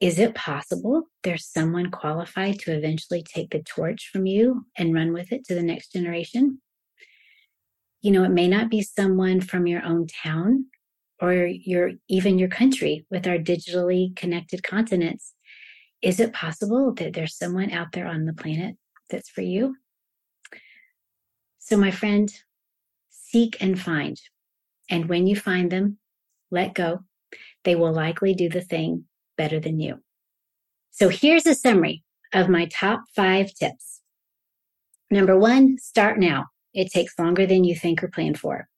Is 0.00 0.18
it 0.18 0.34
possible 0.34 1.04
there's 1.22 1.46
someone 1.46 1.90
qualified 1.90 2.58
to 2.60 2.76
eventually 2.76 3.22
take 3.22 3.50
the 3.50 3.62
torch 3.62 4.10
from 4.12 4.26
you 4.26 4.66
and 4.76 4.94
run 4.94 5.12
with 5.12 5.32
it 5.32 5.44
to 5.46 5.54
the 5.54 5.62
next 5.62 5.92
generation? 5.92 6.60
You 8.00 8.10
know, 8.10 8.24
it 8.24 8.30
may 8.30 8.48
not 8.48 8.68
be 8.68 8.82
someone 8.82 9.40
from 9.40 9.66
your 9.66 9.84
own 9.84 10.08
town 10.08 10.66
or 11.22 11.46
your 11.46 11.92
even 12.08 12.38
your 12.38 12.48
country 12.48 13.06
with 13.08 13.28
our 13.28 13.38
digitally 13.38 14.14
connected 14.16 14.64
continents. 14.64 15.32
Is 16.02 16.18
it 16.18 16.32
possible 16.32 16.92
that 16.94 17.12
there's 17.14 17.36
someone 17.36 17.70
out 17.70 17.92
there 17.92 18.08
on 18.08 18.24
the 18.24 18.32
planet 18.32 18.74
that's 19.08 19.30
for 19.30 19.42
you? 19.42 19.76
So, 21.60 21.76
my 21.76 21.92
friend, 21.92 22.30
seek 23.08 23.56
and 23.60 23.80
find. 23.80 24.20
And 24.90 25.08
when 25.08 25.28
you 25.28 25.36
find 25.36 25.70
them, 25.70 25.98
let 26.50 26.74
go. 26.74 27.04
They 27.62 27.76
will 27.76 27.92
likely 27.92 28.34
do 28.34 28.48
the 28.48 28.60
thing 28.60 29.04
better 29.38 29.60
than 29.60 29.78
you. 29.78 30.00
So, 30.90 31.08
here's 31.08 31.46
a 31.46 31.54
summary 31.54 32.02
of 32.34 32.48
my 32.48 32.66
top 32.66 33.04
five 33.14 33.54
tips. 33.54 34.00
Number 35.08 35.38
one, 35.38 35.78
start 35.78 36.18
now. 36.18 36.46
It 36.74 36.90
takes 36.90 37.16
longer 37.16 37.46
than 37.46 37.62
you 37.62 37.76
think 37.76 38.02
or 38.02 38.08
plan 38.08 38.34
for. 38.34 38.68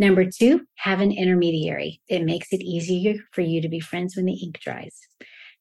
Number 0.00 0.24
two, 0.24 0.62
have 0.76 1.02
an 1.02 1.12
intermediary. 1.12 2.00
It 2.08 2.24
makes 2.24 2.54
it 2.54 2.62
easier 2.62 3.16
for 3.32 3.42
you 3.42 3.60
to 3.60 3.68
be 3.68 3.80
friends 3.80 4.16
when 4.16 4.24
the 4.24 4.32
ink 4.32 4.58
dries. 4.58 4.98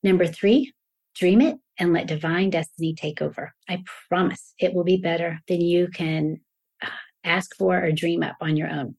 Number 0.01 0.25
three, 0.25 0.71
dream 1.13 1.41
it 1.41 1.57
and 1.77 1.91
let 1.91 2.07
divine 2.07 2.49
destiny 2.49 2.95
take 2.95 3.21
over. 3.21 3.53
I 3.67 3.83
promise 4.07 4.53
it 4.57 4.73
will 4.73 4.85
be 4.85 4.95
better 4.95 5.39
than 5.49 5.59
you 5.59 5.89
can 5.89 6.39
uh, 6.81 6.87
ask 7.25 7.53
for 7.57 7.83
or 7.83 7.91
dream 7.91 8.23
up 8.23 8.37
on 8.39 8.55
your 8.55 8.69
own. 8.69 8.95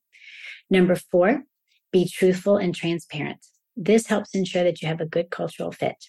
Number 0.68 0.95
four, 0.95 1.45
be 1.91 2.07
truthful 2.07 2.59
and 2.59 2.74
transparent. 2.74 3.38
This 3.74 4.09
helps 4.09 4.34
ensure 4.34 4.64
that 4.64 4.82
you 4.82 4.88
have 4.88 5.01
a 5.01 5.07
good 5.07 5.30
cultural 5.30 5.72
fit. 5.72 6.05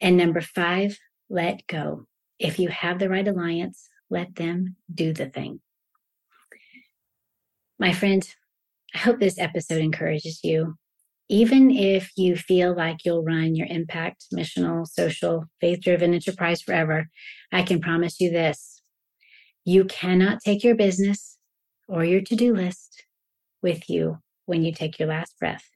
And 0.00 0.16
number 0.16 0.40
five, 0.40 0.98
let 1.30 1.64
go. 1.68 2.06
If 2.40 2.58
you 2.58 2.70
have 2.70 2.98
the 2.98 3.08
right 3.08 3.28
alliance, 3.28 3.88
let 4.10 4.34
them 4.34 4.74
do 4.92 5.12
the 5.12 5.26
thing. 5.26 5.60
My 7.78 7.92
friend, 7.92 8.28
I 8.94 8.98
hope 8.98 9.20
this 9.20 9.38
episode 9.38 9.80
encourages 9.80 10.40
you. 10.42 10.74
Even 11.28 11.70
if 11.70 12.10
you 12.16 12.36
feel 12.36 12.74
like 12.74 13.04
you'll 13.04 13.22
run 13.22 13.54
your 13.54 13.66
impact, 13.66 14.26
missional, 14.32 14.86
social, 14.86 15.44
faith 15.60 15.80
driven 15.82 16.14
enterprise 16.14 16.62
forever, 16.62 17.08
I 17.52 17.62
can 17.62 17.80
promise 17.80 18.20
you 18.20 18.30
this 18.30 18.82
you 19.64 19.84
cannot 19.84 20.40
take 20.40 20.64
your 20.64 20.74
business 20.74 21.36
or 21.86 22.02
your 22.02 22.22
to 22.22 22.34
do 22.34 22.54
list 22.54 23.04
with 23.62 23.90
you 23.90 24.16
when 24.46 24.62
you 24.62 24.72
take 24.72 24.98
your 24.98 25.08
last 25.08 25.38
breath. 25.38 25.68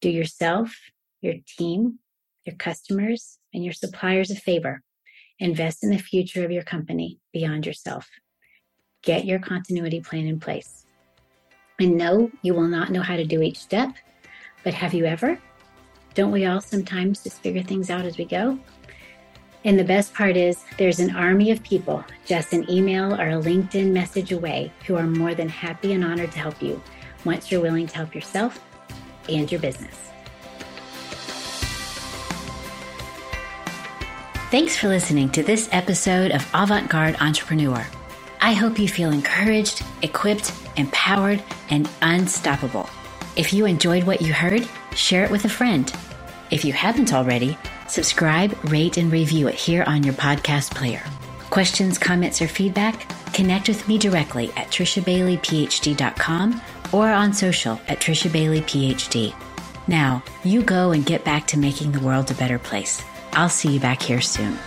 Do 0.00 0.10
yourself, 0.10 0.74
your 1.20 1.34
team, 1.46 2.00
your 2.44 2.56
customers, 2.56 3.38
and 3.54 3.62
your 3.62 3.72
suppliers 3.72 4.32
a 4.32 4.34
favor. 4.34 4.82
Invest 5.38 5.84
in 5.84 5.90
the 5.90 5.98
future 5.98 6.44
of 6.44 6.50
your 6.50 6.64
company 6.64 7.20
beyond 7.32 7.66
yourself. 7.66 8.08
Get 9.04 9.24
your 9.24 9.38
continuity 9.38 10.00
plan 10.00 10.26
in 10.26 10.40
place. 10.40 10.84
And 11.82 11.96
no, 11.96 12.30
you 12.42 12.54
will 12.54 12.68
not 12.68 12.92
know 12.92 13.02
how 13.02 13.16
to 13.16 13.24
do 13.24 13.42
each 13.42 13.58
step, 13.58 13.92
but 14.62 14.72
have 14.72 14.94
you 14.94 15.04
ever? 15.04 15.36
Don't 16.14 16.30
we 16.30 16.46
all 16.46 16.60
sometimes 16.60 17.24
just 17.24 17.42
figure 17.42 17.64
things 17.64 17.90
out 17.90 18.04
as 18.04 18.16
we 18.16 18.24
go? 18.24 18.56
And 19.64 19.76
the 19.76 19.82
best 19.82 20.14
part 20.14 20.36
is, 20.36 20.62
there's 20.78 21.00
an 21.00 21.16
army 21.16 21.50
of 21.50 21.60
people 21.64 22.04
just 22.24 22.52
an 22.52 22.70
email 22.70 23.14
or 23.20 23.30
a 23.30 23.42
LinkedIn 23.42 23.90
message 23.90 24.30
away 24.30 24.72
who 24.86 24.94
are 24.94 25.08
more 25.08 25.34
than 25.34 25.48
happy 25.48 25.92
and 25.92 26.04
honored 26.04 26.30
to 26.30 26.38
help 26.38 26.62
you 26.62 26.80
once 27.24 27.50
you're 27.50 27.60
willing 27.60 27.88
to 27.88 27.96
help 27.96 28.14
yourself 28.14 28.64
and 29.28 29.50
your 29.50 29.60
business. 29.60 30.12
Thanks 34.52 34.76
for 34.76 34.86
listening 34.86 35.30
to 35.30 35.42
this 35.42 35.68
episode 35.72 36.30
of 36.30 36.48
Avant 36.54 36.88
Garde 36.88 37.16
Entrepreneur. 37.20 37.84
I 38.44 38.54
hope 38.54 38.76
you 38.80 38.88
feel 38.88 39.12
encouraged, 39.12 39.84
equipped, 40.02 40.52
empowered, 40.76 41.40
and 41.70 41.88
unstoppable. 42.02 42.90
If 43.36 43.52
you 43.52 43.66
enjoyed 43.66 44.02
what 44.02 44.20
you 44.20 44.32
heard, 44.32 44.68
share 44.96 45.24
it 45.24 45.30
with 45.30 45.44
a 45.44 45.48
friend. 45.48 45.90
If 46.50 46.64
you 46.64 46.72
haven't 46.72 47.14
already, 47.14 47.56
subscribe, 47.86 48.58
rate, 48.64 48.96
and 48.96 49.12
review 49.12 49.46
it 49.46 49.54
here 49.54 49.84
on 49.86 50.02
your 50.02 50.14
podcast 50.14 50.74
player. 50.74 51.04
Questions, 51.50 51.98
comments, 51.98 52.42
or 52.42 52.48
feedback? 52.48 53.08
Connect 53.32 53.68
with 53.68 53.86
me 53.86 53.96
directly 53.96 54.50
at 54.56 54.66
trishabaileyphd.com 54.72 56.60
or 56.92 57.10
on 57.12 57.32
social 57.32 57.80
at 57.86 58.00
trishabaileyphd. 58.00 59.34
Now, 59.86 60.20
you 60.42 60.62
go 60.62 60.90
and 60.90 61.06
get 61.06 61.24
back 61.24 61.46
to 61.48 61.58
making 61.58 61.92
the 61.92 62.00
world 62.00 62.28
a 62.32 62.34
better 62.34 62.58
place. 62.58 63.04
I'll 63.34 63.48
see 63.48 63.74
you 63.74 63.80
back 63.80 64.02
here 64.02 64.20
soon. 64.20 64.58